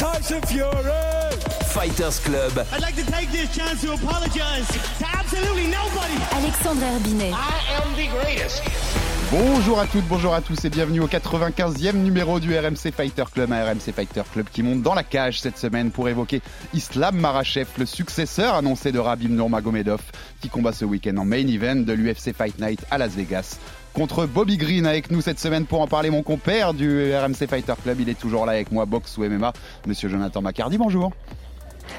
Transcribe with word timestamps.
Tyson 0.00 0.40
Fury. 0.46 1.36
Fighters 1.74 2.20
Club. 2.20 2.66
I'd 2.72 2.80
like 2.80 2.96
to 2.96 3.04
take 3.12 3.30
this 3.32 3.54
chance 3.54 3.82
to 3.82 3.92
apologize 3.92 4.66
to 4.98 5.06
absolutely 5.06 5.66
nobody. 5.66 6.16
Alexandre 6.32 6.86
Herbinet. 6.86 7.34
I 7.34 7.60
am 7.76 7.94
the 7.96 8.08
greatest. 8.08 8.62
Bonjour 9.30 9.78
à 9.78 9.86
toutes, 9.86 10.06
bonjour 10.08 10.34
à 10.34 10.40
tous 10.40 10.64
et 10.64 10.70
bienvenue 10.70 11.00
au 11.00 11.06
95e 11.06 11.96
numéro 11.96 12.40
du 12.40 12.58
RMC 12.58 12.92
Fighter 12.96 13.24
Club, 13.32 13.52
un 13.52 13.62
RMC 13.62 13.92
Fighter 13.94 14.22
Club 14.32 14.46
qui 14.50 14.62
monte 14.62 14.80
dans 14.80 14.94
la 14.94 15.04
cage 15.04 15.40
cette 15.40 15.58
semaine 15.58 15.90
pour 15.90 16.08
évoquer 16.08 16.40
Islam 16.72 17.16
Marachev, 17.20 17.68
le 17.78 17.84
successeur 17.84 18.54
annoncé 18.54 18.92
de 18.92 18.98
Rabim 18.98 19.28
Nurmagomedov, 19.28 20.00
qui 20.40 20.48
combat 20.48 20.72
ce 20.72 20.86
week-end 20.86 21.16
en 21.18 21.26
main 21.26 21.46
event 21.46 21.76
de 21.76 21.92
l'UFC 21.92 22.34
Fight 22.34 22.58
Night 22.58 22.80
à 22.90 22.96
Las 22.96 23.12
Vegas 23.12 23.58
contre 23.94 24.26
Bobby 24.26 24.56
Green 24.56 24.86
avec 24.86 25.10
nous 25.10 25.20
cette 25.20 25.38
semaine 25.40 25.64
pour 25.66 25.80
en 25.80 25.86
parler 25.86 26.10
mon 26.10 26.22
compère 26.22 26.74
du 26.74 27.12
RMC 27.14 27.46
Fighter 27.48 27.74
Club. 27.82 28.00
Il 28.00 28.08
est 28.08 28.18
toujours 28.18 28.46
là 28.46 28.52
avec 28.52 28.70
moi, 28.72 28.84
boxe 28.86 29.16
ou 29.18 29.24
MMA, 29.24 29.52
monsieur 29.86 30.08
Jonathan 30.08 30.42
Macardy, 30.42 30.78
bonjour. 30.78 31.12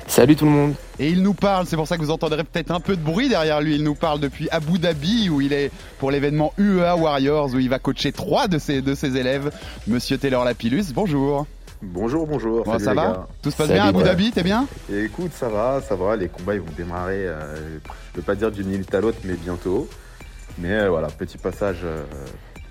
Salut 0.07 0.35
tout 0.35 0.45
le 0.45 0.51
monde. 0.51 0.73
Et 0.99 1.09
il 1.09 1.21
nous 1.21 1.33
parle, 1.33 1.65
c'est 1.67 1.75
pour 1.75 1.87
ça 1.87 1.97
que 1.97 2.01
vous 2.01 2.11
entendrez 2.11 2.43
peut-être 2.43 2.71
un 2.71 2.79
peu 2.79 2.95
de 2.95 3.01
bruit 3.01 3.27
derrière 3.29 3.61
lui, 3.61 3.75
il 3.75 3.83
nous 3.83 3.95
parle 3.95 4.19
depuis 4.19 4.47
Abu 4.51 4.79
Dhabi 4.79 5.29
où 5.29 5.41
il 5.41 5.51
est 5.53 5.69
pour 5.99 6.11
l'événement 6.11 6.53
UEA 6.57 6.95
Warriors 6.95 7.53
où 7.53 7.59
il 7.59 7.69
va 7.69 7.77
coacher 7.79 8.11
trois 8.11 8.47
de 8.47 8.57
ses, 8.57 8.81
de 8.81 8.95
ses 8.95 9.17
élèves. 9.17 9.51
Monsieur 9.87 10.17
Taylor 10.17 10.45
Lapillus, 10.45 10.85
bonjour. 10.93 11.45
Bonjour, 11.81 12.25
bonjour. 12.27 12.63
Comment 12.63 12.77
Salut 12.79 12.85
ça 12.85 12.93
va 12.93 13.01
gars. 13.07 13.27
Tout 13.41 13.51
se 13.51 13.57
passe 13.57 13.67
Salut, 13.67 13.79
bien 13.79 13.85
à 13.85 13.89
Abu 13.89 13.97
ouais. 13.99 14.03
Dhabi, 14.05 14.31
t'es 14.31 14.43
bien 14.43 14.65
Et 14.91 15.03
écoute, 15.05 15.31
ça 15.33 15.49
va, 15.49 15.81
ça 15.81 15.95
va. 15.95 16.15
Les 16.15 16.27
combats 16.29 16.53
ils 16.53 16.61
vont 16.61 16.67
démarrer. 16.77 17.25
euh, 17.25 17.79
je 17.79 18.13
peux 18.13 18.21
pas 18.21 18.35
dire 18.35 18.51
d'une 18.51 18.67
minute 18.67 18.93
à 18.93 19.01
l'autre, 19.01 19.17
mais 19.23 19.33
bientôt. 19.33 19.89
Mais 20.57 20.71
euh, 20.71 20.89
voilà, 20.89 21.07
petit 21.07 21.37
passage 21.37 21.79
euh, 21.83 22.03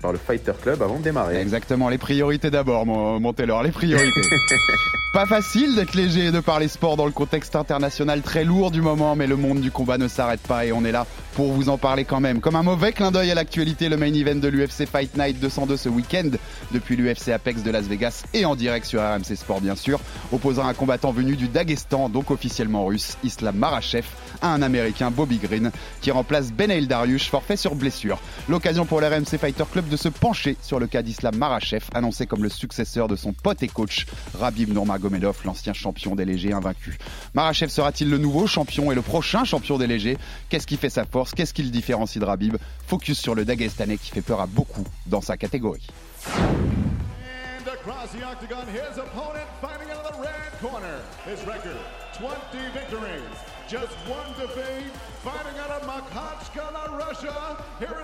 par 0.01 0.11
le 0.11 0.17
Fighter 0.17 0.53
Club 0.61 0.81
avant 0.81 0.97
de 0.97 1.03
démarrer. 1.03 1.39
Exactement, 1.39 1.89
les 1.89 1.97
priorités 1.97 2.49
d'abord, 2.49 2.85
mon, 2.85 3.19
mon 3.19 3.33
Taylor, 3.33 3.63
les 3.63 3.71
priorités. 3.71 4.21
Pas 5.13 5.25
facile 5.25 5.75
d'être 5.75 5.93
léger 5.93 6.27
et 6.27 6.31
de 6.31 6.39
parler 6.39 6.69
sport 6.69 6.95
dans 6.95 7.05
le 7.05 7.11
contexte 7.11 7.57
international 7.57 8.21
très 8.21 8.45
lourd 8.45 8.71
du 8.71 8.81
moment, 8.81 9.17
mais 9.17 9.27
le 9.27 9.35
monde 9.35 9.59
du 9.59 9.69
combat 9.69 9.97
ne 9.97 10.07
s'arrête 10.07 10.39
pas 10.39 10.65
et 10.65 10.71
on 10.71 10.85
est 10.85 10.93
là 10.93 11.05
pour 11.33 11.51
vous 11.51 11.67
en 11.67 11.77
parler 11.77 12.05
quand 12.05 12.21
même. 12.21 12.39
Comme 12.39 12.55
un 12.55 12.63
mauvais 12.63 12.93
clin 12.93 13.11
d'œil 13.11 13.29
à 13.29 13.35
l'actualité, 13.35 13.89
le 13.89 13.97
main 13.97 14.13
event 14.13 14.35
de 14.35 14.47
l'UFC 14.47 14.87
Fight 14.89 15.17
Night 15.17 15.37
202 15.41 15.75
ce 15.75 15.89
week-end, 15.89 16.29
depuis 16.71 16.95
l'UFC 16.95 17.29
Apex 17.29 17.61
de 17.61 17.71
Las 17.71 17.87
Vegas 17.87 18.23
et 18.33 18.45
en 18.45 18.55
direct 18.55 18.85
sur 18.85 19.01
RMC 19.01 19.35
Sport 19.35 19.59
bien 19.59 19.75
sûr, 19.75 19.99
opposant 20.31 20.65
un 20.65 20.73
combattant 20.73 21.11
venu 21.11 21.35
du 21.35 21.49
Daghestan, 21.49 22.07
donc 22.07 22.31
officiellement 22.31 22.85
russe, 22.85 23.17
Islam 23.23 23.57
Marachev, 23.57 24.07
à 24.41 24.53
un 24.53 24.61
américain 24.61 25.11
Bobby 25.11 25.39
Green, 25.39 25.71
qui 25.99 26.11
remplace 26.11 26.53
Benail 26.53 26.87
Dariush, 26.87 27.29
forfait 27.29 27.57
sur 27.57 27.75
blessure. 27.75 28.19
L'occasion 28.47 28.85
pour 28.85 29.01
l'RMC 29.01 29.37
Fighter 29.37 29.65
Club 29.69 29.89
de 29.89 29.97
se 29.97 30.07
pencher 30.07 30.55
sur 30.61 30.79
le 30.79 30.87
cas 30.87 31.01
d'Islam 31.01 31.35
Marachev, 31.35 31.83
annoncé 31.93 32.27
comme 32.27 32.43
le 32.43 32.49
successeur 32.49 33.09
de 33.09 33.17
son 33.17 33.33
pote 33.33 33.61
et 33.61 33.67
coach 33.67 34.05
Rabib 34.39 34.71
Nurmagomedov, 34.71 35.00
l'ancien 35.45 35.73
champion 35.73 36.15
des 36.15 36.25
légers 36.25 36.53
invaincu. 36.53 36.97
Marachev 37.33 37.69
sera-t-il 37.69 38.09
le 38.09 38.17
nouveau 38.17 38.47
champion 38.47 38.91
et 38.91 38.95
le 38.95 39.01
prochain 39.01 39.43
champion 39.43 39.77
des 39.77 39.87
légers? 39.87 40.17
Qu'est-ce 40.49 40.67
qui 40.67 40.77
fait 40.77 40.89
sa 40.89 41.05
force? 41.05 41.33
Qu'est-ce 41.33 41.53
qui 41.53 41.63
le 41.63 41.69
différencie 41.69 42.19
de 42.19 42.25
Rabib 42.25 42.57
Focus 42.87 43.19
sur 43.19 43.35
le 43.35 43.45
Dagestanais 43.45 43.97
qui 43.97 44.11
fait 44.11 44.21
peur 44.21 44.41
à 44.41 44.47
beaucoup 44.47 44.85
dans 45.07 45.21
sa 45.21 45.37
catégorie. 45.37 45.87
Across 47.81 48.11
the 48.11 48.23
octagon, 48.23 48.67
his 48.67 48.97
opponent 48.99 49.47
fighting 49.59 49.89
out 49.89 50.05
of 50.05 50.15
the 50.15 50.21
red 50.21 50.51
corner. 50.61 51.01
His 51.25 51.41
record 51.47 51.77
20 52.13 52.29
victories, 52.73 53.23
just 53.67 53.93
one 54.05 54.29
defeat. 54.37 54.91
Fighting 55.23 55.57
out 55.57 55.81
of 55.81 55.87
Makhachkala, 55.87 56.99
Russia. 56.99 57.63
Here 57.79 58.00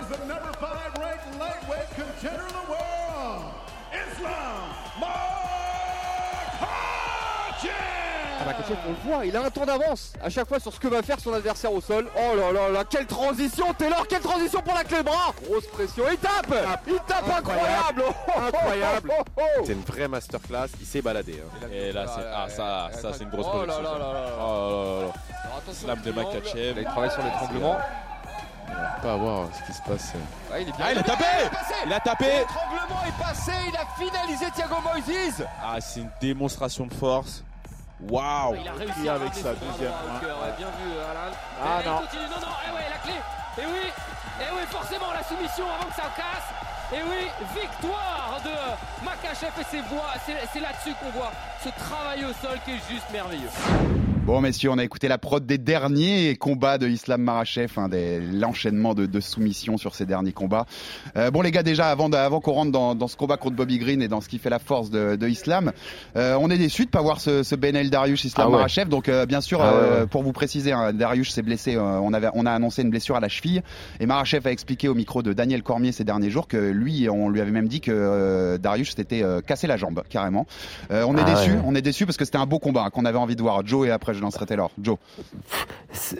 Ah 8.70 8.80
on 8.86 8.90
le 9.10 9.12
voit, 9.14 9.26
il 9.26 9.36
a 9.36 9.44
un 9.44 9.50
temps 9.50 9.64
d'avance 9.66 10.12
à 10.22 10.28
chaque 10.30 10.48
fois 10.48 10.58
sur 10.60 10.72
ce 10.72 10.78
que 10.80 10.88
va 10.88 11.02
faire 11.02 11.18
son 11.20 11.32
adversaire 11.32 11.72
au 11.72 11.80
sol. 11.80 12.08
Oh 12.16 12.36
là 12.36 12.52
là 12.52 12.68
là, 12.70 12.84
quelle 12.88 13.06
transition 13.06 13.72
Taylor, 13.74 14.06
quelle 14.08 14.20
transition 14.20 14.60
pour 14.60 14.74
la 14.74 14.84
clé 14.84 15.02
bras 15.02 15.32
Grosse 15.44 15.66
pression, 15.68 16.04
il 16.10 16.18
tape 16.18 16.54
Il 16.86 16.94
tape 17.06 17.28
incroyable 17.38 18.02
Incroyable 18.36 19.12
C'est 19.64 19.72
une 19.72 19.82
vraie 19.82 20.08
masterclass, 20.08 20.68
il 20.80 20.86
s'est 20.86 21.02
baladé. 21.02 21.42
hein. 21.42 21.66
Et 21.72 21.92
là, 21.92 22.06
c'est 22.06 22.22
ah, 22.24 22.46
ça, 22.48 22.90
ça 23.00 23.12
c'est 23.12 23.24
une 23.24 23.30
grosse 23.30 23.46
Oh 23.52 23.64
là 23.64 23.72
production. 23.74 23.82
là 23.82 23.90
ça. 23.90 23.98
là 23.98 24.12
là 24.12 24.20
là. 24.22 24.30
Oh 24.40 24.70
là 24.70 25.00
là 25.00 25.06
là. 25.06 25.72
Slam 25.72 26.00
de. 26.02 26.12
Makachev. 26.12 26.74
Il 26.78 26.84
travaille 26.84 27.10
sur 27.10 27.22
l'étranglement. 27.22 27.76
On 28.70 28.74
va 28.74 28.88
pas 29.02 29.16
voir 29.16 29.48
ce 29.54 29.66
qui 29.66 29.72
se 29.76 29.82
passe. 29.82 30.12
Ah, 30.52 30.60
il 30.60 30.68
est 30.68 30.72
bien. 30.76 30.84
Ah, 30.86 30.92
il 30.92 30.98
a 30.98 31.02
tapé. 31.02 31.24
Il 31.86 31.92
a 31.92 32.00
tapé 32.00 32.24
L'étranglement 32.26 33.02
est 33.06 33.22
passé, 33.22 33.52
il 33.68 33.76
a 33.76 33.86
finalisé 33.98 34.44
Thiago 34.54 34.76
Moises 34.82 35.44
Ah, 35.64 35.80
c'est 35.80 36.00
une 36.00 36.10
démonstration 36.20 36.86
de 36.86 36.94
force. 36.94 37.42
Waouh 38.00 38.56
Il 38.60 38.68
a 38.68 38.72
réussi 38.72 39.08
avec 39.08 39.34
sa 39.34 39.54
deuxième 39.54 39.90
main. 39.90 40.20
ouais, 40.22 40.52
bien 40.56 40.68
vu 40.68 40.92
Alan. 41.00 41.34
Ah, 41.62 41.80
Et 41.82 41.86
non. 41.88 41.98
Il 42.00 42.06
continue, 42.06 42.28
non, 42.30 42.40
non, 42.46 42.54
eh 42.68 42.72
ouais, 42.74 42.86
la 42.90 42.98
clé. 42.98 43.18
Et 43.60 43.66
oui, 43.66 43.90
et 44.40 44.54
oui, 44.54 44.62
forcément 44.70 45.12
la 45.12 45.22
soumission 45.24 45.64
avant 45.68 45.88
que 45.90 45.96
ça 45.96 46.10
casse. 46.16 46.48
Et 46.92 47.02
oui, 47.02 47.26
victoire 47.60 48.40
de 48.44 49.04
Makachev 49.04 49.52
et 49.60 49.64
ses 49.64 49.80
voix, 49.82 50.12
c'est 50.24 50.36
c'est 50.52 50.60
là-dessus 50.60 50.94
qu'on 51.00 51.10
voit 51.10 51.32
ce 51.62 51.68
travail 51.70 52.24
au 52.24 52.32
sol 52.34 52.58
qui 52.64 52.70
est 52.72 52.88
juste 52.88 53.10
merveilleux. 53.12 53.50
Bon 54.28 54.42
messieurs, 54.42 54.68
on 54.70 54.76
a 54.76 54.84
écouté 54.84 55.08
la 55.08 55.16
prod 55.16 55.46
des 55.46 55.56
derniers 55.56 56.36
combats 56.36 56.76
de 56.76 56.86
Islam 56.86 57.22
Marachev, 57.22 57.72
hein, 57.78 57.88
l'enchaînement 58.30 58.92
de, 58.92 59.06
de 59.06 59.20
soumissions 59.20 59.78
sur 59.78 59.94
ces 59.94 60.04
derniers 60.04 60.32
combats. 60.32 60.66
Euh, 61.16 61.30
bon 61.30 61.40
les 61.40 61.50
gars, 61.50 61.62
déjà 61.62 61.86
avant, 61.88 62.10
de- 62.10 62.16
avant 62.16 62.38
qu'on 62.40 62.52
rentre 62.52 62.70
dans, 62.70 62.94
dans 62.94 63.08
ce 63.08 63.16
combat 63.16 63.38
contre 63.38 63.56
Bobby 63.56 63.78
Green 63.78 64.02
et 64.02 64.08
dans 64.08 64.20
ce 64.20 64.28
qui 64.28 64.38
fait 64.38 64.50
la 64.50 64.58
force 64.58 64.90
de, 64.90 65.16
de 65.16 65.28
Islam, 65.28 65.72
euh, 66.16 66.36
on 66.38 66.50
est 66.50 66.58
déçus 66.58 66.84
de 66.84 66.90
pas 66.90 67.00
voir 67.00 67.22
ce, 67.22 67.42
ce 67.42 67.54
Ben 67.54 67.74
El 67.74 67.88
Dariush 67.88 68.26
Islam 68.26 68.48
Ah 68.48 68.50
ouais. 68.50 68.56
Marachev. 68.56 68.90
Donc 68.90 69.08
euh, 69.08 69.24
bien 69.24 69.40
sûr, 69.40 69.62
Ah 69.62 69.72
ouais, 69.72 69.80
euh, 69.80 70.06
pour 70.06 70.22
vous 70.22 70.32
préciser, 70.32 70.72
hein, 70.72 70.92
Dariush 70.92 71.30
s'est 71.30 71.40
blessé. 71.40 71.76
euh, 71.76 71.80
on 71.80 72.12
avait, 72.12 72.28
on 72.34 72.44
a 72.44 72.52
annoncé 72.52 72.82
une 72.82 72.90
blessure 72.90 73.16
à 73.16 73.20
la 73.20 73.28
cheville 73.30 73.62
et 73.98 74.04
Marachev 74.04 74.46
a 74.46 74.52
expliqué 74.52 74.88
au 74.88 74.94
micro 74.94 75.22
de 75.22 75.32
Daniel 75.32 75.62
Cormier 75.62 75.90
ces 75.90 76.04
derniers 76.04 76.28
jours 76.30 76.48
que 76.48 76.58
lui, 76.58 77.08
on 77.08 77.30
lui 77.30 77.40
avait 77.40 77.50
même 77.50 77.68
dit 77.68 77.80
que 77.80 77.90
euh, 77.94 78.58
Dariush 78.58 78.94
s'était 78.94 79.22
euh, 79.22 79.40
cassé 79.40 79.66
la 79.66 79.78
jambe 79.78 80.02
carrément. 80.10 80.46
Euh, 80.90 81.02
on 81.08 81.16
est 81.16 81.22
Ah 81.24 81.34
déçus, 81.34 81.52
ouais. 81.52 81.60
on 81.64 81.74
est 81.74 81.80
déçus 81.80 82.04
parce 82.04 82.18
que 82.18 82.26
c'était 82.26 82.36
un 82.36 82.44
beau 82.44 82.58
combat 82.58 82.82
hein, 82.84 82.90
qu'on 82.90 83.06
avait 83.06 83.16
envie 83.16 83.36
de 83.36 83.40
voir. 83.40 83.66
Joe 83.66 83.88
et 83.88 83.90
après 83.90 84.17
je 84.18 84.22
lancerai 84.22 84.46
Taylor. 84.46 84.70
Joe. 84.80 84.98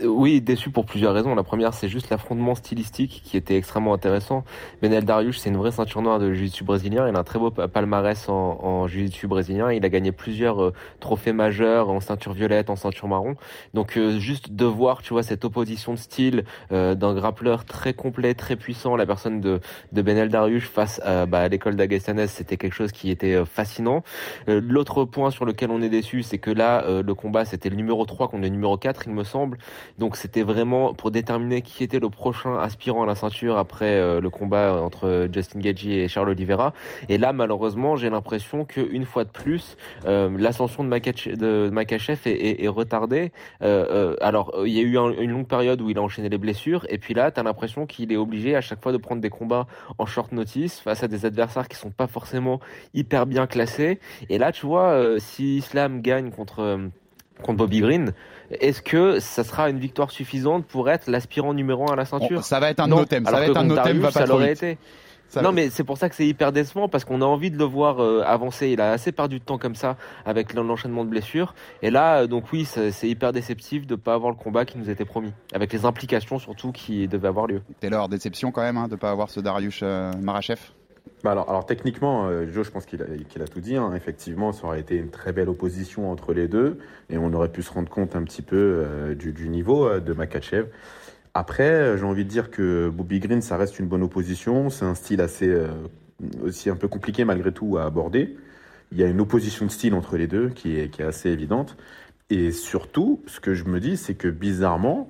Oui, 0.05 0.41
déçu 0.41 0.71
pour 0.71 0.87
plusieurs 0.87 1.13
raisons. 1.13 1.35
La 1.35 1.43
première, 1.43 1.75
c'est 1.75 1.89
juste 1.89 2.11
l'affrontement 2.11 2.55
stylistique 2.55 3.23
qui 3.25 3.37
était 3.37 3.57
extrêmement 3.57 3.93
intéressant. 3.93 4.45
Benel 4.81 5.05
Dariush, 5.05 5.39
c'est 5.39 5.51
une 5.51 5.57
vraie 5.57 5.73
ceinture 5.73 6.01
noire 6.01 6.19
de 6.19 6.33
jiu-jitsu 6.33 6.65
brésilien. 6.65 7.09
Il 7.09 7.15
a 7.15 7.19
un 7.19 7.25
très 7.25 7.39
beau 7.39 7.51
pa- 7.51 7.69
palmarès 7.69 8.29
en, 8.29 8.59
en 8.63 8.87
jiu-jitsu 8.87 9.27
brésilien. 9.27 9.73
Il 9.73 9.85
a 9.85 9.89
gagné 9.89 10.13
plusieurs 10.13 10.63
euh, 10.63 10.73
trophées 11.01 11.33
majeurs 11.33 11.91
en 11.91 12.01
ceinture 12.01 12.33
violette, 12.33 12.71
en 12.71 12.77
ceinture 12.77 13.09
marron. 13.09 13.35
Donc 13.75 13.97
euh, 13.97 14.19
juste 14.19 14.53
de 14.53 14.65
voir, 14.65 15.03
tu 15.03 15.13
vois, 15.13 15.23
cette 15.23 15.45
opposition 15.45 15.95
de 15.95 15.99
style 15.99 16.45
euh, 16.73 16.95
d'un 16.95 17.15
grappleur 17.15 17.65
très 17.65 17.95
complet, 17.95 18.35
très 18.35 18.57
puissant, 18.57 18.97
la 18.97 19.07
personne 19.07 19.41
de, 19.41 19.61
Benel 19.93 20.29
Dariush 20.29 20.69
face 20.69 21.01
à, 21.05 21.27
bah, 21.27 21.49
l'école 21.49 21.77
d'Agastanaise, 21.77 22.31
c'était 22.31 22.57
quelque 22.57 22.75
chose 22.75 22.93
qui 22.93 23.11
était 23.11 23.45
fascinant. 23.45 24.03
L'autre 24.47 25.05
point 25.05 25.31
sur 25.31 25.45
lequel 25.45 25.71
on 25.71 25.83
est 25.83 25.89
déçu, 25.89 26.23
c'est 26.23 26.39
que 26.39 26.51
là, 26.51 26.85
le 27.03 27.15
combat, 27.15 27.45
c'était 27.45 27.69
le 27.69 27.77
numéro 27.77 27.88
3 28.07 28.29
contre 28.29 28.43
le 28.43 28.49
numéro 28.49 28.77
4, 28.77 29.03
il 29.07 29.13
me 29.13 29.25
semble. 29.25 29.59
Donc 29.99 30.17
c'était 30.17 30.43
vraiment 30.43 30.95
pour 30.95 31.11
déterminer 31.11 31.63
qui 31.63 31.85
était 31.85 31.99
le 32.01 32.11
prochain 32.11 32.57
aspirant 32.59 33.03
à 33.03 33.07
la 33.07 33.15
ceinture 33.15 33.57
après 33.59 33.95
euh, 33.95 34.21
le 34.21 34.31
combat 34.31 34.81
entre 34.83 35.29
Justin 35.33 35.61
Gagey 35.61 36.05
et 36.05 36.09
Charles 36.09 36.31
Oliveira. 36.31 36.73
Et 37.09 37.19
là, 37.19 37.33
malheureusement, 37.33 37.97
j'ai 37.97 38.11
l'impression 38.11 38.65
qu'une 38.65 39.05
fois 39.05 39.25
de 39.25 39.31
plus, 39.31 39.77
euh, 40.07 40.31
l'ascension 40.39 40.85
de, 40.85 40.89
Makache- 40.89 42.27
est, 42.27 42.69
retardée. 42.69 43.33
Euh, 43.63 44.15
alors, 44.21 44.53
il 44.67 44.73
y 44.73 44.79
a 44.79 44.83
eu 44.83 44.99
un- 44.99 45.13
une 45.13 45.31
longue 45.31 45.47
période 45.47 45.81
où 45.81 45.91
il 45.91 45.99
a 45.99 46.03
enchaîné 46.03 46.29
les 46.29 46.39
blessures, 46.39 46.87
et 46.89 46.99
puis 46.99 47.15
là, 47.15 47.31
tu 47.31 47.41
as 47.41 47.43
l'impression 47.43 47.87
qu'il 47.87 48.13
est 48.13 48.17
obligé 48.17 48.55
à 48.57 48.61
chaque 48.61 48.83
fois 48.83 48.93
de 48.93 48.99
prendre 48.99 49.21
des 49.21 49.31
combats 49.31 49.67
en 49.99 50.07
short 50.07 50.33
notice 50.33 50.81
face 50.81 51.03
à 51.03 51.09
des 51.09 51.25
adversaires 51.27 51.69
qui 51.69 51.77
sont 51.77 51.91
pas 51.91 52.07
forcément 52.07 52.61
hyper 52.95 53.27
bien 53.27 53.47
classés. 53.47 53.99
Et 54.29 54.39
là, 54.39 54.53
tu 54.53 54.67
vois, 54.67 55.19
si 55.19 55.59
Islam 55.59 56.01
gagne 56.03 56.31
contre 56.31 56.79
contre 57.43 57.59
Bobby 57.59 57.81
Green, 57.81 58.13
est-ce 58.51 58.83
que 58.83 59.21
ça 59.21 59.45
sera 59.45 59.69
une 59.71 59.79
victoire 59.79 60.11
suffisante 60.11 60.67
pour 60.67 60.89
être 60.91 61.09
l'aspirant 61.09 61.55
numéro 61.55 61.89
un 61.91 61.93
à 61.93 61.97
la 61.97 62.05
ceinture 62.05 62.39
Bon, 62.39 62.43
ça 62.43 62.61
va 62.61 62.71
être 62.71 62.81
un 62.81 63.05
thèmes, 63.05 63.25
ça 63.25 63.33
va 63.33 63.47
être 63.47 63.57
un 63.57 63.69
va 63.69 63.83
pas 63.83 64.11
ça 64.11 64.27
l'aurait 64.27 64.53
été. 64.53 64.79
non, 65.43 65.53
mais 65.53 65.69
c'est 65.69 65.85
pour 65.85 65.99
ça 65.99 66.09
que 66.09 66.15
c'est 66.15 66.27
hyper 66.27 66.53
décevant 66.53 66.89
parce 66.89 67.05
qu'on 67.05 67.21
a 67.21 67.25
envie 67.27 67.51
de 67.51 67.59
le 67.59 67.65
voir 67.65 68.03
euh, 68.03 68.23
avancer. 68.25 68.69
Il 68.71 68.81
a 68.81 68.93
assez 68.93 69.13
perdu 69.13 69.39
de 69.39 69.45
temps 69.45 69.59
comme 69.59 69.75
ça 69.75 69.97
avec 70.25 70.55
l'enchaînement 70.55 71.05
de 71.05 71.11
blessures. 71.11 71.55
Et 71.83 71.91
là, 71.91 72.23
euh, 72.23 72.27
donc 72.27 72.53
oui, 72.53 72.65
c'est 72.65 73.09
hyper 73.09 73.33
déceptif 73.33 73.87
de 73.87 73.95
ne 73.95 74.01
pas 74.01 74.15
avoir 74.15 74.31
le 74.31 74.37
combat 74.37 74.65
qui 74.65 74.79
nous 74.79 74.89
était 74.89 75.05
promis, 75.05 75.33
avec 75.53 75.73
les 75.73 75.85
implications 75.85 76.39
surtout 76.39 76.73
qui 76.73 77.07
devaient 77.07 77.29
avoir 77.29 77.47
lieu. 77.47 77.61
Taylor, 77.81 78.09
déception 78.09 78.51
quand 78.51 78.63
même 78.63 78.79
hein, 78.79 78.87
de 78.87 78.93
ne 78.93 78.99
pas 78.99 79.11
avoir 79.11 79.29
ce 79.29 79.41
Darius 79.41 79.81
euh, 79.83 80.13
Marachev 80.23 80.59
bah 81.25 81.33
alors, 81.33 81.67
techniquement, 81.67 82.31
Joe, 82.47 82.65
je 82.65 82.71
pense 82.71 82.87
qu'il 82.87 83.03
a, 83.03 83.47
tout 83.47 83.61
dit. 83.61 83.77
Hein. 83.77 83.93
Effectivement, 83.95 84.53
ça 84.53 84.67
aurait 84.67 84.81
été 84.81 84.97
une 84.97 85.11
très 85.11 85.33
belle 85.33 85.49
opposition 85.49 86.11
entre 86.13 86.33
les 86.33 86.47
deux 86.47 86.79
et 87.11 87.19
on 87.19 87.33
aurait 87.33 87.51
pu 87.51 87.63
se 87.63 87.73
rendre 87.73 87.89
compte 87.89 88.15
un 88.15 88.23
petit 88.23 88.43
peu 88.43 88.87
du, 89.19 89.33
du, 89.33 89.49
niveau 89.49 89.99
de 89.99 90.13
Makachev. 90.13 90.69
Après, 91.39 91.97
j'ai 91.97 92.05
envie 92.05 92.25
de 92.25 92.29
dire 92.29 92.51
que 92.51 92.89
Bobby 92.89 93.21
Green, 93.21 93.43
ça 93.43 93.57
reste 93.57 93.79
une 93.79 93.87
bonne 93.87 94.03
opposition. 94.03 94.71
C'est 94.71 94.85
un 94.85 94.97
style 94.97 95.21
assez 95.21 95.49
euh, 95.49 95.69
aussi 96.43 96.69
un 96.69 96.75
peu 96.75 96.89
compliqué 96.89 97.25
malgré 97.25 97.53
tout 97.53 97.79
à 97.79 97.85
aborder. 97.85 98.37
Il 98.91 98.99
y 98.99 99.05
a 99.05 99.07
une 99.07 99.21
opposition 99.21 99.65
de 99.65 99.71
style 99.71 99.95
entre 99.95 100.17
les 100.17 100.27
deux 100.27 100.49
qui 100.49 100.77
est, 100.77 100.89
qui 100.89 101.01
est 101.01 101.05
assez 101.05 101.31
évidente. 101.31 101.77
Et 102.31 102.51
surtout, 102.51 103.23
ce 103.27 103.39
que 103.39 103.55
je 103.55 103.67
me 103.67 103.79
dis, 103.79 103.97
c'est 103.97 104.15
que 104.15 104.27
bizarrement, 104.27 105.09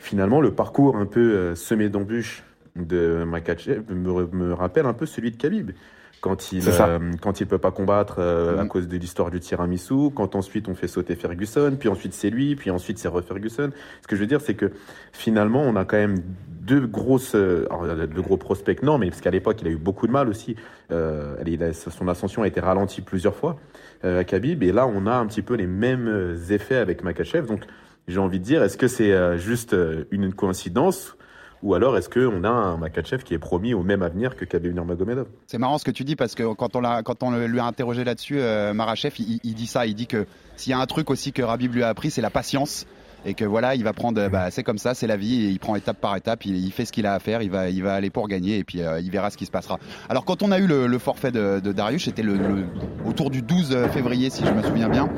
finalement, 0.00 0.40
le 0.40 0.52
parcours 0.52 0.96
un 0.96 1.06
peu 1.06 1.20
euh, 1.20 1.54
semé 1.54 1.88
d'embûches 1.88 2.42
de 2.76 3.24
Makachev 3.24 3.82
me, 3.88 4.26
me, 4.26 4.52
rappelle 4.52 4.86
un 4.86 4.92
peu 4.92 5.06
celui 5.06 5.30
de 5.30 5.36
Khabib 5.36 5.72
quand 6.20 6.52
il 6.52 6.62
euh, 6.68 6.98
quand 7.20 7.40
il 7.40 7.46
peut 7.46 7.58
pas 7.58 7.70
combattre 7.70 8.16
euh, 8.18 8.58
à 8.58 8.64
mm. 8.64 8.68
cause 8.68 8.88
de 8.88 8.96
l'histoire 8.96 9.30
du 9.30 9.40
tiramisu, 9.40 10.10
quand 10.14 10.34
ensuite 10.36 10.68
on 10.68 10.74
fait 10.74 10.88
sauter 10.88 11.16
Ferguson, 11.16 11.76
puis 11.78 11.88
ensuite 11.88 12.12
c'est 12.12 12.30
lui, 12.30 12.56
puis 12.56 12.70
ensuite 12.70 12.98
c'est 12.98 13.10
Ferguson. 13.26 13.70
Ce 14.02 14.06
que 14.06 14.16
je 14.16 14.20
veux 14.20 14.26
dire, 14.26 14.40
c'est 14.40 14.54
que 14.54 14.70
finalement 15.12 15.62
on 15.62 15.76
a 15.76 15.84
quand 15.84 15.96
même 15.96 16.18
deux 16.46 16.86
grosses, 16.86 17.34
euh, 17.34 17.66
alors, 17.70 17.86
de 18.06 18.20
gros 18.20 18.36
prospects 18.36 18.82
non, 18.82 18.98
mais 18.98 19.08
parce 19.08 19.22
qu'à 19.22 19.30
l'époque 19.30 19.58
il 19.62 19.68
a 19.68 19.70
eu 19.70 19.76
beaucoup 19.76 20.06
de 20.06 20.12
mal 20.12 20.28
aussi. 20.28 20.56
Euh, 20.92 21.36
son 21.72 22.08
ascension 22.08 22.42
a 22.42 22.46
été 22.46 22.60
ralentie 22.60 23.00
plusieurs 23.00 23.34
fois 23.34 23.58
à 24.02 24.24
Khabib, 24.24 24.62
et 24.62 24.72
là 24.72 24.86
on 24.86 25.06
a 25.06 25.14
un 25.14 25.26
petit 25.26 25.42
peu 25.42 25.54
les 25.54 25.66
mêmes 25.66 26.38
effets 26.50 26.76
avec 26.76 27.02
Makachev. 27.02 27.46
Donc 27.46 27.64
j'ai 28.08 28.18
envie 28.18 28.40
de 28.40 28.44
dire, 28.44 28.62
est-ce 28.62 28.76
que 28.76 28.88
c'est 28.88 29.38
juste 29.38 29.76
une 30.10 30.32
coïncidence 30.34 31.16
ou 31.62 31.74
alors 31.74 31.96
est-ce 31.96 32.08
qu'on 32.08 32.44
a 32.44 32.48
un 32.48 32.76
Makachev 32.76 33.22
qui 33.22 33.34
est 33.34 33.38
promis 33.38 33.74
au 33.74 33.82
même 33.82 34.02
avenir 34.02 34.36
que 34.36 34.44
Khabib 34.44 34.74
Nurmagomedov? 34.74 35.26
C'est 35.46 35.58
marrant 35.58 35.78
ce 35.78 35.84
que 35.84 35.90
tu 35.90 36.04
dis 36.04 36.16
parce 36.16 36.34
que 36.34 36.54
quand 36.54 36.76
on, 36.76 37.30
lui 37.36 37.60
a 37.60 37.64
interrogé 37.64 38.04
là-dessus, 38.04 38.40
euh, 38.40 38.72
Marachev, 38.72 39.14
il, 39.18 39.40
il, 39.44 39.54
dit 39.54 39.66
ça, 39.66 39.86
il 39.86 39.94
dit 39.94 40.06
que 40.06 40.26
s'il 40.56 40.70
y 40.70 40.74
a 40.74 40.78
un 40.78 40.86
truc 40.86 41.10
aussi 41.10 41.32
que 41.32 41.42
Rabib 41.42 41.74
lui 41.74 41.82
a 41.82 41.88
appris, 41.88 42.10
c'est 42.10 42.22
la 42.22 42.30
patience 42.30 42.86
et 43.24 43.34
que 43.34 43.44
voilà, 43.44 43.74
il 43.74 43.84
va 43.84 43.92
prendre, 43.92 44.28
bah, 44.28 44.50
c'est 44.50 44.62
comme 44.62 44.78
ça, 44.78 44.94
c'est 44.94 45.06
la 45.06 45.16
vie, 45.16 45.44
et 45.44 45.48
il 45.48 45.58
prend 45.58 45.76
étape 45.76 45.98
par 46.00 46.16
étape, 46.16 46.44
il, 46.44 46.56
il, 46.56 46.72
fait 46.72 46.84
ce 46.84 46.92
qu'il 46.92 47.06
a 47.06 47.14
à 47.14 47.18
faire, 47.18 47.42
il 47.42 47.50
va, 47.50 47.68
il 47.68 47.82
va 47.82 47.94
aller 47.94 48.10
pour 48.10 48.28
gagner, 48.28 48.58
et 48.58 48.64
puis 48.64 48.82
euh, 48.82 49.00
il 49.00 49.10
verra 49.10 49.30
ce 49.30 49.36
qui 49.36 49.46
se 49.46 49.50
passera. 49.50 49.78
Alors 50.08 50.24
quand 50.24 50.42
on 50.42 50.52
a 50.52 50.58
eu 50.58 50.66
le, 50.66 50.86
le 50.86 50.98
forfait 50.98 51.30
de, 51.30 51.60
de 51.60 51.72
Darius, 51.72 52.04
c'était 52.04 52.22
le, 52.22 52.36
le, 52.36 52.66
autour 53.04 53.30
du 53.30 53.42
12 53.42 53.88
février, 53.92 54.30
si 54.30 54.44
je 54.44 54.50
me 54.50 54.62
souviens 54.62 54.88
bien, 54.88 55.08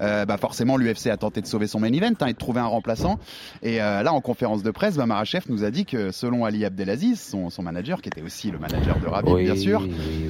euh, 0.00 0.24
bah 0.24 0.36
forcément 0.36 0.76
l'UFC 0.76 1.08
a 1.08 1.16
tenté 1.16 1.40
de 1.40 1.46
sauver 1.46 1.66
son 1.66 1.80
main 1.80 1.92
event 1.92 2.12
hein, 2.20 2.26
et 2.26 2.32
de 2.32 2.38
trouver 2.38 2.60
un 2.60 2.66
remplaçant. 2.66 3.18
Et 3.62 3.82
euh, 3.82 4.02
là, 4.02 4.12
en 4.12 4.20
conférence 4.20 4.62
de 4.62 4.70
presse, 4.70 4.96
bah, 4.96 5.06
Marachev 5.06 5.44
nous 5.48 5.64
a 5.64 5.70
dit 5.70 5.84
que 5.84 6.12
selon 6.12 6.44
Ali 6.44 6.64
Abdelaziz, 6.64 7.20
son, 7.20 7.50
son 7.50 7.62
manager, 7.62 8.02
qui 8.02 8.08
était 8.08 8.22
aussi 8.22 8.50
le 8.50 8.58
manager 8.58 8.98
de 8.98 9.06
Rabib, 9.06 9.36
bien 9.36 9.56
sûr, 9.56 9.86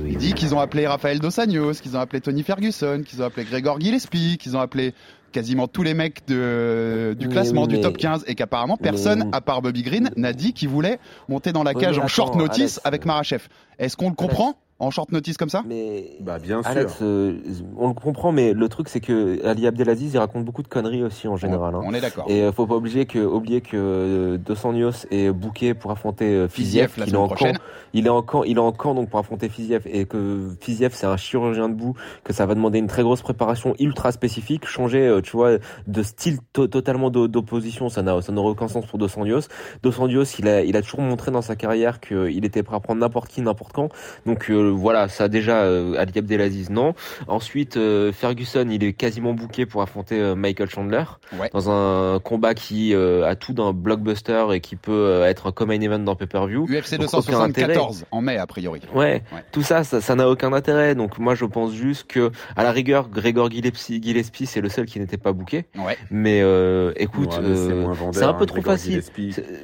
il 0.07 0.17
dit 0.17 0.33
qu'ils 0.33 0.55
ont 0.55 0.61
appelé 0.61 0.87
Rafael 0.87 1.19
Dos 1.19 1.39
Anjos, 1.41 1.75
qu'ils 1.83 1.97
ont 1.97 2.01
appelé 2.01 2.21
Tony 2.21 2.43
Ferguson, 2.43 3.03
qu'ils 3.07 3.23
ont 3.23 3.27
appelé 3.27 3.45
Gregor 3.45 3.81
Gillespie, 3.81 4.39
qu'ils 4.39 4.57
ont 4.57 4.61
appelé 4.61 4.95
quasiment 5.33 5.69
tous 5.69 5.83
les 5.83 5.95
mecs 5.95 6.27
de, 6.27 7.17
du 7.19 7.29
classement 7.29 7.67
du 7.67 7.81
top 7.81 7.97
15 7.97 8.25
et 8.27 8.35
qu'apparemment 8.35 8.77
personne, 8.77 9.29
à 9.33 9.41
part 9.41 9.63
Bobby 9.63 9.83
Green, 9.83 10.11
n'a 10.17 10.33
dit 10.33 10.53
qu'il 10.53 10.69
voulait 10.69 10.99
monter 11.29 11.53
dans 11.53 11.63
la 11.63 11.75
cage 11.75 11.99
en 11.99 12.09
short 12.09 12.35
notice 12.37 12.81
avec 12.85 13.05
Marachev. 13.05 13.45
Est-ce 13.79 13.97
qu'on 13.97 14.09
le 14.09 14.15
comprend? 14.15 14.57
En 14.81 14.91
short 14.91 15.11
notice 15.11 15.37
comme 15.37 15.49
ça? 15.49 15.63
Mais 15.67 16.13
bah 16.21 16.39
bien 16.39 16.61
Alex, 16.65 16.97
sûr. 16.99 17.07
Euh, 17.07 17.35
on 17.77 17.89
le 17.89 17.95
comprend, 17.95 18.31
mais 18.33 18.53
le 18.53 18.69
truc 18.69 18.89
c'est 18.89 19.01
que 19.01 19.45
Ali 19.45 19.67
Abdelaziz 19.67 20.15
il 20.15 20.19
raconte 20.19 20.45
beaucoup 20.45 20.63
de 20.63 20.69
conneries 20.69 21.03
aussi 21.03 21.27
en 21.29 21.37
général. 21.37 21.75
On, 21.75 21.81
hein. 21.81 21.85
on 21.87 21.95
est 21.95 22.01
d'accord. 22.01 22.27
Et 22.29 22.43
euh, 22.43 22.53
faut 22.53 22.67
pas 22.67 22.77
oublier 22.77 23.07
que 23.07 23.19
oublier 23.19 23.61
que 23.61 23.77
euh, 23.77 24.39
Dos 24.39 24.65
Anjos 24.67 25.07
est 25.11 25.31
booké 25.33 25.75
pour 25.75 25.91
affronter 25.91 26.27
euh, 26.27 26.49
Fiziev, 26.49 26.93
la 26.97 27.07
il 27.07 27.15
est 27.15 27.17
en 27.17 27.27
prochaine. 27.27 27.57
camp. 27.57 27.63
Il 27.95 28.07
est 28.07 28.11
en 28.11 28.23
camp, 28.23 28.45
il 28.45 28.57
est 28.57 28.61
en 28.61 28.73
camp 28.73 28.95
donc 28.95 29.11
pour 29.11 29.19
affronter 29.19 29.49
Fiziev 29.49 29.83
et 29.87 30.05
que 30.05 30.51
Fiziev 30.61 30.93
c'est 30.95 31.07
un 31.07 31.17
chirurgien 31.17 31.69
debout, 31.69 31.95
que 32.23 32.33
ça 32.33 32.47
va 32.47 32.55
demander 32.55 32.79
une 32.79 32.87
très 32.87 33.03
grosse 33.03 33.23
préparation 33.23 33.75
ultra 33.81 34.13
spécifique, 34.13 34.67
changer 34.67 35.07
euh, 35.07 35.21
tu 35.23 35.33
vois 35.33 35.59
de 35.87 36.03
style 36.03 36.39
to 36.53 36.69
totalement 36.69 37.11
d'opposition, 37.11 37.89
ça 37.89 38.03
n'a 38.03 38.21
ça 38.23 38.31
n'aurait 38.33 38.51
aucun 38.51 38.69
sens 38.69 38.87
pour 38.87 38.99
Dos 38.99 39.09
Anjos. 39.19 39.49
Dos 39.83 40.01
Anjos 40.01 40.25
il 40.39 40.47
a 40.47 40.63
il 40.63 40.77
a 40.77 40.83
toujours 40.83 41.01
montré 41.01 41.31
dans 41.33 41.43
sa 41.43 41.57
carrière 41.57 41.99
qu'il 41.99 42.45
était 42.45 42.63
prêt 42.63 42.77
à 42.77 42.81
prendre 42.81 43.01
n'importe 43.01 43.29
qui 43.29 43.41
n'importe 43.43 43.73
quand. 43.73 43.89
Donc 44.27 44.51
euh, 44.51 44.68
voilà, 44.71 45.09
ça 45.09 45.25
a 45.25 45.29
déjà 45.29 45.63
euh, 45.63 45.95
Ali 45.99 46.13
Abdelaziz 46.19 46.71
non. 46.71 46.95
Ensuite 47.27 47.77
euh, 47.77 48.13
Ferguson 48.13 48.67
il 48.71 48.83
est 48.85 48.93
quasiment 48.93 49.35
booké 49.35 49.67
pour 49.67 49.83
affronter 49.83 50.19
euh, 50.21 50.35
Michael 50.35 50.71
Chandler 50.71 51.05
Ouais. 51.39 51.51
dans 51.53 51.71
un 51.71 52.19
combat 52.21 52.55
qui 52.55 52.95
euh, 52.95 53.27
a 53.27 53.37
tout 53.37 53.53
d'un 53.53 53.73
blockbuster 53.73 54.47
et 54.55 54.61
qui 54.61 54.77
peut 54.77 54.93
euh, 54.93 55.27
être 55.27 55.51
comme 55.51 55.71
un 55.71 55.81
event 55.81 55.99
dans 55.99 56.17
pay-per-view. 56.17 56.67
UFC 56.67 56.97
Donc, 56.99 57.13
aucun 57.13 57.41
intérêt. 57.41 57.75
274 57.75 58.07
en 58.11 58.21
mai 58.21 58.37
a 58.39 58.47
priori. 58.47 58.81
Ouais, 58.95 59.23
tout 59.53 59.63
ça, 59.63 59.85
ça 59.85 60.01
ça 60.01 60.15
n'a 60.15 60.29
aucun 60.29 60.53
intérêt. 60.53 60.95
Donc 60.95 61.19
moi, 61.19 61.35
je 61.35 61.45
pense 61.45 61.73
juste 61.75 62.07
que, 62.11 62.31
à 62.57 62.63
la 62.63 62.73
rigueur, 62.73 63.09
Grégor 63.09 63.51
Gillespie, 63.51 64.01
Gillespie 64.03 64.47
c'est 64.47 64.61
le 64.61 64.69
seul 64.69 64.87
qui 64.87 64.99
n'était 65.01 65.19
pas 65.19 65.33
booké. 65.33 65.67
Ouais. 65.77 65.97
Mais 66.11 66.41
euh, 66.43 66.93
écoute, 66.97 67.33
Ouais, 67.39 67.45
euh, 67.45 67.87
c'est 68.13 68.23
un 68.25 68.33
peu 68.35 68.45
hein, 68.45 68.47
trop 68.47 68.63
facile. 68.63 69.03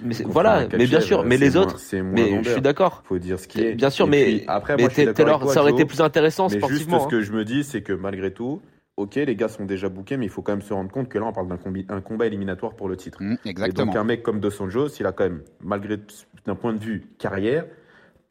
Mais 0.02 0.14
voilà, 0.26 0.66
mais 0.76 0.86
bien 0.86 1.00
sûr, 1.00 1.24
mais 1.24 1.36
les 1.36 1.56
autres, 1.56 1.78
mais 2.02 2.42
je 2.42 2.50
suis 2.50 2.60
d'accord. 2.60 3.02
Faut 3.08 3.18
dire 3.18 3.38
ce 3.38 3.48
qui 3.48 3.60
est. 3.62 3.74
Bien 3.74 3.90
sûr, 3.90 4.06
Et 4.06 4.10
mais 4.10 4.24
puis, 4.24 4.44
après, 4.48 4.76
mais 4.76 4.82
moi, 4.82 4.90
Taylor, 4.94 5.40
toi, 5.40 5.52
ça 5.52 5.60
aurait 5.60 5.70
Joe, 5.70 5.80
été 5.80 5.88
plus 5.88 6.00
intéressant 6.00 6.44
Mais 6.48 6.50
juste 6.54 6.64
sportivement. 6.64 7.00
ce 7.00 7.04
hein. 7.04 7.08
que 7.10 7.20
je 7.20 7.32
me 7.32 7.44
dis, 7.44 7.64
c'est 7.64 7.82
que 7.82 7.92
malgré 7.92 8.32
tout, 8.32 8.60
ok, 8.96 9.14
les 9.16 9.36
gars 9.36 9.48
sont 9.48 9.64
déjà 9.64 9.88
bookés, 9.88 10.16
mais 10.16 10.26
il 10.26 10.30
faut 10.30 10.42
quand 10.42 10.52
même 10.52 10.62
se 10.62 10.72
rendre 10.72 10.90
compte 10.90 11.08
que 11.08 11.18
là, 11.18 11.26
on 11.26 11.32
parle 11.32 11.48
d'un 11.48 11.56
combi- 11.56 11.86
un 11.88 12.00
combat 12.00 12.26
éliminatoire 12.26 12.74
pour 12.74 12.88
le 12.88 12.96
titre. 12.96 13.18
Mmh, 13.22 13.36
Et 13.44 13.48
exactement. 13.50 13.86
donc 13.86 13.96
un 13.96 14.04
mec 14.04 14.22
comme 14.22 14.40
Dos 14.40 14.62
Anjos, 14.62 14.88
il 15.00 15.06
a 15.06 15.12
quand 15.12 15.24
même, 15.24 15.42
malgré 15.62 15.98
d'un 16.46 16.54
point 16.54 16.72
de 16.72 16.78
vue 16.82 17.06
carrière, 17.18 17.64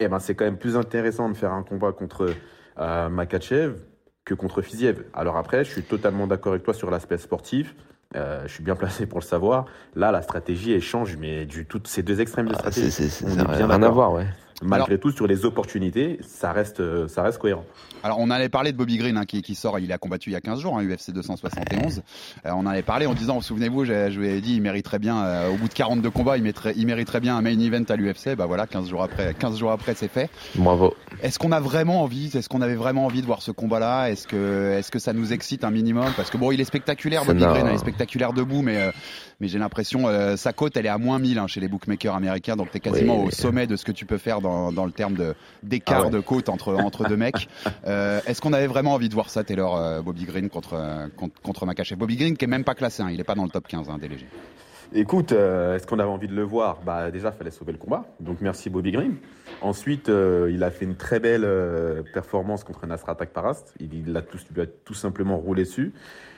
eh 0.00 0.08
ben 0.08 0.18
c'est 0.18 0.34
quand 0.34 0.44
même 0.44 0.58
plus 0.58 0.76
intéressant 0.76 1.28
de 1.28 1.36
faire 1.36 1.52
un 1.52 1.62
combat 1.62 1.92
contre 1.92 2.28
euh, 2.78 3.08
Makachev 3.08 3.74
que 4.24 4.34
contre 4.34 4.62
Fiziev. 4.62 5.04
Alors 5.12 5.36
après, 5.36 5.64
je 5.64 5.70
suis 5.70 5.82
totalement 5.82 6.26
d'accord 6.26 6.52
avec 6.52 6.64
toi 6.64 6.74
sur 6.74 6.90
l'aspect 6.90 7.18
sportif. 7.18 7.74
Euh, 8.16 8.42
je 8.46 8.52
suis 8.54 8.62
bien 8.64 8.74
placé 8.76 9.06
pour 9.06 9.18
le 9.20 9.24
savoir. 9.24 9.66
Là, 9.94 10.10
la 10.12 10.22
stratégie 10.22 10.72
elle 10.72 10.80
change, 10.80 11.16
mais 11.16 11.44
du 11.46 11.66
tout 11.66 11.80
ces 11.84 12.02
deux 12.02 12.20
extrêmes 12.20 12.46
de 12.46 12.52
Ah, 12.54 12.58
stratégie. 12.58 12.90
c'est- 12.90 13.08
c'est- 13.08 13.24
on 13.24 13.28
ça 13.28 13.34
est 13.34 13.36
n'a 13.38 13.44
bien 13.56 13.66
rien 13.66 13.82
à 13.82 13.88
voir, 13.90 14.12
ouais. 14.14 14.26
Malgré 14.64 14.98
tout, 14.98 15.10
sur 15.10 15.26
les 15.26 15.44
opportunités, 15.44 16.18
ça 16.26 16.52
reste, 16.52 16.80
euh, 16.80 17.08
ça 17.08 17.22
reste 17.22 17.38
cohérent. 17.38 17.64
Alors 18.04 18.18
on 18.20 18.28
allait 18.30 18.50
parler 18.50 18.70
de 18.72 18.76
Bobby 18.76 18.98
Green 18.98 19.16
hein, 19.16 19.24
qui, 19.24 19.40
qui 19.40 19.54
sort, 19.54 19.78
il 19.78 19.90
a 19.90 19.96
combattu 19.96 20.28
il 20.28 20.34
y 20.34 20.36
a 20.36 20.40
15 20.42 20.60
jours, 20.60 20.78
hein, 20.78 20.84
UFC 20.84 21.10
271. 21.10 22.02
Euh, 22.46 22.50
on 22.52 22.60
en 22.60 22.66
avait 22.66 22.82
parlé 22.82 23.06
en 23.06 23.14
disant, 23.14 23.40
souvenez-vous, 23.40 23.84
je, 23.84 24.18
lui 24.18 24.28
ai 24.28 24.40
dit, 24.40 24.56
il 24.56 24.62
mériterait 24.62 24.98
bien, 24.98 25.24
euh, 25.24 25.50
au 25.50 25.56
bout 25.56 25.68
de 25.68 25.72
42 25.72 26.10
combats, 26.10 26.36
il, 26.36 26.42
mettrait, 26.42 26.74
il 26.76 26.86
mériterait 26.86 27.20
bien 27.20 27.36
un 27.36 27.42
main 27.42 27.58
event 27.58 27.84
à 27.88 27.96
l'UFC. 27.96 28.34
Bah 28.36 28.46
voilà, 28.46 28.66
15 28.66 28.88
jours 28.88 29.02
après, 29.02 29.34
15 29.34 29.58
jours 29.58 29.70
après, 29.70 29.94
c'est 29.94 30.08
fait. 30.08 30.28
Bravo. 30.56 30.94
Est-ce 31.22 31.38
qu'on 31.38 31.52
a 31.52 31.60
vraiment 31.60 32.02
envie, 32.02 32.26
est-ce 32.34 32.48
qu'on 32.48 32.60
avait 32.60 32.74
vraiment 32.74 33.06
envie 33.06 33.20
de 33.20 33.26
voir 33.26 33.40
ce 33.40 33.50
combat-là? 33.50 34.10
Est-ce 34.10 34.26
que, 34.26 34.72
est-ce 34.72 34.90
que 34.90 34.98
ça 34.98 35.12
nous 35.12 35.32
excite 35.32 35.64
un 35.64 35.70
minimum? 35.70 36.12
Parce 36.16 36.30
que 36.30 36.36
bon, 36.36 36.50
il 36.50 36.60
est 36.60 36.64
spectaculaire, 36.64 37.24
Bobby 37.24 37.44
Green, 37.44 37.66
il 37.68 37.74
est 37.74 37.78
spectaculaire 37.78 38.32
debout, 38.32 38.62
mais 38.62 38.76
euh, 38.76 38.90
mais 39.40 39.48
j'ai 39.48 39.58
l'impression 39.58 40.06
sa 40.36 40.52
cote, 40.52 40.76
elle 40.76 40.86
est 40.86 40.90
à 40.90 40.98
moins 40.98 41.18
1000 41.18 41.38
hein, 41.38 41.46
chez 41.46 41.60
les 41.60 41.68
bookmakers 41.68 42.14
américains, 42.14 42.56
donc 42.56 42.70
t'es 42.70 42.80
quasiment 42.80 43.20
Oui, 43.20 43.28
au 43.28 43.30
sommet 43.30 43.66
de 43.66 43.76
ce 43.76 43.84
que 43.84 43.92
tu 43.92 44.06
peux 44.06 44.18
faire 44.18 44.40
dans, 44.40 44.53
dans 44.72 44.84
le 44.86 44.92
terme 44.92 45.14
de 45.14 45.34
d'écart 45.62 46.00
Ah 46.00 46.04
ouais. 46.06 46.10
de 46.10 46.20
côte 46.20 46.48
entre 46.48 46.74
entre 46.74 47.08
deux 47.08 47.16
mecs. 47.16 47.48
Euh, 47.86 48.20
est-ce 48.26 48.40
qu'on 48.40 48.52
avait 48.54 48.66
vraiment 48.66 48.94
envie 48.94 49.08
de 49.10 49.14
voir 49.14 49.28
ça, 49.28 49.44
Taylor, 49.44 49.76
euh, 49.76 50.00
Bobby 50.00 50.24
Green 50.24 50.48
contre 50.48 50.74
euh, 50.74 51.06
contre, 51.16 51.40
contre 51.42 51.66
Makachev? 51.66 51.96
Bobby 51.98 52.16
Green 52.16 52.36
qui 52.36 52.44
est 52.44 52.48
même 52.48 52.64
pas 52.64 52.74
classé, 52.74 53.02
hein, 53.02 53.08
il 53.12 53.20
est 53.20 53.24
pas 53.24 53.34
dans 53.34 53.44
le 53.44 53.50
top 53.50 53.66
15 53.68 53.90
hein, 53.90 53.98
des 53.98 54.08
légers. 54.08 54.26
Écoute, 54.96 55.32
euh, 55.32 55.74
est-ce 55.76 55.86
qu'on 55.86 55.98
avait 55.98 56.08
envie 56.08 56.28
de 56.28 56.34
le 56.34 56.42
voir? 56.44 56.78
Bah 56.86 57.10
déjà, 57.10 57.32
fallait 57.32 57.50
sauver 57.50 57.72
le 57.72 57.78
combat. 57.78 58.04
Donc 58.20 58.38
merci 58.40 58.70
Bobby 58.70 58.92
Green. 58.92 59.16
Ensuite, 59.60 60.08
euh, 60.08 60.50
il 60.52 60.62
a 60.62 60.70
fait 60.70 60.84
une 60.84 60.94
très 60.96 61.18
belle 61.20 61.44
euh, 61.44 62.02
performance 62.12 62.64
contre 62.64 62.86
Nasrat 62.86 63.16
Akparast. 63.18 63.74
Il, 63.80 63.92
il 64.08 64.16
a 64.16 64.22
tout, 64.22 64.38
lui 64.54 64.62
a 64.62 64.66
tout 64.66 64.94
simplement 64.94 65.36
roulé 65.36 65.64
dessus. 65.64 65.92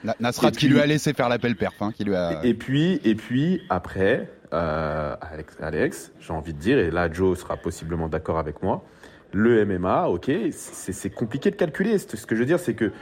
Na- 0.04 0.16
Nasrat 0.20 0.52
qui 0.52 0.68
lui 0.68 0.80
a 0.80 0.86
laissé 0.86 1.12
faire 1.12 1.28
l'appel 1.28 1.54
perf, 1.56 1.74
hein, 1.82 1.92
qui 1.94 2.04
lui 2.04 2.14
a. 2.14 2.44
Et 2.44 2.54
puis, 2.54 3.00
et 3.04 3.14
puis 3.14 3.60
après, 3.68 4.30
euh, 4.52 5.16
Alex, 5.60 6.12
j'ai 6.20 6.32
envie 6.32 6.52
de 6.52 6.58
dire, 6.58 6.78
et 6.78 6.90
là 6.90 7.10
Joe 7.10 7.38
sera 7.38 7.56
possiblement 7.56 8.08
d'accord 8.08 8.38
avec 8.38 8.62
moi, 8.62 8.84
le 9.32 9.64
MMA, 9.64 10.08
ok, 10.08 10.30
c'est 10.50 11.10
compliqué 11.10 11.50
de 11.50 11.56
calculer. 11.56 11.98
Ce 11.98 12.26
que 12.26 12.34
je 12.34 12.40
veux 12.40 12.46
dire, 12.46 12.60
c'est 12.60 12.74
que 12.74 12.92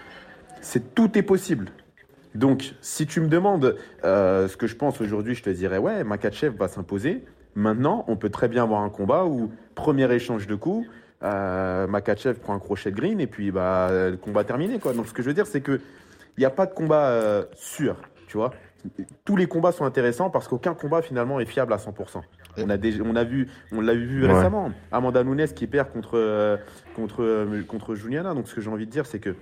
tout 0.94 1.16
est 1.18 1.22
possible. 1.22 1.68
Donc, 2.34 2.74
si 2.80 3.06
tu 3.06 3.20
me 3.20 3.28
demandes 3.28 3.76
euh, 4.04 4.48
ce 4.48 4.56
que 4.56 4.66
je 4.66 4.74
pense 4.74 5.00
aujourd'hui, 5.00 5.34
je 5.34 5.42
te 5.42 5.50
dirais 5.50 5.78
ouais, 5.78 6.02
Makachev 6.02 6.56
va 6.56 6.66
s'imposer. 6.66 7.24
Maintenant, 7.54 8.04
on 8.08 8.16
peut 8.16 8.30
très 8.30 8.48
bien 8.48 8.64
avoir 8.64 8.80
un 8.80 8.90
combat 8.90 9.24
où 9.24 9.52
premier 9.76 10.12
échange 10.12 10.48
de 10.48 10.56
coups, 10.56 10.88
euh, 11.22 11.86
Makachev 11.86 12.40
prend 12.40 12.54
un 12.54 12.58
crochet 12.58 12.90
de 12.90 12.96
green 12.96 13.20
et 13.20 13.28
puis 13.28 13.52
bah 13.52 13.88
le 14.10 14.16
combat 14.16 14.42
terminé. 14.42 14.78
Donc, 14.78 15.06
ce 15.06 15.12
que 15.12 15.22
je 15.22 15.28
veux 15.28 15.34
dire, 15.34 15.46
c'est 15.46 15.60
que 15.60 15.80
il 16.36 16.40
n'y 16.40 16.46
a 16.46 16.50
pas 16.50 16.66
de 16.66 16.74
combat 16.74 17.46
sûr, 17.54 17.96
tu 18.26 18.36
vois. 18.36 18.50
Tous 19.24 19.36
les 19.36 19.46
combats 19.46 19.72
sont 19.72 19.84
intéressants 19.84 20.30
parce 20.30 20.46
qu'aucun 20.48 20.74
combat 20.74 21.00
finalement 21.02 21.40
est 21.40 21.46
fiable 21.46 21.72
à 21.72 21.76
100%. 21.78 22.22
On 22.58 22.68
a, 22.70 22.76
déjà, 22.76 23.02
on 23.04 23.16
a 23.16 23.24
vu, 23.24 23.48
on 23.72 23.80
l'a 23.80 23.94
vu 23.94 24.26
Ouais. 24.26 24.32
récemment. 24.32 24.70
Amanda 24.92 25.24
Nunes 25.24 25.46
qui 25.54 25.66
perd 25.66 25.90
contre, 25.92 26.12
euh, 26.18 26.56
contre, 26.94 27.22
euh, 27.22 27.62
contre 27.66 27.94
Juliana. 27.94 28.34
Donc 28.34 28.46
ce 28.48 28.54
que 28.54 28.60
j'ai 28.60 28.70
envie 28.70 28.86
de 28.86 28.90
dire, 28.90 29.06
c'est 29.06 29.18
que 29.20 29.34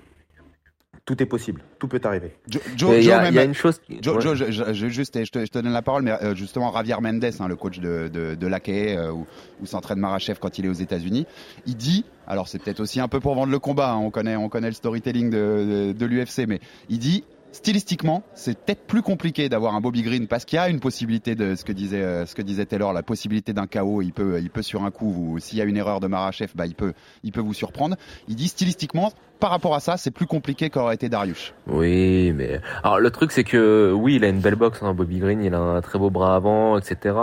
tout 1.04 1.20
est 1.20 1.26
possible, 1.26 1.62
tout 1.80 1.88
peut 1.88 2.00
arriver. 2.04 2.37
Joe, 2.49 2.62
Mais 2.64 2.78
Joe, 2.78 2.94
il 2.99 3.04
y 3.04 3.11
a- 3.11 3.22
même- 3.22 3.32
il 3.32 3.37
y 3.37 3.38
a 3.40 3.44
une 3.44 3.54
chose 3.54 3.80
qui- 3.80 3.99
Joe, 4.00 4.14
ouais. 4.14 4.20
Joe, 4.22 4.34
je, 4.72 4.88
juste, 4.88 5.25
je 5.25 5.30
te, 5.32 5.40
je 5.44 5.50
te 5.50 5.58
donne 5.58 5.72
la 5.72 5.82
parole, 5.82 6.04
mais 6.04 6.12
euh, 6.22 6.37
justement, 6.37 6.72
Javier 6.72 6.94
Mendes, 7.00 7.25
hein, 7.40 7.49
le 7.49 7.56
coach 7.56 7.80
de, 7.80 8.06
de, 8.06 8.37
de 8.37 8.46
l'AKE, 8.46 8.68
euh, 8.68 9.11
où, 9.11 9.26
où 9.61 9.66
s'entraîne 9.66 9.99
Marachev 9.99 10.38
quand 10.40 10.58
il 10.61 10.66
est 10.66 10.68
aux 10.68 10.72
États-Unis, 10.75 11.26
il 11.66 11.76
dit, 11.76 12.04
alors 12.28 12.46
c'est 12.46 12.61
peut-être 12.62 12.78
aussi 12.78 13.00
un 13.00 13.08
peu 13.08 13.18
pour 13.18 13.34
vendre 13.34 13.50
le 13.50 13.58
combat, 13.58 13.90
hein, 13.90 13.96
on 13.96 14.11
connaît, 14.11 14.37
on 14.37 14.49
connaît 14.49 14.68
le 14.68 14.75
storytelling 14.75 15.28
de, 15.30 15.88
de, 15.88 15.92
de 15.92 16.06
l'UFC, 16.06 16.46
mais 16.46 16.61
il 16.88 17.00
dit, 17.00 17.25
stylistiquement, 17.52 18.23
c'est 18.35 18.59
peut-être 18.59 18.87
plus 18.87 19.02
compliqué 19.02 19.49
d'avoir 19.49 19.75
un 19.75 19.80
Bobby 19.80 20.02
Green 20.02 20.26
parce 20.26 20.44
qu'il 20.44 20.56
y 20.56 20.61
a 20.61 20.68
une 20.68 20.80
possibilité 20.80 21.35
de 21.35 21.54
ce 21.54 21.64
que 21.64 21.73
disait, 21.73 22.02
euh, 22.02 22.26
ce 22.26 22.35
que 22.35 22.42
disait 22.42 22.66
Taylor, 22.66 22.92
la 22.92 23.02
possibilité 23.02 23.52
d'un 23.52 23.66
KO, 23.66 24.02
il 24.02 24.12
peut, 24.12 24.40
il 24.40 24.50
peut 24.50 24.62
sur 24.62 24.85
un 24.85 24.90
coup, 24.90 25.38
s'il 25.38 25.59
y 25.59 25.61
a 25.61 25.64
une 25.64 25.76
erreur 25.76 26.00
de 26.00 26.06
Marachev, 26.06 26.52
bah, 26.54 26.66
il 26.66 26.75
peut, 26.75 26.92
il 27.23 27.32
peut 27.32 27.40
vous 27.40 27.54
surprendre. 27.54 27.97
Il 28.28 28.35
dit 28.35 28.49
stylistiquement, 28.49 29.12
par 29.42 29.50
rapport 29.50 29.75
à 29.75 29.80
ça, 29.80 29.96
c'est 29.96 30.12
plus 30.12 30.26
compliqué 30.26 30.70
qu'aurait 30.70 30.94
été 30.94 31.08
Darius. 31.08 31.52
Oui, 31.66 32.32
mais 32.32 32.61
alors 32.84 33.00
le 33.00 33.11
truc 33.11 33.32
c'est 33.32 33.42
que 33.42 33.92
oui, 33.92 34.14
il 34.14 34.25
a 34.25 34.28
une 34.28 34.38
belle 34.38 34.54
boxe, 34.54 34.78
hein, 34.82 34.94
Bobby 34.94 35.18
Green, 35.18 35.42
il 35.42 35.52
a 35.52 35.58
un 35.58 35.80
très 35.80 35.99
beau 35.99 36.11
bras 36.11 36.37
avant, 36.37 36.78
etc. 36.78 37.16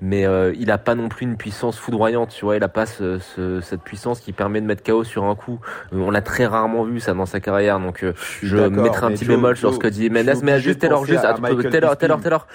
Mais 0.00 0.24
euh, 0.24 0.54
il 0.56 0.70
a 0.70 0.78
pas 0.78 0.94
non 0.94 1.08
plus 1.08 1.24
une 1.26 1.36
puissance 1.36 1.76
foudroyante, 1.78 2.28
tu 2.30 2.44
vois. 2.44 2.56
Il 2.56 2.62
a 2.62 2.68
pas 2.68 2.86
ce, 2.86 3.18
ce- 3.18 3.60
cette 3.60 3.82
puissance 3.82 4.20
qui 4.20 4.32
permet 4.32 4.60
de 4.60 4.66
mettre 4.66 4.84
KO 4.84 5.02
sur 5.02 5.24
un 5.24 5.34
coup. 5.34 5.58
On 5.92 6.10
l'a 6.12 6.22
très 6.22 6.46
rarement 6.46 6.84
vu 6.84 7.00
ça 7.00 7.12
dans 7.12 7.26
sa 7.26 7.40
carrière, 7.40 7.80
donc 7.80 8.04
euh, 8.04 8.12
je 8.42 8.56
mettrai 8.56 9.06
un 9.06 9.10
petit 9.10 9.24
Joe- 9.24 9.34
bémol 9.36 9.56
sur 9.56 9.74
ce 9.74 9.78
que 9.80 9.88
dit 9.88 10.10
Mendes. 10.10 10.30
Mais 10.44 10.60
juste 10.60 10.78
Taylor, 10.78 11.04
juste 11.04 11.24
à 11.24 11.34
Taylor, 11.34 11.96
Taylor. 11.98 12.20
Taylor. 12.20 12.46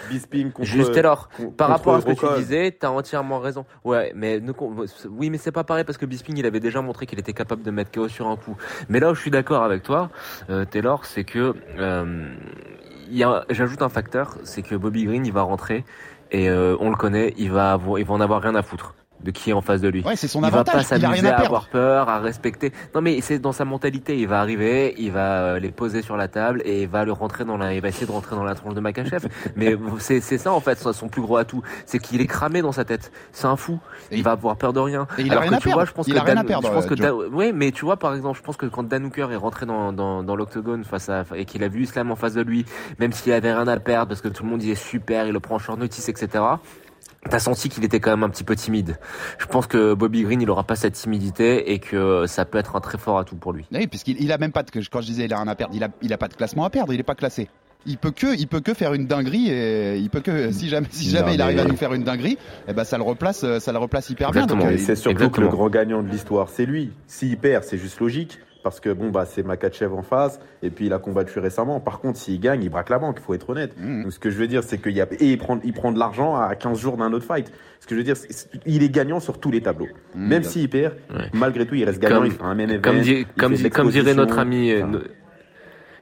Contre- 0.53 0.63
Juste 0.65 0.93
Taylor. 0.93 1.27
Par 1.57 1.67
rapport 1.67 1.95
à 1.95 2.01
ce 2.01 2.05
que 2.05 2.11
tu 2.13 2.39
disais, 2.39 2.71
t'as 2.79 2.89
entièrement 2.89 3.39
raison. 3.39 3.65
Ouais, 3.83 4.13
mais 4.15 4.41
oui, 5.09 5.29
mais 5.29 5.37
c'est 5.37 5.51
pas 5.51 5.65
pareil 5.65 5.83
parce 5.83 5.97
que 5.97 6.05
Bisping, 6.05 6.37
il 6.37 6.45
avait 6.45 6.61
déjà 6.61 6.81
montré 6.81 7.05
qu'il 7.05 7.19
était 7.19 7.33
capable 7.33 7.63
de 7.63 7.71
mettre 7.71 7.91
KO 7.91 8.07
sur 8.07 8.27
un 8.27 8.37
coup. 8.37 8.55
Mais 8.87 8.99
là 8.99 9.08
je 9.13 9.21
suis 9.21 9.31
d'accord 9.31 9.63
avec 9.63 9.83
toi, 9.83 10.09
euh, 10.49 10.65
Taylor, 10.65 11.05
c'est 11.05 11.23
que 11.23 11.53
euh, 11.77 12.35
j'ajoute 13.49 13.81
un 13.81 13.89
facteur, 13.89 14.37
c'est 14.43 14.61
que 14.61 14.75
Bobby 14.75 15.05
Green, 15.05 15.25
il 15.25 15.33
va 15.33 15.41
rentrer 15.41 15.83
et 16.31 16.49
euh, 16.49 16.75
on 16.79 16.89
le 16.89 16.95
connaît, 16.95 17.33
il 17.37 17.51
va 17.51 17.73
avoir, 17.73 17.99
il 17.99 18.05
va 18.05 18.13
en 18.13 18.21
avoir 18.21 18.41
rien 18.41 18.55
à 18.55 18.61
foutre 18.61 18.95
de 19.23 19.31
qui 19.31 19.49
est 19.49 19.53
en 19.53 19.61
face 19.61 19.81
de 19.81 19.89
lui. 19.89 20.03
Ouais, 20.03 20.15
c'est 20.15 20.27
son 20.27 20.41
il 20.41 20.45
avantage, 20.45 20.75
va 20.75 20.81
pas 20.89 20.97
il 20.97 21.05
a 21.05 21.07
s'amuser 21.09 21.27
à 21.29 21.37
avoir 21.39 21.67
peur, 21.67 22.07
à 22.09 22.19
respecter. 22.19 22.71
Non 22.95 23.01
mais 23.01 23.19
c'est 23.21 23.39
dans 23.39 23.51
sa 23.51 23.65
mentalité, 23.65 24.17
il 24.17 24.27
va 24.27 24.39
arriver, 24.39 24.95
il 24.97 25.11
va 25.11 25.41
euh, 25.41 25.59
les 25.59 25.71
poser 25.71 26.01
sur 26.01 26.15
la 26.17 26.27
table 26.27 26.61
et 26.65 26.83
il 26.83 26.87
va 26.87 27.03
le 27.05 27.11
rentrer 27.11 27.43
dans 27.45 27.57
la, 27.57 27.73
il 27.73 27.81
va 27.81 27.89
essayer 27.89 28.05
de 28.07 28.11
rentrer 28.11 28.35
dans 28.35 28.43
la 28.43 28.55
tronche 28.55 28.73
de 28.75 28.79
Makachev. 28.79 29.27
mais 29.55 29.75
c'est 29.99 30.21
c'est 30.21 30.37
ça 30.37 30.53
en 30.53 30.59
fait 30.61 30.77
son 30.79 31.09
plus 31.09 31.21
gros 31.21 31.37
atout, 31.37 31.61
c'est 31.85 31.99
qu'il 31.99 32.21
est 32.21 32.27
cramé 32.27 32.61
dans 32.61 32.71
sa 32.71 32.85
tête. 32.85 33.11
C'est 33.31 33.47
un 33.47 33.55
fou. 33.55 33.79
Il 34.11 34.23
va 34.23 34.31
avoir 34.31 34.55
peur 34.55 34.73
de 34.73 34.79
rien. 34.79 35.07
Et 35.17 35.23
il 35.23 35.29
a 35.29 35.33
Alors 35.33 35.43
rien 35.43 35.51
que 35.51 35.55
à 35.55 35.59
tu 35.59 35.63
perdre. 35.65 35.79
vois, 35.81 35.85
je 35.85 35.91
pense 35.93 36.07
Il 36.07 36.13
que 36.13 36.19
a 36.19 36.23
rien 36.23 36.35
Dan- 36.35 36.45
à 36.45 36.47
perdre, 36.47 36.67
je 36.67 36.73
pense 36.73 36.85
que 36.85 36.95
Joe. 36.95 37.05
Dan- 37.27 37.33
ouais, 37.35 37.51
mais 37.51 37.71
tu 37.71 37.85
vois 37.85 37.97
par 37.97 38.15
exemple, 38.15 38.37
je 38.37 38.43
pense 38.43 38.57
que 38.57 38.65
quand 38.67 38.83
Dan 38.83 39.05
Hooker 39.05 39.31
est 39.31 39.35
rentré 39.35 39.65
dans 39.65 39.91
dans, 39.91 40.23
dans 40.23 40.35
l'octogone 40.35 40.83
face 40.83 41.09
à 41.09 41.25
et 41.35 41.45
qu'il 41.45 41.63
a 41.63 41.67
vu 41.67 41.83
Islam 41.83 42.11
en 42.11 42.15
face 42.15 42.33
de 42.33 42.41
lui, 42.41 42.65
même 42.99 43.11
s'il 43.11 43.33
avait 43.33 43.53
rien 43.53 43.67
à 43.67 43.77
perdre 43.79 44.07
parce 44.07 44.21
que 44.21 44.29
tout 44.29 44.43
le 44.43 44.49
monde 44.49 44.59
disait 44.59 44.75
super, 44.75 45.25
il 45.27 45.33
le 45.33 45.39
prend 45.39 45.55
en 45.55 45.59
short 45.59 45.77
notice, 45.77 46.07
etc. 46.09 46.43
T'as 47.29 47.39
senti 47.39 47.67
qu'il 47.69 47.83
était 47.83 47.99
quand 47.99 48.11
même 48.11 48.23
un 48.23 48.29
petit 48.29 48.43
peu 48.45 48.55
timide. 48.55 48.97
Je 49.39 49.45
pense 49.45 49.67
que 49.67 49.93
Bobby 49.93 50.23
Green, 50.23 50.41
il 50.41 50.49
aura 50.49 50.63
pas 50.63 50.75
cette 50.75 50.93
timidité 50.93 51.73
et 51.73 51.79
que 51.79 52.25
ça 52.27 52.45
peut 52.45 52.57
être 52.57 52.75
un 52.75 52.79
très 52.79 52.97
fort 52.97 53.19
atout 53.19 53.35
pour 53.35 53.51
lui. 53.51 53.65
Oui, 53.73 53.87
puisqu'il 53.87 54.21
il 54.21 54.31
a 54.31 54.37
même 54.37 54.51
pas 54.53 54.63
de, 54.63 54.69
quand 54.89 55.01
je 55.01 55.05
disais 55.07 55.25
il 55.25 55.33
a 55.33 55.37
rien 55.37 55.47
à 55.47 55.55
perdre, 55.55 55.73
il 55.75 55.83
a, 55.83 55.89
il 56.01 56.13
a 56.13 56.17
pas 56.17 56.29
de 56.29 56.33
classement 56.33 56.63
à 56.63 56.69
perdre, 56.69 56.93
il 56.93 56.99
est 56.99 57.03
pas 57.03 57.15
classé. 57.15 57.49
Il 57.85 57.97
peut 57.97 58.11
que, 58.11 58.37
il 58.37 58.47
peut 58.47 58.59
que 58.61 58.73
faire 58.73 58.93
une 58.93 59.05
dinguerie 59.05 59.49
et 59.49 59.97
il 59.97 60.09
peut 60.09 60.19
que, 60.21 60.51
si 60.51 60.67
jamais, 60.69 60.87
si 60.91 61.07
Non, 61.07 61.19
jamais 61.19 61.33
il 61.35 61.41
arrive 61.41 61.59
à 61.59 61.65
nous 61.65 61.77
faire 61.77 61.93
une 61.93 62.03
dinguerie, 62.03 62.37
eh 62.67 62.73
ben 62.73 62.83
ça 62.83 62.97
le 62.97 63.03
replace, 63.03 63.45
ça 63.59 63.71
le 63.71 63.77
replace 63.77 64.09
hyper 64.09 64.31
bien. 64.31 64.43
Exactement. 64.43 64.69
Donc, 64.69 64.79
il- 64.79 64.85
c'est 64.85 64.95
surtout 64.95 65.29
que 65.29 65.41
le 65.41 65.47
grand 65.47 65.69
gagnant 65.69 66.03
de 66.03 66.09
l'histoire, 66.09 66.49
c'est 66.49 66.65
lui. 66.65 66.91
S'il 67.07 67.37
perd, 67.37 67.63
c'est 67.63 67.77
juste 67.77 67.99
logique. 68.01 68.39
Parce 68.69 68.79
que 68.81 68.93
bon, 68.93 69.09
bah, 69.09 69.25
c'est 69.25 69.41
Makachev 69.43 69.91
en 69.93 70.03
face, 70.03 70.39
et 70.61 70.69
puis 70.69 70.85
il 70.85 70.93
a 70.93 70.99
combattu 70.99 71.39
récemment. 71.39 71.79
Par 71.79 71.99
contre, 71.99 72.19
s'il 72.19 72.39
gagne, 72.39 72.61
il 72.63 72.69
braque 72.69 72.89
la 72.89 72.99
banque, 72.99 73.17
il 73.19 73.23
faut 73.23 73.33
être 73.33 73.49
honnête. 73.49 73.73
Mmh. 73.79 74.03
Donc, 74.03 74.13
ce 74.13 74.19
que 74.19 74.29
je 74.29 74.37
veux 74.37 74.47
dire, 74.47 74.63
c'est 74.63 74.77
qu'il 74.77 74.91
y 74.91 75.01
a. 75.01 75.07
Et 75.19 75.31
il 75.31 75.37
prend, 75.39 75.59
il 75.63 75.73
prend 75.73 75.91
de 75.91 75.97
l'argent 75.97 76.35
à 76.35 76.53
15 76.55 76.77
jours 76.79 76.97
d'un 76.97 77.11
autre 77.11 77.25
fight. 77.25 77.51
Ce 77.79 77.87
que 77.87 77.95
je 77.95 77.99
veux 77.99 78.03
dire, 78.05 78.15
il 78.67 78.83
est 78.83 78.89
gagnant 78.89 79.19
sur 79.19 79.39
tous 79.39 79.49
les 79.49 79.61
tableaux. 79.61 79.87
Mmh. 80.13 80.27
Même 80.27 80.43
s'il 80.43 80.69
perd, 80.69 80.93
malgré 81.33 81.65
tout, 81.65 81.73
il 81.75 81.83
reste 81.83 81.99
gagnant. 81.99 82.17
Comme- 82.17 82.25
il 82.27 82.31
fera 82.31 82.49
un 82.49 82.55
main 82.55 82.69
event, 82.69 82.81
Comme, 82.83 82.99
dit- 83.01 83.25
comme, 83.37 83.55
fait 83.55 83.63
de 83.63 83.63
dit- 83.63 83.69
comme 83.71 83.89
dirait 83.89 84.13
notre 84.13 84.37
ami, 84.37 84.71
euh, 84.71 84.83
Enfin, 84.85 84.99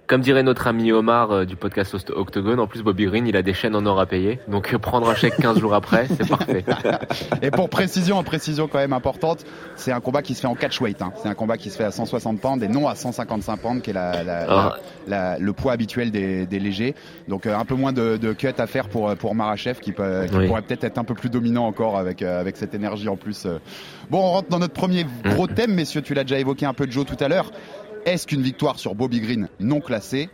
comme 0.08 0.22
dirait 0.22 0.42
notre 0.44 0.68
ami 0.68 0.92
Omar 0.94 1.32
euh, 1.32 1.46
du 1.46 1.56
podcast 1.58 1.96
Octogone, 2.16 2.60
en 2.62 2.68
plus 2.68 2.82
Bobby 2.82 3.06
Green, 3.06 3.28
il 3.28 3.36
a 3.36 3.42
des 3.42 3.54
chaînes 3.54 3.76
en 3.76 3.86
or 3.86 4.00
à 4.00 4.06
payer, 4.06 4.40
donc 4.48 4.74
euh, 4.74 4.78
prendre 4.80 5.10
un 5.10 5.16
chèque 5.16 5.36
15 5.38 5.60
jours 5.60 5.74
après, 5.74 6.08
c'est 6.08 6.28
parfait. 6.30 6.64
Et 7.42 7.52
pour 7.52 7.70
précision, 7.70 8.24
précision 8.24 8.68
quand 8.68 8.78
même 8.78 8.94
importante, 8.94 9.46
c'est 9.76 9.92
un 9.92 10.00
combat 10.00 10.22
qui 10.22 10.34
se 10.34 10.42
fait 10.42 10.48
en 10.48 10.56
catchweight. 10.56 11.02
Hein. 11.02 11.12
C'est 11.22 11.28
un 11.28 11.34
combat 11.34 11.58
qui 11.58 11.70
se 11.70 11.78
fait 11.78 11.84
à 11.84 11.92
160 11.92 12.40
pounds 12.40 12.64
et 12.64 12.68
non 12.70 12.88
à 12.88 12.96
155 12.96 13.58
pounds, 13.60 13.82
qui 13.82 13.90
est 13.90 13.94
la, 13.94 14.24
la- 14.24 14.46
Ah. 14.50 14.76
la- 15.08 15.38
le 15.40 15.54
poids 15.54 15.74
habituel 15.74 16.10
des, 16.12 16.46
des 16.46 16.60
légers. 16.60 16.96
Donc 17.28 17.46
euh, 17.46 17.58
un 17.58 17.66
peu 17.66 17.76
moins 17.76 17.92
de, 17.92 18.18
de 18.18 18.32
cut 18.34 18.48
à 18.58 18.68
faire 18.68 18.88
pour 18.90 19.14
pour 19.18 19.36
Marachev, 19.36 19.80
qui, 19.82 19.92
peut, 19.92 20.26
qui 20.30 20.36
Oui. 20.38 20.48
pourrait 20.48 20.62
peut-être 20.62 20.84
être 20.86 20.98
un 20.98 21.04
peu 21.04 21.16
plus 21.16 21.30
dominant 21.30 21.66
encore 21.68 21.98
avec 21.98 22.22
euh, 22.22 22.40
avec 22.40 22.56
cette 22.58 22.74
énergie 22.74 23.10
en 23.10 23.18
plus. 23.18 23.46
euh. 23.46 23.60
Bon, 24.10 24.20
on 24.20 24.32
rentre 24.32 24.48
dans 24.50 24.60
notre 24.60 24.74
premier 24.74 25.06
gros 25.26 25.48
thème, 25.48 25.74
messieurs. 25.74 26.02
Tu 26.02 26.14
l'as 26.14 26.24
déjà 26.24 26.40
évoqué 26.40 26.66
un 26.66 26.74
peu, 26.74 26.88
Joe, 26.90 27.06
tout 27.06 27.22
à 27.22 27.28
l'heure. 27.28 27.52
Est-ce 28.08 28.26
qu'une 28.26 28.42
victoire 28.42 28.80
sur 28.80 28.96
Bobby 28.96 29.20
Green 29.20 29.50
non 29.60 29.82
classé 29.82 30.30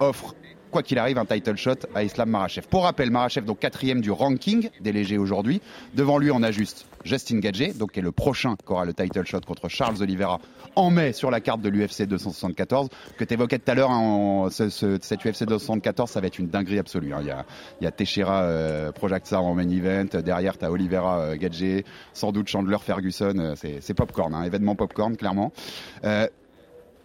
offre 0.00 0.34
quoi 0.70 0.82
qu'il 0.82 0.98
arrive, 0.98 1.18
un 1.18 1.26
title 1.26 1.56
shot 1.56 1.74
à 1.94 2.02
Islam 2.02 2.30
Marachev? 2.30 2.66
Pour 2.70 2.84
rappel, 2.84 3.10
Marachev, 3.10 3.44
donc 3.44 3.58
quatrième 3.58 4.00
du 4.00 4.10
ranking 4.10 4.70
des 4.80 4.92
légers 4.92 5.18
aujourd'hui. 5.18 5.60
Devant 5.94 6.16
lui, 6.16 6.30
on 6.30 6.42
a 6.42 6.50
juste 6.50 6.86
Justin 7.04 7.40
Gagé, 7.40 7.74
donc 7.74 7.92
qui 7.92 7.98
est 7.98 8.02
le 8.02 8.12
prochain 8.12 8.56
qui 8.56 8.72
aura 8.72 8.86
le 8.86 8.94
title 8.94 9.26
shot 9.26 9.40
contre 9.46 9.68
Charles 9.68 10.00
Oliveira 10.02 10.40
en 10.74 10.90
mai 10.90 11.12
sur 11.12 11.30
la 11.30 11.40
carte 11.42 11.60
de 11.60 11.68
l'UFC 11.68 12.06
274, 12.06 12.88
que 13.18 13.24
tu 13.24 13.34
évoquais 13.34 13.58
tout 13.58 13.70
à 13.70 13.74
l'heure. 13.74 13.90
hein, 13.90 14.48
ce- 14.50 14.70
ce- 14.70 14.96
cette 15.02 15.22
UFC 15.22 15.44
274, 15.44 16.08
ça 16.10 16.22
va 16.22 16.28
être 16.28 16.38
une 16.38 16.48
dinguerie 16.48 16.78
absolue. 16.78 17.12
hein. 17.12 17.18
Il 17.20 17.26
y, 17.26 17.30
a, 17.30 17.44
il 17.82 17.84
y 17.84 17.86
a 17.86 17.90
Teixeira, 17.90 18.42
euh, 18.44 18.90
en 19.32 19.54
main 19.54 19.68
event. 19.68 20.06
Derrière, 20.24 20.56
tu 20.56 20.64
as 20.64 20.70
Oliveira, 20.72 21.18
euh, 21.20 21.36
Gagé, 21.36 21.84
sans 22.14 22.32
doute 22.32 22.48
Chandler, 22.48 22.78
Ferguson. 22.80 23.34
euh, 23.38 23.54
c'est 23.80 23.94
popcorn, 23.94 24.32
hein, 24.34 24.44
événement 24.44 24.74
popcorn, 24.76 25.14
clairement. 25.16 25.52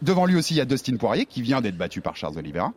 Devant 0.02 0.26
lui 0.26 0.36
aussi, 0.36 0.54
il 0.54 0.58
y 0.58 0.62
a 0.62 0.66
Dustin 0.66 0.98
Poirier 0.98 1.26
qui 1.26 1.42
vient 1.42 1.62
d'être 1.62 1.78
battu 1.78 2.02
par 2.02 2.16
Charles 2.16 2.38
Oliveira. 2.38 2.74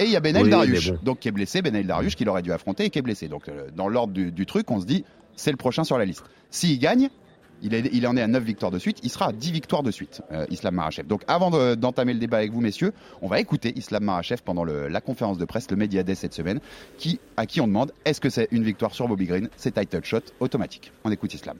Et 0.00 0.04
il 0.04 0.10
y 0.10 0.16
a 0.16 0.20
Benel 0.20 0.44
Oui, 0.44 0.50
Dariush, 0.50 0.92
bon. 0.92 0.98
donc 1.02 1.18
qui 1.18 1.28
est 1.28 1.32
blessé, 1.32 1.60
Benel 1.60 1.86
Dariush 1.86 2.14
qu'il 2.14 2.28
aurait 2.28 2.42
dû 2.42 2.52
affronter 2.52 2.84
et 2.84 2.90
qui 2.90 3.00
est 3.00 3.02
blessé. 3.02 3.26
Donc 3.26 3.48
euh, 3.48 3.68
dans 3.74 3.88
l'ordre 3.88 4.12
du, 4.12 4.30
du 4.30 4.46
truc, 4.46 4.70
on 4.70 4.80
se 4.80 4.86
dit 4.86 5.04
c'est 5.34 5.50
le 5.50 5.56
prochain 5.56 5.82
sur 5.82 5.98
la 5.98 6.04
liste. 6.04 6.22
S'il 6.50 6.78
gagne, 6.78 7.08
il, 7.62 7.74
est, 7.74 7.90
il 7.92 8.06
en 8.06 8.16
est 8.16 8.22
à 8.22 8.28
9 8.28 8.44
victoires 8.44 8.70
de 8.70 8.78
suite, 8.78 8.98
il 9.02 9.10
sera 9.10 9.30
à 9.30 9.32
10 9.32 9.50
victoires 9.50 9.82
de 9.82 9.90
suite, 9.90 10.22
euh, 10.30 10.46
Islam 10.50 10.76
Marachev. 10.76 11.08
Donc 11.08 11.22
avant 11.26 11.50
de- 11.50 11.74
d'entamer 11.74 12.12
le 12.12 12.20
débat 12.20 12.36
avec 12.36 12.52
vous, 12.52 12.60
messieurs, 12.60 12.92
on 13.22 13.26
va 13.26 13.40
écouter 13.40 13.72
Islam 13.76 14.04
Marachev 14.04 14.40
pendant 14.44 14.62
le- 14.62 14.86
la 14.86 15.00
conférence 15.00 15.36
de 15.38 15.44
presse, 15.44 15.68
le 15.68 15.76
Media 15.76 16.04
Day 16.04 16.14
cette 16.14 16.34
semaine, 16.34 16.60
qui, 16.96 17.18
à 17.36 17.46
qui 17.46 17.60
on 17.60 17.66
demande 17.66 17.90
est-ce 18.04 18.20
que 18.20 18.30
c'est 18.30 18.46
une 18.52 18.62
victoire 18.62 18.94
sur 18.94 19.08
Bobby 19.08 19.26
Green? 19.26 19.48
C'est 19.56 19.74
title 19.74 20.04
shot 20.04 20.20
automatique. 20.38 20.92
On 21.02 21.10
écoute 21.10 21.34
Islam. 21.34 21.56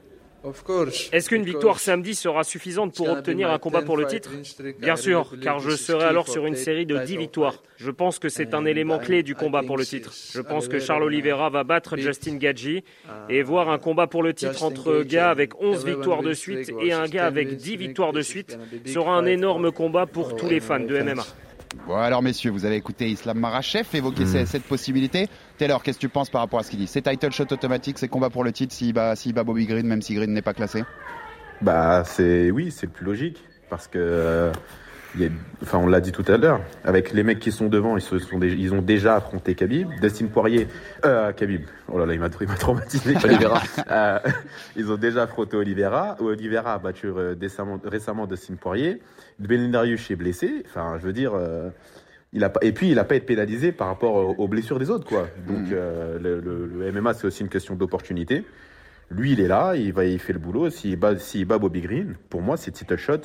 Est-ce 1.13 1.29
qu'une 1.29 1.43
victoire 1.43 1.81
samedi 1.81 2.15
sera 2.15 2.45
suffisante 2.45 2.95
pour 2.95 3.09
obtenir 3.09 3.51
un 3.51 3.59
combat 3.59 3.83
pour 3.83 3.97
le 3.97 4.07
titre 4.07 4.31
Bien 4.79 4.97
sûr, 4.97 5.35
car 5.43 5.59
je 5.59 5.71
serai 5.71 6.05
alors 6.05 6.29
sur 6.29 6.47
une 6.47 6.55
série 6.55 6.87
de 6.87 6.99
10 6.99 7.17
victoires. 7.17 7.63
Je 7.77 7.91
pense 7.91 8.19
que 8.19 8.29
c'est 8.29 8.55
un 8.55 8.65
élément 8.65 8.99
clé 8.99 9.23
du 9.23 9.35
combat 9.35 9.63
pour 9.63 9.77
le 9.77 9.85
titre. 9.85 10.13
Je 10.33 10.41
pense 10.41 10.69
que 10.69 10.79
Charles 10.79 11.03
Oliveira 11.03 11.51
va 11.51 11.65
battre 11.65 11.97
Justin 11.97 12.37
Gaggi 12.37 12.85
et 13.29 13.43
voir 13.43 13.69
un 13.69 13.79
combat 13.79 14.07
pour 14.07 14.23
le 14.23 14.33
titre 14.33 14.63
entre 14.63 15.03
gars 15.03 15.31
avec 15.31 15.61
11 15.61 15.85
victoires 15.85 16.23
de 16.23 16.33
suite 16.33 16.73
et 16.83 16.93
un 16.93 17.07
gars 17.07 17.27
avec 17.27 17.57
10 17.57 17.77
victoires 17.77 18.13
de 18.13 18.23
suite 18.23 18.59
sera 18.87 19.15
un 19.17 19.27
énorme 19.27 19.73
combat 19.73 20.07
pour 20.07 20.37
tous 20.37 20.49
les 20.49 20.61
fans 20.61 20.81
de 20.81 20.99
MMA. 21.01 21.25
Bon 21.87 21.97
alors 21.97 22.23
messieurs, 22.23 22.51
vous 22.51 22.65
avez 22.65 22.77
écouté 22.77 23.09
Islam 23.09 23.39
Marachev 23.39 23.87
évoquer 23.95 24.25
Hmm. 24.25 24.27
ce- 24.27 24.45
cette 24.47 24.65
possibilité. 24.65 25.29
Taylor, 25.59 25.83
qu'est-ce 25.83 25.99
que 25.99 26.03
tu 26.03 26.09
penses 26.09 26.31
par 26.31 26.41
rapport 26.41 26.61
à 26.61 26.63
ce 26.63 26.71
qu'il 26.71 26.79
dit? 26.79 26.87
C'est 26.87 27.03
title 27.03 27.31
shot 27.31 27.53
automatique, 27.53 27.99
c'est 27.99 28.09
combat 28.09 28.31
pour 28.31 28.45
le 28.45 28.53
titre 28.53 28.73
s'il 28.75 28.93
bat, 28.95 29.15
bat 29.35 29.45
Bobby 29.45 29.67
Green, 29.67 29.87
même 29.87 30.03
si 30.03 30.15
Green 30.15 30.33
n'est 30.33 30.43
pas 30.43 30.55
classé? 30.55 30.85
Bah, 31.61 32.05
c'est 32.05 32.51
oui, 32.51 32.71
c'est 32.71 32.87
le 32.87 32.93
plus 32.93 33.05
logique 33.05 33.43
parce 33.69 33.87
que 33.89 33.99
euh, 33.99 34.53
il 35.15 35.23
y 35.23 35.27
a- 35.27 35.31
enfin, 35.63 35.79
on 35.79 35.87
l'a 35.87 36.01
dit 36.01 36.13
tout 36.13 36.25
à 36.29 36.37
l'heure, 36.37 36.61
avec 36.85 37.13
les 37.13 37.23
mecs 37.23 37.39
qui 37.41 37.51
sont 37.53 37.69
devant, 37.69 37.97
ils 37.97 38.01
se 38.03 38.19
sont 38.19 38.41
ils 38.41 38.73
ont 38.75 38.83
déjà 38.83 39.17
affronté 39.17 39.55
Khabib, 39.55 39.89
Dustin 40.01 40.27
Poirier, 40.27 40.69
euh, 41.05 41.33
Khabib. 41.33 41.63
Oh 41.91 41.99
là 41.99 42.07
là, 42.07 42.15
il 42.15 42.21
m'a 42.21 42.29
traumatisé. 42.31 43.15
Oliveira. 43.25 43.63
Euh, 43.91 44.19
ils 44.77 44.91
ont 44.93 44.97
déjà 44.97 45.23
affronté 45.25 45.57
Oliveira. 45.57 46.17
Oliveira 46.21 46.75
a 46.75 46.79
battu 46.79 47.07
euh, 47.09 47.35
décemment- 47.35 47.81
récemment 47.85 48.27
Dustin 48.27 48.55
Poirier. 48.55 49.01
Ben 49.39 49.71
Dariush 49.71 50.11
est 50.11 50.17
blessé. 50.17 50.63
Enfin, 50.67 50.97
je 51.01 51.07
veux 51.07 51.13
dire. 51.13 51.33
euh, 51.35 51.71
il 52.35 52.45
a 52.45 52.51
pas, 52.51 52.61
et 52.63 52.73
puis 52.73 52.91
il 52.91 52.97
n'a 52.97 53.05
pas 53.05 53.15
été 53.17 53.25
pénalisé 53.25 53.73
par 53.73 53.87
rapport 53.87 54.39
aux, 54.39 54.49
blessures 54.49 54.79
des 54.79 54.91
autres, 54.91 55.07
quoi. 55.09 55.29
Donc 55.47 55.73
euh, 55.73 56.19
le, 56.19 56.41
le- 56.41 56.67
le 56.67 56.93
MMA 56.93 57.15
c'est 57.15 57.27
aussi 57.27 57.43
une 57.43 57.49
question 57.49 57.75
d'opportunité. 57.75 58.45
Lui, 59.11 59.33
il 59.33 59.41
est 59.41 59.49
là, 59.49 59.75
il 59.77 59.95
va, 59.95 60.05
il 60.05 60.19
fait 60.19 60.35
le 60.35 60.39
boulot. 60.39 60.69
S'il 60.69 60.97
bat, 60.97 61.17
s'il 61.17 61.47
bat 61.47 61.57
Bobby 61.57 61.81
Green, 61.81 62.17
pour 62.29 62.43
moi, 62.43 62.59
c'est 62.59 62.71
title 62.71 62.99
shot 62.99 63.21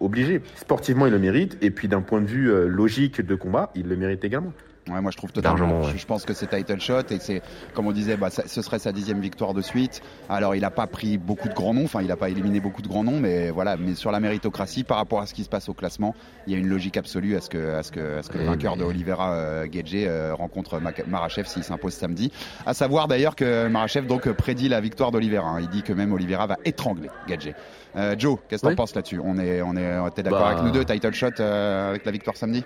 obligé. 0.00 0.40
Sportivement, 0.56 1.06
il 1.06 1.12
le 1.12 1.20
mérite. 1.20 1.56
Et 1.62 1.70
puis, 1.70 1.86
d'un 1.86 2.00
point 2.02 2.20
de 2.20 2.26
vue 2.26 2.50
euh, 2.50 2.66
logique 2.66 3.20
de 3.24 3.34
combat, 3.36 3.70
il 3.76 3.86
le 3.86 3.94
mérite 3.96 4.24
également. 4.24 4.52
Ouais, 4.90 5.00
moi 5.00 5.10
je 5.10 5.16
trouve 5.16 5.32
totalement. 5.32 5.82
Je, 5.82 6.06
pense 6.06 6.24
que 6.24 6.32
c'est 6.32 6.46
title 6.46 6.80
shot 6.80 7.02
et 7.10 7.18
c'est, 7.18 7.42
comme 7.74 7.86
on 7.86 7.92
disait, 7.92 8.16
bah, 8.16 8.30
ce 8.30 8.62
serait 8.62 8.78
sa 8.78 8.92
dixième 8.92 9.20
victoire 9.20 9.54
de 9.54 9.62
suite. 9.62 10.00
Alors 10.28 10.54
il 10.54 10.62
n'a 10.62 10.70
pas 10.70 10.86
pris 10.86 11.18
beaucoup 11.18 11.48
de 11.48 11.54
grands 11.54 11.74
noms, 11.74 11.84
enfin 11.84 12.00
il 12.00 12.08
n'a 12.08 12.16
pas 12.16 12.30
éliminé 12.30 12.60
beaucoup 12.60 12.82
de 12.82 12.88
grands 12.88 13.04
noms, 13.04 13.20
mais 13.20 13.50
voilà. 13.50 13.76
Mais 13.76 13.94
sur 13.94 14.10
la 14.10 14.20
méritocratie, 14.20 14.84
par 14.84 14.96
rapport 14.96 15.20
à 15.20 15.26
ce 15.26 15.34
qui 15.34 15.44
se 15.44 15.48
passe 15.48 15.68
au 15.68 15.74
classement, 15.74 16.14
il 16.46 16.52
y 16.52 16.56
a 16.56 16.58
une 16.58 16.68
logique 16.68 16.96
absolue 16.96 17.36
à 17.36 17.40
ce 17.40 17.50
que, 17.50 17.74
à 17.74 17.82
ce 17.82 17.92
que, 17.92 18.18
à 18.18 18.22
ce 18.22 18.30
que 18.30 18.38
le 18.38 18.44
vainqueur 18.44 18.76
de 18.76 18.84
Olivera 18.84 19.32
euh, 19.32 19.66
euh, 19.94 20.34
rencontre 20.34 20.80
Marachev 21.06 21.46
s'il 21.46 21.64
s'impose 21.64 21.94
samedi. 21.94 22.32
À 22.66 22.74
savoir 22.74 23.08
d'ailleurs 23.08 23.36
que 23.36 23.68
Marachev 23.68 24.06
donc 24.06 24.30
prédit 24.32 24.68
la 24.68 24.80
victoire 24.80 25.10
d'Olivera. 25.10 25.50
Hein. 25.50 25.60
Il 25.60 25.68
dit 25.68 25.82
que 25.82 25.92
même 25.92 26.12
Olivera 26.12 26.46
va 26.46 26.56
étrangler 26.64 27.10
Gadget. 27.26 27.54
Euh, 27.96 28.14
Joe, 28.18 28.38
qu'est-ce 28.48 28.62
que 28.62 28.68
tu 28.68 28.72
en 28.72 28.76
penses 28.76 28.94
là-dessus? 28.94 29.20
On 29.22 29.38
est, 29.38 29.62
on 29.62 29.76
est, 29.76 30.10
t'es 30.14 30.22
d'accord 30.22 30.40
bah, 30.40 30.48
avec 30.48 30.62
nous 30.62 30.70
deux, 30.70 30.84
title 30.84 31.12
shot 31.12 31.40
avec 31.40 32.04
la 32.04 32.12
victoire 32.12 32.36
samedi? 32.36 32.64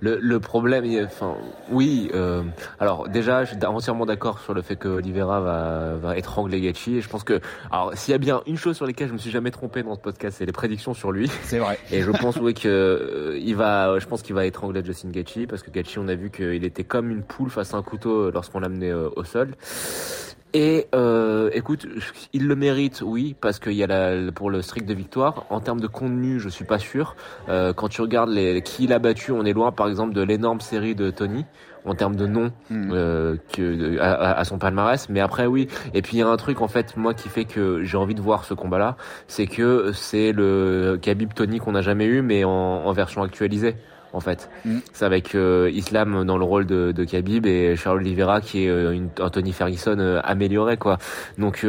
Le, 0.00 0.18
le, 0.20 0.40
problème, 0.40 0.84
enfin, 1.04 1.36
oui. 1.70 2.10
Euh, 2.14 2.42
alors 2.78 3.08
déjà, 3.08 3.44
je 3.44 3.54
suis 3.54 3.64
entièrement 3.64 4.06
d'accord 4.06 4.40
sur 4.40 4.54
le 4.54 4.62
fait 4.62 4.76
que 4.76 4.88
Oliveira 4.88 5.40
va, 5.40 5.94
va 5.94 6.16
étrangler 6.16 6.60
Gachi. 6.60 6.96
Et 6.96 7.00
je 7.00 7.08
pense 7.08 7.24
que, 7.24 7.40
alors, 7.70 7.92
s'il 7.94 8.12
y 8.12 8.14
a 8.14 8.18
bien 8.18 8.42
une 8.46 8.56
chose 8.56 8.76
sur 8.76 8.86
laquelle 8.86 9.08
je 9.08 9.12
me 9.12 9.18
suis 9.18 9.30
jamais 9.30 9.50
trompé 9.50 9.82
dans 9.82 9.94
ce 9.94 10.00
podcast, 10.00 10.36
c'est 10.38 10.46
les 10.46 10.52
prédictions 10.52 10.94
sur 10.94 11.12
lui. 11.12 11.30
C'est 11.42 11.58
vrai. 11.58 11.78
Et 11.90 12.02
je 12.02 12.10
pense 12.10 12.36
oui 12.36 12.54
que 12.54 12.68
euh, 12.68 13.38
il 13.38 13.56
va, 13.56 13.98
je 13.98 14.06
pense 14.06 14.22
qu'il 14.22 14.34
va 14.34 14.46
étrangler 14.46 14.84
Justin 14.84 15.10
Gachi 15.10 15.46
parce 15.46 15.62
que 15.62 15.70
Gachi, 15.70 15.98
on 15.98 16.08
a 16.08 16.14
vu 16.14 16.30
qu'il 16.30 16.64
était 16.64 16.84
comme 16.84 17.10
une 17.10 17.22
poule 17.22 17.50
face 17.50 17.74
à 17.74 17.76
un 17.76 17.82
couteau 17.82 18.30
lorsqu'on 18.30 18.60
l'amenait 18.60 18.90
euh, 18.90 19.08
au 19.16 19.24
sol. 19.24 19.54
Et 20.56 20.86
euh, 20.94 21.50
écoute, 21.52 21.86
il 22.32 22.46
le 22.46 22.56
mérite, 22.56 23.02
oui, 23.04 23.36
parce 23.38 23.58
qu'il 23.58 23.74
y 23.74 23.82
a 23.82 23.86
la, 23.86 24.32
pour 24.32 24.48
le 24.48 24.62
streak 24.62 24.86
de 24.86 24.94
victoire. 24.94 25.44
En 25.50 25.60
termes 25.60 25.80
de 25.80 25.86
contenu, 25.86 26.40
je 26.40 26.48
suis 26.48 26.64
pas 26.64 26.78
sûr. 26.78 27.14
Euh, 27.50 27.74
quand 27.74 27.88
tu 27.88 28.00
regardes 28.00 28.30
les, 28.30 28.62
qui 28.62 28.84
il 28.84 28.94
a 28.94 28.98
battu, 28.98 29.32
on 29.32 29.44
est 29.44 29.52
loin, 29.52 29.70
par 29.70 29.86
exemple, 29.86 30.14
de 30.14 30.22
l'énorme 30.22 30.62
série 30.62 30.94
de 30.94 31.10
Tony 31.10 31.44
en 31.84 31.94
termes 31.94 32.16
de 32.16 32.26
noms 32.26 32.52
hmm. 32.70 32.90
euh, 32.90 33.36
que 33.52 33.98
à, 34.00 34.42
son 34.44 34.56
palmarès. 34.56 35.10
Mais 35.10 35.20
après, 35.20 35.44
oui. 35.44 35.68
Et 35.92 36.00
puis 36.00 36.16
il 36.16 36.20
y 36.20 36.22
a 36.22 36.26
un 36.26 36.36
truc 36.38 36.62
en 36.62 36.68
fait, 36.68 36.96
moi, 36.96 37.12
qui 37.12 37.28
fait 37.28 37.44
que 37.44 37.84
j'ai 37.84 37.98
envie 37.98 38.14
de 38.14 38.22
voir 38.22 38.46
ce 38.46 38.54
combat-là, 38.54 38.96
c'est 39.28 39.46
que 39.46 39.92
c'est 39.92 40.32
le 40.32 40.98
Khabib 41.02 41.34
Tony 41.34 41.58
qu'on 41.58 41.72
n'a 41.72 41.82
jamais 41.82 42.06
eu, 42.06 42.22
mais 42.22 42.44
en, 42.44 42.50
en 42.50 42.92
version 42.92 43.22
actualisée 43.22 43.76
en 44.12 44.20
fait. 44.20 44.48
Mm. 44.64 44.78
C'est 44.92 45.04
avec 45.04 45.34
euh, 45.34 45.70
Islam 45.72 46.24
dans 46.24 46.38
le 46.38 46.44
rôle 46.44 46.66
de, 46.66 46.92
de 46.92 47.04
Khabib 47.04 47.46
et 47.46 47.76
Charles 47.76 47.98
Oliveira 47.98 48.40
qui 48.40 48.64
est 48.64 48.68
euh, 48.68 48.92
une, 48.92 49.08
un 49.18 49.30
Tony 49.30 49.52
Ferguson 49.52 49.96
euh, 49.98 50.20
amélioré 50.24 50.76
quoi. 50.76 50.98
Donc 51.38 51.66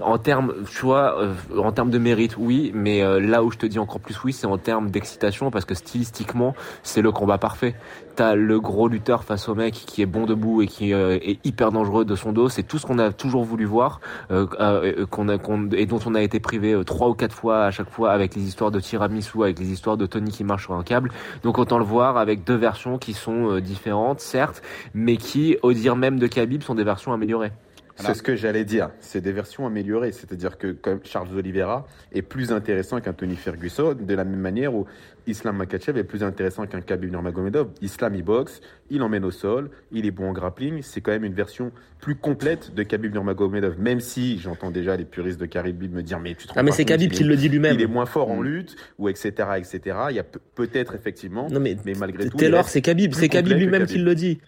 en 0.00 0.18
termes, 0.18 0.54
tu 0.70 0.86
vois, 0.86 1.16
en 1.56 1.72
termes 1.72 1.90
de 1.90 1.98
mérite, 1.98 2.36
oui, 2.38 2.72
mais 2.74 3.02
là 3.20 3.42
où 3.42 3.50
je 3.50 3.58
te 3.58 3.66
dis 3.66 3.78
encore 3.78 4.00
plus 4.00 4.22
oui, 4.24 4.32
c'est 4.32 4.46
en 4.46 4.58
termes 4.58 4.90
d'excitation 4.90 5.50
parce 5.50 5.64
que 5.64 5.74
stylistiquement, 5.74 6.54
c'est 6.82 7.02
le 7.02 7.12
combat 7.12 7.38
parfait 7.38 7.74
t'as 8.14 8.34
le 8.34 8.60
gros 8.60 8.88
lutteur 8.88 9.24
face 9.24 9.48
au 9.48 9.54
mec 9.54 9.74
qui 9.74 10.02
est 10.02 10.06
bon 10.06 10.26
debout 10.26 10.62
et 10.62 10.66
qui 10.66 10.92
euh, 10.92 11.18
est 11.20 11.44
hyper 11.44 11.72
dangereux 11.72 12.04
de 12.04 12.14
son 12.14 12.32
dos. 12.32 12.48
C'est 12.48 12.62
tout 12.62 12.78
ce 12.78 12.86
qu'on 12.86 12.98
a 12.98 13.12
toujours 13.12 13.44
voulu 13.44 13.64
voir, 13.64 14.00
euh, 14.30 14.46
euh, 14.60 15.06
qu'on 15.06 15.28
a, 15.28 15.36
et 15.72 15.86
dont 15.86 16.00
on 16.06 16.14
a 16.14 16.22
été 16.22 16.40
privé 16.40 16.80
trois 16.84 17.08
ou 17.08 17.14
quatre 17.14 17.34
fois 17.34 17.64
à 17.64 17.70
chaque 17.70 17.90
fois 17.90 18.12
avec 18.12 18.34
les 18.34 18.42
histoires 18.42 18.70
de 18.70 18.80
tiramisu, 18.80 19.42
avec 19.42 19.58
les 19.58 19.70
histoires 19.70 19.96
de 19.96 20.06
Tony 20.06 20.30
qui 20.30 20.44
marche 20.44 20.64
sur 20.64 20.74
un 20.74 20.82
câble. 20.82 21.10
Donc 21.42 21.58
autant 21.58 21.78
le 21.78 21.83
voir 21.84 22.16
avec 22.16 22.44
deux 22.44 22.56
versions 22.56 22.98
qui 22.98 23.12
sont 23.12 23.60
différentes, 23.60 24.20
certes, 24.20 24.62
mais 24.94 25.16
qui, 25.16 25.56
au 25.62 25.72
dire 25.72 25.96
même 25.96 26.18
de 26.18 26.26
Khabib, 26.26 26.62
sont 26.62 26.74
des 26.74 26.84
versions 26.84 27.12
améliorées. 27.12 27.52
C'est 27.96 28.14
ce 28.14 28.22
que 28.22 28.36
j'allais 28.36 28.64
dire. 28.64 28.90
C'est 29.00 29.20
des 29.20 29.32
versions 29.32 29.66
améliorées. 29.66 30.12
C'est-à-dire 30.12 30.58
que 30.58 30.72
comme 30.72 31.00
Charles 31.04 31.34
Oliveira 31.36 31.86
est 32.12 32.22
plus 32.22 32.52
intéressant 32.52 33.00
qu'un 33.00 33.12
Tony 33.12 33.36
Ferguson, 33.36 33.94
de 33.94 34.14
la 34.14 34.24
même 34.24 34.40
manière 34.40 34.74
où 34.74 34.86
Islam 35.26 35.56
Makachev 35.56 35.98
est 35.98 36.04
plus 36.04 36.22
intéressant 36.22 36.66
qu'un 36.66 36.80
Khabib 36.80 37.10
Nurmagomedov. 37.10 37.70
Islam, 37.80 38.14
il 38.14 38.22
boxe, 38.22 38.60
il 38.90 39.02
emmène 39.02 39.24
au 39.24 39.30
sol, 39.30 39.70
il 39.90 40.06
est 40.06 40.10
bon 40.10 40.30
en 40.30 40.32
grappling. 40.32 40.82
C'est 40.82 41.00
quand 41.00 41.12
même 41.12 41.24
une 41.24 41.34
version 41.34 41.72
plus 42.00 42.14
complète 42.14 42.74
de 42.74 42.82
Khabib 42.82 43.12
Nurmagomedov, 43.12 43.78
même 43.78 44.00
si 44.00 44.38
j'entends 44.38 44.70
déjà 44.70 44.96
les 44.96 45.04
puristes 45.04 45.40
de 45.40 45.46
Khabib 45.46 45.92
me 45.92 46.02
dire 46.02 46.20
mais 46.20 46.34
tu 46.34 46.46
te 46.46 46.52
Ah 46.56 46.62
mais 46.62 46.72
c'est 46.72 46.84
Khabib 46.84 47.10
qui 47.10 47.24
le 47.24 47.36
dit 47.36 47.48
lui-même. 47.48 47.74
Il 47.74 47.82
est 47.82 47.86
moins 47.86 48.06
fort 48.06 48.30
en 48.30 48.36
mm. 48.36 48.44
lutte 48.44 48.76
ou 48.98 49.08
etc 49.08 49.30
etc. 49.56 49.96
Il 50.10 50.16
y 50.16 50.20
a 50.20 50.24
peut-être 50.54 50.94
effectivement. 50.94 51.48
Non 51.48 51.60
mais, 51.60 51.76
mais 51.84 51.94
malgré 51.98 52.28
tout. 52.28 52.36
Taylor, 52.36 52.68
c'est 52.68 52.82
Khabib, 52.82 53.14
c'est 53.14 53.28
Khabib 53.28 53.56
lui-même 53.56 53.86
qui 53.86 53.98
le 53.98 54.14
dit. 54.14 54.40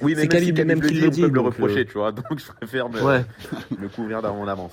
Oui, 0.00 0.14
mais 0.16 0.22
c'est 0.22 0.28
Khabib 0.28 0.56
lui-même 0.56 0.80
qui 0.80 0.94
le 0.94 1.10
dit. 1.10 1.24
On 1.24 1.28
peut 1.28 1.34
le 1.34 1.40
reprocher, 1.40 1.86
tu 1.86 1.92
vois. 1.92 2.12
Donc 2.12 2.38
je 2.38 2.46
préfère 2.46 2.88
me, 2.88 3.02
ouais. 3.02 3.24
me 3.78 3.88
couvrir 3.88 4.22
d'avant 4.22 4.46
avance. 4.46 4.72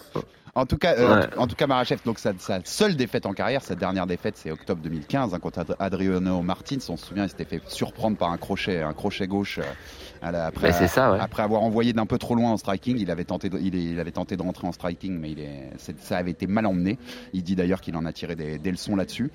En 0.55 0.65
tout 0.65 0.77
cas, 0.77 0.95
euh, 0.97 1.27
en, 1.37 1.47
tout 1.47 1.55
cas, 1.55 1.67
Marachev, 1.67 1.99
donc 2.03 2.19
sa, 2.19 2.33
seule 2.63 2.95
défaite 2.95 3.25
en 3.25 3.33
carrière, 3.33 3.61
sa 3.61 3.75
dernière 3.75 4.07
défaite, 4.07 4.35
c'est 4.37 4.51
octobre 4.51 4.81
2015 4.81 5.33
hein, 5.33 5.39
contre 5.39 5.63
Adriano 5.79 6.41
Martins. 6.41 6.77
On 6.89 6.97
se 6.97 7.05
souvient, 7.05 7.23
il 7.23 7.29
s'était 7.29 7.45
fait 7.45 7.61
surprendre 7.67 8.17
par 8.17 8.31
un 8.31 8.37
crochet, 8.37 8.81
un 8.81 8.93
crochet 8.93 9.27
gauche. 9.27 9.59
Euh, 9.59 10.47
après, 10.47 10.73
ça, 10.73 11.13
ouais. 11.13 11.19
après 11.19 11.43
avoir 11.43 11.61
envoyé 11.61 11.93
d'un 11.93 12.05
peu 12.05 12.17
trop 12.17 12.35
loin 12.35 12.51
en 12.51 12.57
striking, 12.57 12.97
il 12.99 13.11
avait 13.11 13.23
tenté, 13.23 13.49
de, 13.49 13.57
il, 13.59 13.99
avait 13.99 14.11
tenté 14.11 14.35
de 14.35 14.41
rentrer 14.41 14.67
en 14.67 14.71
striking, 14.71 15.17
mais 15.17 15.31
il 15.31 15.39
est, 15.39 15.69
ça 15.99 16.17
avait 16.17 16.31
été 16.31 16.47
mal 16.47 16.65
emmené. 16.65 16.97
Il 17.33 17.43
dit 17.43 17.55
d'ailleurs 17.55 17.79
qu'il 17.79 17.95
en 17.95 18.05
a 18.05 18.11
tiré 18.11 18.35
des, 18.35 18.57
des 18.57 18.71
leçons 18.71 18.95
là-dessus. 18.95 19.31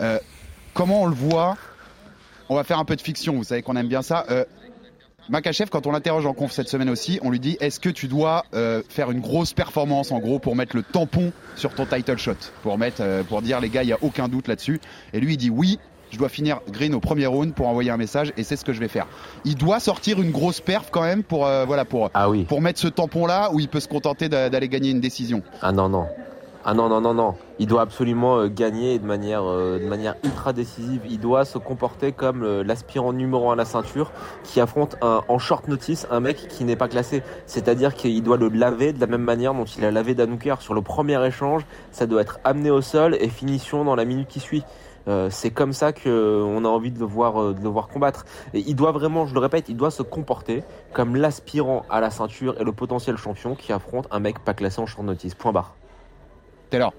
Euh, 0.00 0.18
comment 0.74 1.02
on 1.02 1.06
le 1.06 1.14
voit? 1.14 1.56
On 2.48 2.54
va 2.54 2.64
faire 2.64 2.78
un 2.78 2.84
peu 2.84 2.96
de 2.96 3.00
fiction. 3.00 3.34
Vous 3.34 3.44
savez 3.44 3.62
qu'on 3.62 3.76
aime 3.76 3.88
bien 3.88 4.02
ça. 4.02 4.26
Makachev, 5.28 5.70
quand 5.70 5.86
on 5.86 5.92
l'interroge 5.92 6.24
en 6.24 6.34
conf 6.34 6.52
cette 6.52 6.68
semaine 6.68 6.88
aussi, 6.88 7.18
on 7.22 7.30
lui 7.30 7.40
dit 7.40 7.56
est-ce 7.60 7.80
que 7.80 7.88
tu 7.88 8.06
dois 8.06 8.44
euh, 8.54 8.82
faire 8.88 9.10
une 9.10 9.20
grosse 9.20 9.52
performance 9.52 10.12
en 10.12 10.20
gros 10.20 10.38
pour 10.38 10.54
mettre 10.54 10.76
le 10.76 10.84
tampon 10.84 11.32
sur 11.56 11.74
ton 11.74 11.84
title 11.84 12.16
shot, 12.16 12.36
pour 12.62 12.78
mettre, 12.78 12.98
euh, 13.00 13.24
pour 13.24 13.42
dire 13.42 13.60
les 13.60 13.68
gars, 13.68 13.82
il 13.82 13.88
y 13.88 13.92
a 13.92 13.98
aucun 14.02 14.28
doute 14.28 14.46
là-dessus. 14.46 14.80
Et 15.12 15.20
lui 15.20 15.34
il 15.34 15.36
dit 15.36 15.50
oui. 15.50 15.78
Je 16.12 16.18
dois 16.18 16.28
finir 16.28 16.60
green 16.70 16.94
au 16.94 17.00
premier 17.00 17.26
round 17.26 17.52
pour 17.52 17.66
envoyer 17.66 17.90
un 17.90 17.96
message 17.96 18.32
et 18.36 18.44
c'est 18.44 18.54
ce 18.54 18.64
que 18.64 18.72
je 18.72 18.78
vais 18.78 18.86
faire. 18.86 19.08
Il 19.44 19.56
doit 19.56 19.80
sortir 19.80 20.22
une 20.22 20.30
grosse 20.30 20.60
perf 20.60 20.90
quand 20.92 21.02
même 21.02 21.24
pour 21.24 21.46
euh, 21.46 21.64
voilà 21.64 21.84
pour 21.84 22.10
ah 22.14 22.30
oui. 22.30 22.44
pour 22.44 22.60
mettre 22.60 22.78
ce 22.78 22.86
tampon 22.86 23.26
là 23.26 23.50
où 23.52 23.58
il 23.58 23.66
peut 23.66 23.80
se 23.80 23.88
contenter 23.88 24.28
d'aller 24.28 24.68
gagner 24.68 24.90
une 24.90 25.00
décision. 25.00 25.42
Ah 25.60 25.72
non 25.72 25.88
non 25.88 26.06
ah 26.68 26.74
non, 26.74 26.88
non, 26.88 27.00
non, 27.00 27.14
non. 27.14 27.36
Il 27.60 27.68
doit 27.68 27.82
absolument 27.82 28.38
euh, 28.38 28.48
gagner 28.48 28.98
de 28.98 29.06
manière, 29.06 29.44
euh, 29.44 29.78
de 29.78 29.86
manière 29.86 30.16
ultra 30.24 30.52
décisive. 30.52 31.02
Il 31.08 31.20
doit 31.20 31.44
se 31.44 31.58
comporter 31.58 32.10
comme 32.10 32.42
euh, 32.42 32.64
l'aspirant 32.64 33.12
numéro 33.12 33.50
un 33.50 33.52
à 33.52 33.56
la 33.56 33.64
ceinture 33.64 34.10
qui 34.42 34.60
affronte 34.60 34.96
un, 35.00 35.22
en 35.28 35.38
short 35.38 35.68
notice 35.68 36.08
un 36.10 36.18
mec 36.18 36.48
qui 36.48 36.64
n'est 36.64 36.74
pas 36.74 36.88
classé. 36.88 37.22
C'est-à-dire 37.46 37.94
qu'il 37.94 38.20
doit 38.20 38.36
le 38.36 38.48
laver 38.48 38.92
de 38.92 39.00
la 39.00 39.06
même 39.06 39.22
manière 39.22 39.54
dont 39.54 39.64
il 39.64 39.84
a 39.84 39.92
lavé 39.92 40.16
Danouker 40.16 40.56
sur 40.58 40.74
le 40.74 40.82
premier 40.82 41.24
échange. 41.24 41.64
Ça 41.92 42.06
doit 42.06 42.20
être 42.20 42.40
amené 42.42 42.72
au 42.72 42.80
sol 42.80 43.16
et 43.20 43.28
finition 43.28 43.84
dans 43.84 43.94
la 43.94 44.04
minute 44.04 44.26
qui 44.26 44.40
suit. 44.40 44.64
c'est 45.30 45.52
comme 45.52 45.72
ça 45.72 45.92
que 45.92 46.42
on 46.44 46.64
a 46.64 46.68
envie 46.68 46.90
de 46.90 46.98
le 46.98 47.06
voir, 47.06 47.54
de 47.54 47.62
le 47.62 47.68
voir 47.68 47.86
combattre. 47.86 48.24
Et 48.54 48.64
il 48.66 48.74
doit 48.74 48.90
vraiment, 48.90 49.24
je 49.24 49.34
le 49.34 49.40
répète, 49.40 49.68
il 49.68 49.76
doit 49.76 49.92
se 49.92 50.02
comporter 50.02 50.64
comme 50.92 51.14
l'aspirant 51.14 51.84
à 51.88 52.00
la 52.00 52.10
ceinture 52.10 52.60
et 52.60 52.64
le 52.64 52.72
potentiel 52.72 53.16
champion 53.16 53.54
qui 53.54 53.72
affronte 53.72 54.08
un 54.10 54.18
mec 54.18 54.40
pas 54.40 54.52
classé 54.52 54.80
en 54.80 54.86
short 54.86 55.06
notice. 55.06 55.36
Point 55.36 55.52
barre. 55.52 55.76
Taylor 56.70 56.92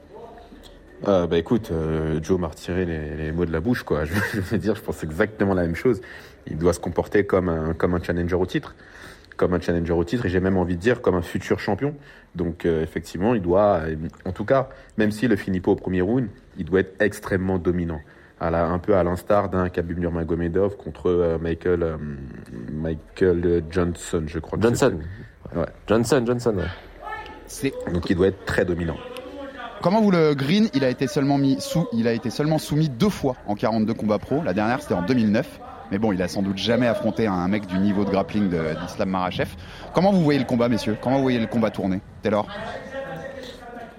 euh, 1.08 1.28
bah 1.28 1.38
écoute, 1.38 1.70
euh, 1.72 2.20
Joe 2.24 2.40
m'a 2.40 2.48
retiré 2.48 2.84
les, 2.84 3.32
mots 3.32 3.46
de 3.46 3.52
la 3.52 3.60
bouche, 3.60 3.84
quoi. 3.84 4.04
Je 4.34 4.40
veux 4.40 4.58
dire, 4.58 4.74
je 4.74 4.82
pense 4.82 5.04
exactement 5.04 5.54
la 5.54 5.62
même 5.62 5.76
chose. 5.76 6.02
Il 6.48 6.58
doit 6.58 6.74
se 6.74 6.80
comporter 6.80 7.24
comme 7.24 7.50
un, 7.50 7.74
comme 7.76 7.94
un 7.94 8.02
challenger 8.02 8.36
au 8.36 8.48
titre, 8.48 8.76
comme 9.36 9.54
un 9.54 9.60
challenger 9.60 9.94
au 9.94 10.04
titre, 10.04 10.26
et 10.26 10.30
j'ai 10.30 10.40
même 10.40 10.58
envie 10.58 10.76
de 10.76 10.82
dire 10.82 11.02
comme 11.02 11.14
un 11.14 11.22
futur 11.22 11.60
champion. 11.60 11.94
Donc 12.36 12.66
euh, 12.66 12.84
effectivement, 12.84 13.36
il 13.36 13.42
doit, 13.42 13.82
en 14.26 14.32
tout 14.32 14.46
cas, 14.46 14.70
même 14.98 15.12
s'il 15.12 15.30
ne 15.30 15.36
finit 15.36 15.60
pas 15.60 15.72
au 15.72 15.76
premier 15.76 16.02
round, 16.02 16.30
il 16.58 16.66
doit 16.66 16.82
être 16.82 17.02
extrêmement 17.02 17.58
dominant. 17.58 18.02
À 18.40 18.52
la, 18.52 18.68
un 18.68 18.78
peu 18.78 18.96
à 18.96 19.04
l'instar 19.04 19.50
d'un 19.50 19.68
Khabib 19.70 19.98
Nurmagomedov 19.98 20.78
contre 20.78 21.10
euh, 21.10 21.38
Michael, 21.40 21.82
euh, 21.82 21.98
Michael 22.72 23.64
Johnson, 23.72 24.24
je 24.28 24.38
crois. 24.38 24.60
Johnson. 24.62 25.00
Ouais. 25.56 25.66
Johnson, 25.88 26.24
Johnson. 26.26 26.56
Ouais. 26.58 27.74
Donc 27.92 28.10
il 28.10 28.16
doit 28.16 28.28
être 28.28 28.46
très 28.46 28.64
dominant. 28.64 28.98
Comment 29.82 30.02
vous 30.02 30.10
le 30.10 30.34
Green, 30.34 30.70
il 30.74 30.84
a 30.84 30.90
été 30.90 31.08
seulement 31.08 31.38
mis 31.38 31.62
sous, 31.62 31.88
il 31.94 32.08
a 32.08 32.14
été 32.14 32.32
seulement 32.32 32.58
soumis 32.58 32.90
deux 32.90 33.10
fois 33.10 33.36
en 33.46 33.54
42 33.54 33.94
combats 33.94 34.18
pro. 34.18 34.42
La 34.44 34.54
dernière 34.54 34.82
c'était 34.82 34.96
en 34.96 35.04
2009. 35.04 35.60
Mais 35.92 36.00
bon, 36.00 36.12
il 36.12 36.22
a 36.22 36.28
sans 36.28 36.42
doute 36.42 36.58
jamais 36.58 36.88
affronté 36.88 37.28
un 37.28 37.48
mec 37.48 37.66
du 37.68 37.78
niveau 37.78 38.04
de 38.04 38.10
grappling 38.10 38.50
d'Islam 38.50 39.10
Marachev. 39.10 39.50
Comment 39.94 40.12
vous 40.12 40.22
voyez 40.24 40.40
le 40.40 40.46
combat, 40.46 40.68
messieurs? 40.68 40.98
Comment 41.02 41.18
vous 41.18 41.22
voyez 41.22 41.40
le 41.40 41.48
combat 41.48 41.70
tourner? 41.70 42.02
Taylor? 42.24 42.48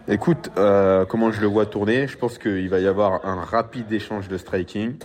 Écoute, 0.09 0.51
euh, 0.59 1.05
comment 1.07 1.31
je 1.31 1.41
le 1.41 1.47
vois 1.47 1.67
tourner? 1.67 2.07
Je 2.07 2.19
pense 2.19 2.38
qu'il 2.38 2.69
va 2.69 2.81
y 2.81 2.87
avoir 2.87 3.25
un 3.25 3.43
rapide 3.43 3.91
échange 3.93 4.29
de 4.29 4.37
striking. 4.37 4.97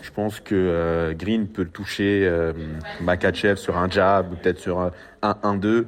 Je 0.00 0.10
pense 0.10 0.40
que 0.40 0.54
euh, 0.54 1.14
Green 1.14 1.46
peut 1.46 1.64
toucher 1.66 2.26
euh, 2.26 2.52
Makachev 3.00 3.56
sur 3.56 3.76
un 3.76 3.88
jab, 3.90 4.34
peut-être 4.36 4.58
sur 4.58 4.80
un 4.80 4.92
1-1-2. 5.22 5.86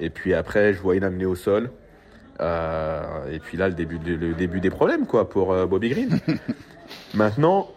Et 0.00 0.10
puis 0.10 0.32
après, 0.32 0.74
je 0.74 0.80
vois 0.80 0.96
il 0.96 1.04
amener 1.04 1.26
au 1.26 1.34
sol. 1.34 1.70
Euh, 2.40 3.30
et 3.30 3.38
puis 3.38 3.56
là, 3.56 3.68
le 3.68 3.74
début, 3.74 3.98
le 4.04 4.34
début 4.34 4.60
des 4.60 4.70
problèmes, 4.70 5.06
quoi, 5.06 5.28
pour 5.28 5.52
euh, 5.52 5.66
Bobby 5.66 5.90
Green. 5.90 6.18
Maintenant, 7.14 7.68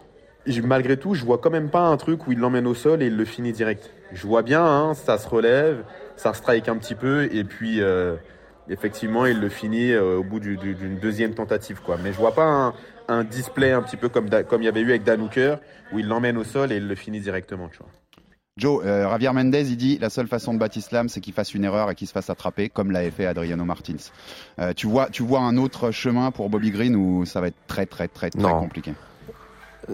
malgré 0.64 0.96
tout, 0.96 1.14
je 1.14 1.24
vois 1.24 1.38
quand 1.38 1.50
même 1.50 1.70
pas 1.70 1.86
un 1.86 1.96
truc 1.96 2.26
où 2.26 2.32
il 2.32 2.38
l'emmène 2.38 2.66
au 2.66 2.74
sol 2.74 3.02
et 3.02 3.06
il 3.06 3.16
le 3.16 3.24
finit 3.24 3.52
direct. 3.52 3.90
Je 4.12 4.26
vois 4.26 4.42
bien, 4.42 4.64
hein, 4.64 4.94
ça 4.94 5.18
se 5.18 5.28
relève, 5.28 5.84
ça 6.16 6.34
strike 6.34 6.68
un 6.68 6.76
petit 6.76 6.94
peu, 6.94 7.28
et 7.32 7.44
puis 7.44 7.80
euh, 7.80 8.16
effectivement, 8.68 9.26
il 9.26 9.38
le 9.38 9.48
finit 9.48 9.94
au 9.96 10.24
bout 10.24 10.40
d'une 10.40 10.98
deuxième 10.98 11.34
tentative, 11.34 11.80
quoi. 11.84 11.96
Mais 12.02 12.12
je 12.12 12.18
vois 12.18 12.34
pas 12.34 12.74
un, 13.08 13.24
display 13.24 13.72
un 13.72 13.82
petit 13.82 13.96
peu 13.96 14.08
comme, 14.08 14.28
comme 14.48 14.62
il 14.62 14.66
y 14.66 14.68
avait 14.68 14.80
eu 14.80 14.90
avec 14.90 15.04
Dan 15.04 15.20
Hooker, 15.20 15.58
où 15.92 15.98
il 15.98 16.08
l'emmène 16.08 16.38
au 16.38 16.44
sol 16.44 16.72
et 16.72 16.76
il 16.76 16.88
le 16.88 16.94
finit 16.94 17.20
directement, 17.20 17.68
tu 17.68 17.78
vois. 17.78 17.90
Joe, 18.58 18.82
euh, 18.84 19.08
Javier 19.08 19.32
Mendez, 19.32 19.70
il 19.70 19.76
dit 19.76 19.98
la 19.98 20.10
seule 20.10 20.26
façon 20.26 20.52
de 20.52 20.58
battre 20.58 20.76
Islam, 20.76 21.08
c'est 21.08 21.20
qu'il 21.20 21.32
fasse 21.32 21.54
une 21.54 21.64
erreur 21.64 21.90
et 21.90 21.94
qu'il 21.94 22.08
se 22.08 22.12
fasse 22.12 22.28
attraper, 22.28 22.68
comme 22.68 22.90
l'avait 22.90 23.12
fait 23.12 23.24
Adriano 23.24 23.64
Martins. 23.64 23.94
Euh, 24.58 24.72
tu 24.74 24.88
vois, 24.88 25.08
tu 25.10 25.22
vois 25.22 25.40
un 25.40 25.56
autre 25.56 25.92
chemin 25.92 26.32
pour 26.32 26.50
Bobby 26.50 26.70
Green 26.70 26.96
où 26.96 27.24
ça 27.24 27.40
va 27.40 27.46
être 27.46 27.66
très 27.68 27.86
très 27.86 28.08
très 28.08 28.30
très 28.30 28.52
compliqué? 28.52 28.94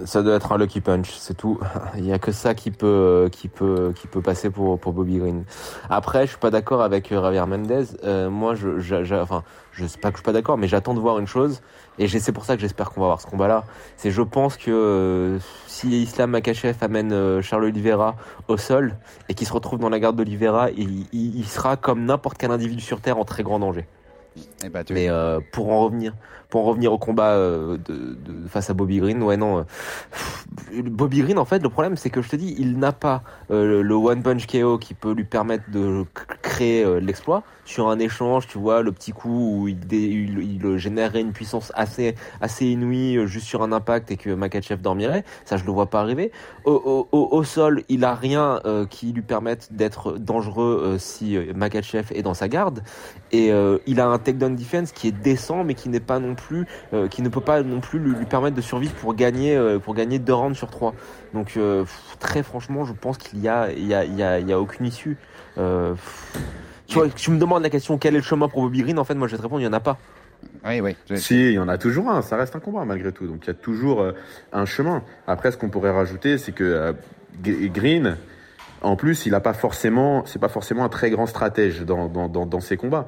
Ça 0.05 0.23
doit 0.23 0.35
être 0.35 0.51
un 0.53 0.59
lucky 0.59 0.81
punch, 0.81 1.13
c'est 1.13 1.37
tout. 1.37 1.61
Il 1.97 2.05
y 2.05 2.13
a 2.13 2.19
que 2.19 2.33
ça 2.33 2.55
qui 2.55 2.71
peut 2.71 3.29
qui 3.31 3.49
peut 3.49 3.93
qui 3.95 4.07
peut 4.09 4.21
passer 4.21 4.51
pour 4.51 4.79
pour 4.79 4.93
Bobby 4.93 5.19
Green. 5.19 5.45
Après, 5.89 6.23
je 6.27 6.31
suis 6.31 6.39
pas 6.39 6.51
d'accord 6.51 6.83
avec 6.83 7.13
euh, 7.13 7.23
Javier 7.23 7.47
Mendez. 7.47 7.85
Euh, 8.03 8.29
moi, 8.29 8.55
je, 8.55 8.81
je, 8.81 9.15
enfin, 9.15 9.45
je 9.73 9.87
sais 9.87 9.99
pas 9.99 10.11
que 10.11 10.17
je 10.17 10.19
suis 10.19 10.25
pas 10.25 10.33
d'accord, 10.33 10.59
mais 10.59 10.69
j'attends 10.69 10.95
de 10.95 11.01
voir 11.01 11.19
une 11.19 11.27
chose. 11.27 11.61
Et 11.99 12.09
c'est 12.09 12.33
pour 12.33 12.45
ça 12.45 12.57
que 12.57 12.61
j'espère 12.61 12.91
qu'on 12.91 13.01
va 13.01 13.07
avoir 13.07 13.21
ce 13.21 13.27
combat-là. 13.27 13.65
C'est 13.97 14.11
je 14.11 14.23
pense 14.23 14.57
que 14.57 14.71
euh, 14.71 15.39
si 15.69 16.03
Islam 16.03 16.31
Makachev 16.31 16.77
amène 16.81 17.13
euh, 17.13 17.41
Charles 17.41 17.65
Oliveira 17.65 18.17
au 18.49 18.57
sol 18.57 18.97
et 19.29 19.35
qu'il 19.35 19.47
se 19.47 19.53
retrouve 19.53 19.79
dans 19.79 19.91
la 19.91 20.01
garde 20.01 20.17
d'Oliveira, 20.17 20.71
il, 20.71 21.07
il, 21.13 21.37
il 21.37 21.47
sera 21.47 21.77
comme 21.77 22.05
n'importe 22.05 22.39
quel 22.39 22.51
individu 22.51 22.83
sur 22.83 23.01
terre 23.01 23.19
en 23.19 23.25
très 23.25 23.45
grand 23.45 23.61
danger. 23.61 23.87
Eh 24.65 24.69
ben, 24.69 24.85
Mais 24.91 25.09
euh, 25.09 25.41
pour 25.53 25.71
en 25.71 25.85
revenir, 25.85 26.15
pour 26.49 26.63
en 26.63 26.65
revenir 26.65 26.93
au 26.93 26.99
combat 26.99 27.33
euh, 27.33 27.77
de, 27.77 28.15
de, 28.15 28.49
face 28.49 28.71
à 28.71 28.75
Bobby 28.75 28.99
Green, 28.99 29.23
ouais 29.23 29.37
non, 29.37 29.59
euh, 29.59 30.83
Bobby 30.83 31.23
Green 31.23 31.39
en 31.39 31.45
fait 31.45 31.63
le 31.63 31.69
problème 31.69 31.97
c'est 31.97 32.11
que 32.11 32.23
je 32.23 32.29
te 32.29 32.37
dis 32.37 32.55
il 32.59 32.79
n'a 32.79 32.93
pas 32.93 33.23
euh, 33.51 33.83
le 33.83 33.95
one 33.95 34.23
punch 34.23 34.47
KO 34.47 34.79
qui 34.79 34.95
peut 34.95 35.13
lui 35.13 35.25
permettre 35.25 35.71
de 35.71 36.05
créer 36.43 36.85
euh, 36.85 37.01
l'exploit 37.01 37.43
sur 37.65 37.89
un 37.89 37.99
échange, 37.99 38.47
tu 38.47 38.59
vois 38.59 38.83
le 38.83 38.93
petit 38.93 39.13
coup 39.13 39.61
où 39.61 39.69
il, 39.69 39.79
il, 39.93 40.39
il 40.39 40.77
générerait 40.79 41.21
une 41.21 41.33
puissance 41.33 41.73
assez 41.75 42.15
assez 42.41 42.67
inouïe 42.67 43.17
euh, 43.17 43.27
juste 43.27 43.47
sur 43.47 43.63
un 43.63 43.73
impact 43.73 44.11
et 44.11 44.17
que 44.17 44.31
Makachev 44.31 44.81
dormirait, 44.81 45.25
ça 45.45 45.57
je 45.57 45.65
le 45.65 45.73
vois 45.73 45.87
pas 45.87 46.01
arriver. 46.01 46.33
Au, 46.65 47.09
au, 47.13 47.29
au 47.31 47.45
sol 47.45 47.83
il 47.89 48.05
a 48.05 48.15
rien 48.15 48.61
qui 48.91 49.13
lui 49.13 49.23
permette 49.23 49.69
d'être 49.73 50.19
dangereux 50.19 50.97
si 50.99 51.37
Makachev 51.55 52.13
est 52.15 52.23
dans 52.23 52.35
sa 52.35 52.49
garde. 52.49 52.83
Et 53.33 53.51
il 53.87 54.01
a 54.01 54.07
un 54.07 54.19
takedown 54.19 54.55
defense 54.57 54.93
qui 54.93 55.09
est 55.09 55.13
décent 55.13 55.65
mais 55.65 55.75
qui 55.75 55.89
n'est 55.89 56.01
pas 56.01 56.19
non 56.19 56.35
plus 56.35 56.67
euh, 56.93 57.09
qui 57.09 57.23
ne 57.23 57.29
peut 57.29 57.41
pas 57.41 57.63
non 57.63 57.81
plus 57.81 57.99
lui, 57.99 58.15
lui 58.15 58.27
permettre 58.27 58.57
de 58.57 58.61
survivre 58.61 58.95
pour 58.95 59.15
gagner 59.15 59.57
euh, 59.57 59.79
pour 59.79 59.95
gagner 59.95 60.19
deux 60.19 60.35
rounds 60.35 60.57
sur 60.57 60.71
trois. 60.71 60.95
Donc 61.33 61.57
euh, 61.57 61.85
très 62.21 62.43
franchement 62.43 62.85
je 62.85 62.93
pense 62.93 63.19
qu'il 63.19 63.41
y 63.41 63.49
a 63.49 63.73
il 63.73 63.87
y 63.87 63.95
a 63.95 64.05
il 64.05 64.17
y 64.17 64.23
a, 64.23 64.39
il 64.39 64.49
y 64.49 64.53
a 64.53 64.61
aucune 64.61 64.87
issue 64.87 65.17
tu 66.87 66.99
vois 66.99 67.09
tu 67.09 67.31
me 67.31 67.39
demandes 67.39 67.63
la 67.63 67.71
question 67.71 67.99
quel 67.99 68.15
est 68.15 68.19
le 68.19 68.25
chemin 68.25 68.49
pour 68.49 68.63
Bobby 68.63 68.83
Green 68.83 68.99
en 68.99 69.05
fait 69.05 69.15
moi 69.15 69.27
je 69.29 69.33
vais 69.33 69.39
te 69.39 69.43
répondre 69.43 69.61
il 69.61 69.65
y 69.65 69.69
en 69.69 69.73
a 69.73 69.81
pas 69.81 69.99
oui, 70.67 70.81
oui. 70.81 70.95
Si, 71.17 71.35
il 71.35 71.53
y 71.53 71.59
en 71.59 71.69
a 71.69 71.79
toujours 71.79 72.11
un. 72.11 72.21
Ça 72.21 72.37
reste 72.37 72.55
un 72.55 72.61
combat 72.61 72.85
malgré 72.85 73.13
tout. 73.13 73.27
Donc 73.27 73.45
il 73.45 73.47
y 73.47 73.51
a 73.51 73.55
toujours 73.55 74.05
un 74.53 74.67
chemin. 74.67 75.03
Après, 75.27 75.51
ce 75.51 75.57
qu'on 75.57 75.71
pourrait 75.71 75.91
rajouter, 75.91 76.37
c'est 76.37 76.53
que 76.53 76.95
Green, 77.43 78.19
en 78.83 78.97
plus, 78.97 79.27
il 79.27 79.33
n'a 79.33 79.41
pas 79.41 79.55
forcément, 79.55 80.25
c'est 80.27 80.39
pas 80.39 80.49
forcément 80.49 80.85
un 80.85 80.89
très 80.89 81.11
grand 81.11 81.27
stratège 81.27 81.81
dans, 81.81 82.09
dans, 82.09 82.29
dans, 82.29 82.47
dans 82.47 82.61
ses 82.61 82.77
combats. 82.77 83.07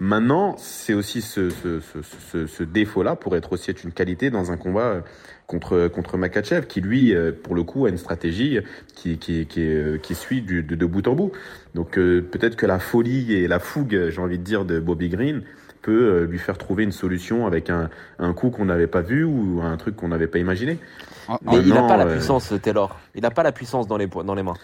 Maintenant, 0.00 0.54
c'est 0.58 0.94
aussi 0.94 1.22
ce, 1.22 1.50
ce, 1.50 1.80
ce, 1.80 2.46
ce 2.46 2.62
défaut-là 2.62 3.16
pour 3.16 3.36
être 3.36 3.52
aussi 3.52 3.70
être 3.70 3.84
une 3.84 3.92
qualité 3.92 4.30
dans 4.30 4.52
un 4.52 4.56
combat 4.56 5.02
contre 5.48 5.88
contre 5.88 6.16
Makachev, 6.16 6.66
qui 6.68 6.80
lui, 6.80 7.12
pour 7.42 7.56
le 7.56 7.64
coup, 7.64 7.86
a 7.86 7.88
une 7.88 7.98
stratégie 7.98 8.60
qui 8.94 9.18
qui 9.18 9.46
qui, 9.46 9.68
qui 10.00 10.14
suit 10.14 10.42
du, 10.42 10.62
de, 10.62 10.76
de, 10.76 10.86
bout 10.86 11.08
en 11.08 11.14
bout. 11.14 11.32
Donc 11.74 11.98
euh, 11.98 12.20
peut-être 12.20 12.54
que 12.54 12.66
la 12.66 12.78
folie 12.78 13.32
et 13.32 13.48
la 13.48 13.58
fougue, 13.58 14.10
j'ai 14.10 14.20
envie 14.20 14.38
de 14.38 14.44
dire, 14.44 14.64
de 14.64 14.78
Bobby 14.78 15.08
Green 15.08 15.42
peut 15.82 16.24
lui 16.24 16.38
faire 16.38 16.58
trouver 16.58 16.84
une 16.84 16.92
solution 16.92 17.46
avec 17.46 17.70
un, 17.70 17.88
un 18.20 18.32
coup 18.34 18.50
qu'on 18.50 18.66
n'avait 18.66 18.86
pas 18.86 19.00
vu 19.00 19.24
ou 19.24 19.60
un 19.62 19.76
truc 19.76 19.96
qu'on 19.96 20.08
n'avait 20.08 20.26
pas 20.26 20.38
imaginé. 20.38 20.78
Mais 21.42 21.58
il 21.58 21.72
n'a 21.72 21.82
pas 21.82 21.96
la 21.96 22.06
puissance, 22.06 22.52
Taylor. 22.62 22.98
Il 23.14 23.22
n'a 23.22 23.30
pas 23.30 23.42
la 23.42 23.52
puissance 23.52 23.88
dans 23.88 23.96
les 23.96 24.06
dans 24.06 24.34
les 24.34 24.42
mains. 24.42 24.54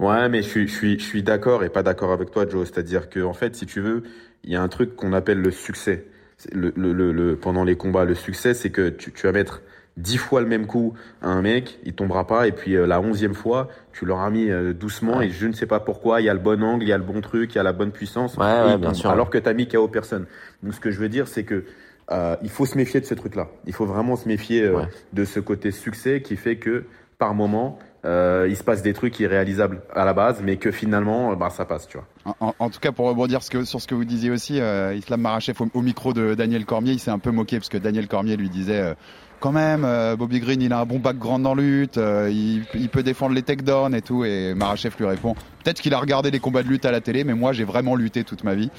Ouais, 0.00 0.28
mais 0.28 0.42
je 0.42 0.48
suis, 0.48 0.68
je 0.68 0.74
suis, 0.74 0.98
je 0.98 1.04
suis 1.04 1.22
d'accord 1.22 1.62
et 1.62 1.68
pas 1.68 1.82
d'accord 1.82 2.12
avec 2.12 2.30
toi, 2.30 2.48
Joe. 2.48 2.68
C'est-à-dire 2.68 3.08
que, 3.08 3.20
en 3.20 3.32
fait, 3.32 3.54
si 3.54 3.66
tu 3.66 3.80
veux, 3.80 4.02
il 4.42 4.50
y 4.50 4.56
a 4.56 4.62
un 4.62 4.68
truc 4.68 4.96
qu'on 4.96 5.12
appelle 5.12 5.40
le 5.40 5.50
succès. 5.50 6.06
Le, 6.52 6.72
le, 6.76 7.12
le, 7.12 7.36
pendant 7.36 7.62
les 7.62 7.76
combats, 7.76 8.04
le 8.04 8.14
succès, 8.14 8.54
c'est 8.54 8.70
que 8.70 8.88
tu, 8.88 9.12
tu 9.12 9.26
vas 9.26 9.32
mettre 9.32 9.62
dix 9.96 10.16
fois 10.16 10.40
le 10.40 10.46
même 10.46 10.66
coup 10.66 10.94
à 11.22 11.28
un 11.28 11.42
mec, 11.42 11.78
il 11.84 11.94
tombera 11.94 12.26
pas, 12.26 12.46
et 12.48 12.52
puis 12.52 12.76
euh, 12.76 12.86
la 12.86 13.00
onzième 13.00 13.34
fois, 13.34 13.68
tu 13.92 14.04
l'auras 14.04 14.30
mis 14.30 14.50
euh, 14.50 14.72
doucement, 14.72 15.18
ouais. 15.18 15.28
et 15.28 15.30
je 15.30 15.46
ne 15.46 15.52
sais 15.52 15.66
pas 15.66 15.80
pourquoi, 15.80 16.20
il 16.20 16.24
y 16.24 16.28
a 16.28 16.34
le 16.34 16.40
bon 16.40 16.62
angle, 16.62 16.82
il 16.82 16.88
y 16.88 16.92
a 16.92 16.98
le 16.98 17.04
bon 17.04 17.20
truc, 17.20 17.54
il 17.54 17.56
y 17.56 17.60
a 17.60 17.62
la 17.62 17.72
bonne 17.72 17.92
puissance, 17.92 18.36
ouais, 18.36 18.44
ouais, 18.44 18.78
bien 18.78 18.94
sûr. 18.94 19.10
alors 19.10 19.30
que 19.30 19.38
tu 19.38 19.48
as 19.48 19.54
mis 19.54 19.68
KO 19.68 19.88
personne. 19.88 20.26
Donc 20.62 20.74
ce 20.74 20.80
que 20.80 20.90
je 20.90 20.98
veux 20.98 21.08
dire, 21.08 21.28
c'est 21.28 21.44
que 21.44 21.64
euh, 22.10 22.36
il 22.42 22.50
faut 22.50 22.66
se 22.66 22.76
méfier 22.76 23.00
de 23.00 23.06
ce 23.06 23.14
truc-là. 23.14 23.48
Il 23.66 23.72
faut 23.72 23.86
vraiment 23.86 24.16
se 24.16 24.28
méfier 24.28 24.62
euh, 24.62 24.82
de 25.12 25.24
ce 25.24 25.40
côté 25.40 25.70
succès 25.70 26.20
qui 26.20 26.36
fait 26.36 26.56
que 26.56 26.84
par 27.18 27.34
moment, 27.34 27.78
euh, 28.04 28.46
il 28.48 28.56
se 28.56 28.62
passe 28.62 28.82
des 28.82 28.92
trucs 28.92 29.18
irréalisables 29.18 29.80
à 29.94 30.04
la 30.04 30.12
base, 30.12 30.42
mais 30.42 30.56
que 30.56 30.70
finalement, 30.70 31.34
bah, 31.36 31.48
ça 31.48 31.64
passe, 31.64 31.88
tu 31.88 31.96
vois. 31.96 32.36
En, 32.40 32.54
en, 32.58 32.68
tout 32.68 32.80
cas, 32.80 32.92
pour 32.92 33.06
rebondir 33.06 33.42
ce 33.42 33.50
que, 33.50 33.64
sur 33.64 33.80
ce 33.80 33.86
que 33.86 33.94
vous 33.94 34.04
disiez 34.04 34.30
aussi, 34.30 34.60
euh, 34.60 34.94
Islam 34.94 35.22
Marachev 35.22 35.56
au, 35.60 35.78
au, 35.78 35.80
micro 35.80 36.12
de 36.12 36.34
Daniel 36.34 36.66
Cormier, 36.66 36.92
il 36.92 36.98
s'est 36.98 37.10
un 37.10 37.18
peu 37.18 37.30
moqué 37.30 37.56
parce 37.56 37.70
que 37.70 37.78
Daniel 37.78 38.08
Cormier 38.08 38.36
lui 38.36 38.50
disait. 38.50 38.80
Euh, 38.80 38.94
quand 39.40 39.52
même, 39.52 39.84
euh, 39.84 40.16
Bobby 40.16 40.40
Green, 40.40 40.62
il 40.62 40.72
a 40.72 40.80
un 40.80 40.86
bon 40.86 40.98
background 40.98 41.42
dans 41.42 41.54
lutte, 41.54 41.98
euh, 41.98 42.30
il, 42.30 42.64
il, 42.74 42.88
peut 42.88 43.02
défendre 43.02 43.34
les 43.34 43.42
takedowns 43.42 43.94
et 43.94 44.02
tout. 44.02 44.24
Et 44.24 44.54
Marachev 44.54 44.94
lui 44.98 45.06
répond 45.06 45.34
peut-être 45.64 45.80
qu'il 45.80 45.94
a 45.94 45.98
regardé 45.98 46.30
les 46.30 46.40
combats 46.40 46.62
de 46.62 46.68
lutte 46.68 46.84
à 46.84 46.92
la 46.92 47.00
télé, 47.00 47.24
mais 47.24 47.34
moi 47.34 47.52
j'ai 47.52 47.64
vraiment 47.64 47.96
lutté 47.96 48.22
toute 48.24 48.44
ma 48.44 48.54
vie. 48.54 48.70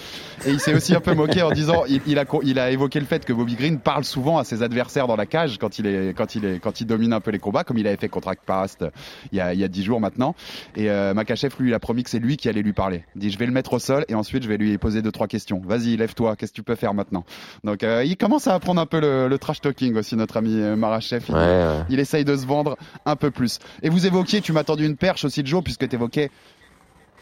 Et 0.46 0.52
il 0.52 0.60
s'est 0.60 0.74
aussi 0.74 0.96
un 0.96 1.02
peu 1.02 1.14
moqué 1.14 1.42
en 1.42 1.52
disant, 1.52 1.84
il, 1.90 2.02
il, 2.08 2.20
a, 2.20 2.26
il 2.44 2.60
a 2.60 2.72
évoqué 2.72 3.00
le 3.00 3.06
fait 3.06 3.26
que 3.26 3.34
Bobby 3.34 3.56
Green 3.56 3.80
parle 3.80 4.04
souvent 4.04 4.38
à 4.38 4.44
ses 4.44 4.64
adversaires 4.64 5.08
dans 5.08 5.16
la 5.16 5.26
cage 5.26 5.58
quand 5.58 5.80
il 5.80 5.88
est, 5.88 6.14
quand 6.16 6.36
il 6.36 6.46
est, 6.46 6.60
quand 6.60 6.80
il 6.82 6.86
domine 6.86 7.14
un 7.14 7.20
peu 7.20 7.32
les 7.32 7.40
combats, 7.40 7.64
comme 7.64 7.78
il 7.78 7.88
avait 7.88 7.98
fait 7.98 8.10
contre 8.10 8.32
il 9.32 9.38
y 9.38 9.42
a, 9.42 9.54
il 9.54 9.60
y 9.60 9.64
a 9.64 9.68
10 9.68 9.84
jours 9.84 10.00
maintenant. 10.00 10.36
Et 10.76 10.90
euh, 10.90 11.14
Makachev 11.14 11.56
lui, 11.60 11.70
il 11.70 11.74
a 11.74 11.80
promis 11.80 12.04
que 12.04 12.10
c'est 12.10 12.20
lui 12.20 12.38
qui 12.38 12.50
allait 12.50 12.62
lui 12.62 12.74
parler. 12.74 13.04
Il 13.16 13.22
dit, 13.22 13.32
je 13.32 13.38
vais 13.38 13.46
le 13.46 13.52
mettre 13.52 13.74
au 13.74 13.80
sol 13.80 14.06
et 14.08 14.16
ensuite 14.16 14.44
je 14.44 14.50
vais 14.50 14.58
lui 14.58 14.78
poser 14.78 15.02
deux 15.02 15.12
trois 15.12 15.28
questions. 15.28 15.62
Vas-y, 15.66 15.98
lève-toi, 15.98 16.36
qu'est-ce 16.36 16.52
que 16.52 16.58
tu 16.58 16.64
peux 16.64 16.76
faire 16.76 16.94
maintenant? 16.94 17.26
Donc 17.64 17.84
euh, 17.84 18.04
il 18.04 18.18
commence 18.18 18.48
à 18.48 18.54
apprendre 18.54 18.82
un 18.82 18.86
peu 18.86 19.00
le, 19.00 19.28
le 19.28 19.38
trash 19.38 19.62
talking 19.62 19.96
aussi, 19.96 20.16
notre 20.16 20.38
ami 20.38 20.56
Marachev. 20.56 21.26
Il, 21.30 21.36
ouais, 21.36 21.40
ouais. 21.40 21.84
il 21.90 22.00
essaye 22.00 22.26
de 22.26 22.36
se 22.36 22.46
vendre 22.46 22.78
un 23.06 23.16
peu 23.16 23.32
plus. 23.32 23.60
Et 23.82 23.90
vous 23.90 24.06
évoquiez, 24.06 24.42
tu 24.42 24.54
m'as 24.54 24.64
tendu 24.64 24.86
une 24.86 24.98
perche 24.98 25.26
aussi, 25.26 25.46
Joe, 25.46 25.64
puisque 25.64 25.88
tu 25.88 25.96
évoquais 25.96 26.32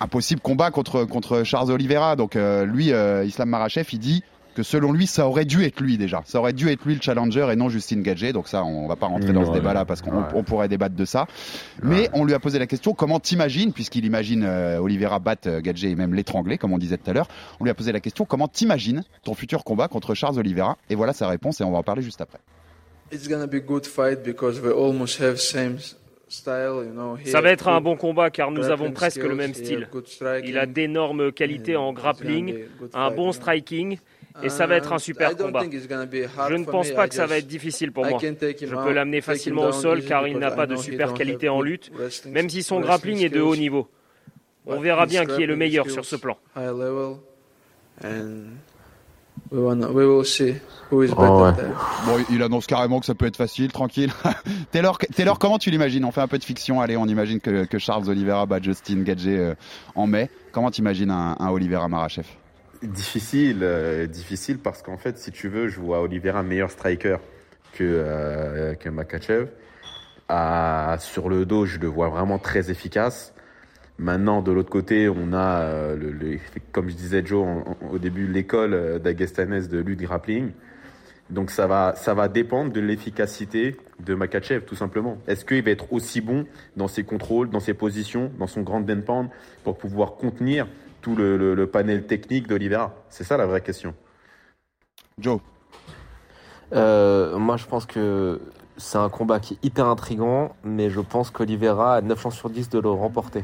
un 0.03 0.07
possible 0.07 0.41
combat 0.41 0.69
contre, 0.69 1.05
contre 1.05 1.43
Charles 1.43 1.71
Oliveira. 1.71 2.15
Donc 2.15 2.35
euh, 2.35 2.65
lui, 2.65 2.91
euh, 2.91 3.23
Islam 3.25 3.49
Marachev, 3.49 3.87
il 3.93 3.99
dit 3.99 4.23
que 4.53 4.61
selon 4.61 4.91
lui, 4.91 5.07
ça 5.07 5.27
aurait 5.27 5.45
dû 5.45 5.63
être 5.63 5.79
lui 5.79 5.97
déjà. 5.97 6.21
Ça 6.25 6.39
aurait 6.39 6.53
dû 6.53 6.69
être 6.69 6.85
lui 6.85 6.93
le 6.93 7.01
challenger 7.01 7.47
et 7.51 7.55
non 7.55 7.69
Justine 7.69 8.03
Gadget. 8.03 8.33
Donc 8.33 8.47
ça, 8.47 8.63
on 8.63 8.87
va 8.87 8.95
pas 8.95 9.07
rentrer 9.07 9.31
mmh, 9.31 9.35
dans 9.35 9.45
ce 9.45 9.51
débat-là 9.51 9.85
parce 9.85 10.01
qu'on 10.01 10.11
ouais. 10.11 10.43
pourrait 10.43 10.67
débattre 10.67 10.95
de 10.95 11.05
ça. 11.05 11.25
Mais 11.81 12.01
ouais. 12.01 12.09
on 12.13 12.25
lui 12.25 12.33
a 12.33 12.39
posé 12.39 12.59
la 12.59 12.67
question 12.67 12.93
comment 12.93 13.19
t'imagines, 13.19 13.73
puisqu'il 13.73 14.05
imagine 14.05 14.43
euh, 14.43 14.77
Oliveira 14.77 15.19
battre 15.19 15.49
euh, 15.49 15.61
Gadget 15.61 15.91
et 15.91 15.95
même 15.95 16.13
l'étrangler, 16.13 16.57
comme 16.57 16.73
on 16.73 16.77
disait 16.77 16.97
tout 16.97 17.09
à 17.09 17.13
l'heure. 17.13 17.27
On 17.59 17.63
lui 17.63 17.71
a 17.71 17.73
posé 17.73 17.91
la 17.91 17.99
question 17.99 18.25
comment 18.25 18.47
t'imagines 18.47 19.03
ton 19.23 19.33
futur 19.33 19.63
combat 19.63 19.87
contre 19.87 20.13
Charles 20.13 20.37
Oliveira? 20.37 20.77
Et 20.89 20.95
voilà 20.95 21.13
sa 21.13 21.27
réponse 21.27 21.61
et 21.61 21.63
on 21.63 21.71
va 21.71 21.79
en 21.79 21.83
parler 21.83 22.01
juste 22.01 22.21
après. 22.21 22.39
It's 23.11 23.27
gonna 23.27 23.47
be 23.47 23.63
good 23.65 23.85
fight 23.85 24.23
because 24.23 24.59
we 24.59 24.71
almost 24.71 25.19
have 25.21 25.37
same 25.37 25.77
ça 26.33 27.41
va 27.41 27.51
être 27.51 27.67
un 27.67 27.81
bon 27.81 27.95
combat 27.95 28.29
car 28.29 28.51
nous 28.51 28.69
avons 28.69 28.91
presque 28.91 29.23
le 29.23 29.35
même 29.35 29.53
style. 29.53 29.87
Il 30.43 30.57
a 30.57 30.65
d'énormes 30.65 31.31
qualités 31.31 31.75
en 31.75 31.93
grappling, 31.93 32.65
un 32.93 33.11
bon 33.11 33.31
striking 33.31 33.99
et 34.41 34.49
ça 34.49 34.65
va 34.65 34.75
être 34.75 34.93
un 34.93 34.99
super 34.99 35.35
combat. 35.35 35.63
Je 35.63 36.55
ne 36.55 36.65
pense 36.65 36.91
pas 36.91 37.07
que 37.07 37.13
ça 37.13 37.27
va 37.27 37.37
être 37.37 37.47
difficile 37.47 37.91
pour 37.91 38.05
moi. 38.05 38.19
Je 38.19 38.83
peux 38.83 38.93
l'amener 38.93 39.21
facilement 39.21 39.67
au 39.67 39.71
sol 39.71 40.03
car 40.03 40.27
il 40.27 40.39
n'a 40.39 40.51
pas 40.51 40.65
de 40.65 40.75
super 40.75 41.13
qualité 41.13 41.49
en 41.49 41.61
lutte, 41.61 41.91
même 42.25 42.49
si 42.49 42.63
son 42.63 42.79
grappling 42.79 43.23
est 43.23 43.29
de 43.29 43.41
haut 43.41 43.55
niveau. 43.55 43.87
On 44.65 44.79
verra 44.79 45.05
bien 45.05 45.25
qui 45.25 45.43
est 45.43 45.47
le 45.47 45.55
meilleur 45.55 45.89
sur 45.89 46.05
ce 46.05 46.15
plan. 46.15 46.37
We 49.53 49.59
wanna, 49.59 49.87
we 49.91 50.03
will 50.03 50.25
see 50.25 50.55
who 50.89 51.03
is 51.03 51.09
better 51.09 51.29
oh, 51.29 51.43
ouais. 51.43 51.53
Bon, 52.07 52.25
il 52.31 52.41
annonce 52.41 52.65
carrément 52.65 52.99
que 52.99 53.05
ça 53.05 53.13
peut 53.13 53.27
être 53.27 53.37
facile, 53.37 53.71
tranquille. 53.71 54.11
Taylor, 54.71 54.97
Taylor, 54.97 55.37
comment 55.37 55.59
tu 55.59 55.69
l'imagines? 55.69 56.03
On 56.05 56.11
fait 56.11 56.21
un 56.21 56.27
peu 56.27 56.39
de 56.39 56.43
fiction. 56.43 56.81
Allez, 56.81 56.97
on 56.97 57.05
imagine 57.05 57.39
que, 57.39 57.65
que 57.65 57.77
Charles 57.77 58.09
Oliveira 58.09 58.47
bat 58.47 58.59
Justin 58.59 59.03
Gadget 59.03 59.39
euh, 59.39 59.55
en 59.93 60.07
mai. 60.07 60.31
Comment 60.53 60.71
t'imagines 60.71 61.11
un, 61.11 61.35
un 61.39 61.49
Oliveira 61.49 61.87
Marachev? 61.87 62.25
Difficile, 62.81 63.59
euh, 63.61 64.07
difficile 64.07 64.57
parce 64.57 64.81
qu'en 64.81 64.97
fait, 64.97 65.19
si 65.19 65.31
tu 65.31 65.49
veux, 65.49 65.67
je 65.67 65.79
vois 65.79 66.01
Oliveira 66.01 66.41
meilleur 66.41 66.71
striker 66.71 67.17
que 67.73 67.83
euh, 67.83 68.73
que 68.73 68.89
Makachev. 68.89 69.49
À, 70.29 70.97
sur 70.99 71.29
le 71.29 71.45
dos, 71.45 71.67
je 71.67 71.77
le 71.77 71.87
vois 71.87 72.09
vraiment 72.09 72.39
très 72.39 72.71
efficace. 72.71 73.35
Maintenant, 73.99 74.41
de 74.41 74.51
l'autre 74.51 74.71
côté, 74.71 75.07
on 75.07 75.33
a, 75.33 75.61
euh, 75.61 75.95
le, 75.95 76.11
le, 76.11 76.39
comme 76.71 76.89
je 76.89 76.95
disais 76.95 77.23
Joe 77.25 77.45
en, 77.45 77.77
en, 77.81 77.93
au 77.93 77.99
début, 77.99 78.27
l'école 78.27 78.99
d'Aguestanes 78.99 79.67
de 79.67 79.79
lutte 79.79 80.01
grappling. 80.01 80.51
Donc 81.29 81.51
ça 81.51 81.67
va, 81.67 81.95
ça 81.95 82.13
va 82.13 82.27
dépendre 82.27 82.71
de 82.71 82.79
l'efficacité 82.79 83.77
de 83.99 84.13
Makachev, 84.13 84.65
tout 84.65 84.75
simplement. 84.75 85.17
Est-ce 85.27 85.45
qu'il 85.45 85.63
va 85.63 85.71
être 85.71 85.91
aussi 85.91 86.21
bon 86.21 86.45
dans 86.75 86.87
ses 86.87 87.03
contrôles, 87.03 87.49
dans 87.49 87.59
ses 87.59 87.73
positions, 87.73 88.31
dans 88.37 88.47
son 88.47 88.61
grand 88.61 88.83
pound 88.83 89.29
pour 89.63 89.77
pouvoir 89.77 90.15
contenir 90.15 90.67
tout 91.01 91.15
le, 91.15 91.37
le, 91.37 91.55
le 91.55 91.67
panel 91.67 92.05
technique 92.05 92.47
d'Olivera? 92.47 92.93
C'est 93.09 93.23
ça 93.23 93.37
la 93.37 93.45
vraie 93.45 93.61
question. 93.61 93.95
Joe 95.17 95.39
euh, 96.73 97.37
Moi, 97.37 97.57
je 97.57 97.65
pense 97.65 97.85
que 97.85 98.41
c'est 98.77 98.97
un 98.97 99.09
combat 99.09 99.39
qui 99.39 99.53
est 99.53 99.65
hyper 99.65 99.87
intrigant, 99.87 100.55
mais 100.63 100.89
je 100.89 100.99
pense 100.99 101.31
qu'Olivera 101.31 101.95
a 101.95 102.01
9 102.01 102.19
chances 102.19 102.35
sur 102.35 102.49
10 102.49 102.69
de 102.69 102.79
le 102.79 102.89
remporter. 102.89 103.43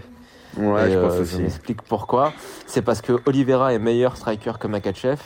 Ouais, 0.60 0.91
je 0.91 1.00
pense 1.00 1.13
euh, 1.13 1.22
aussi. 1.22 1.38
Je 1.38 1.41
m'explique 1.41 1.82
pourquoi. 1.82 2.34
C'est 2.65 2.82
parce 2.82 3.02
que 3.02 3.19
Oliveira 3.26 3.74
est 3.74 3.80
meilleur 3.80 4.17
striker 4.17 4.54
que 4.60 4.67
Makachev. 4.67 5.19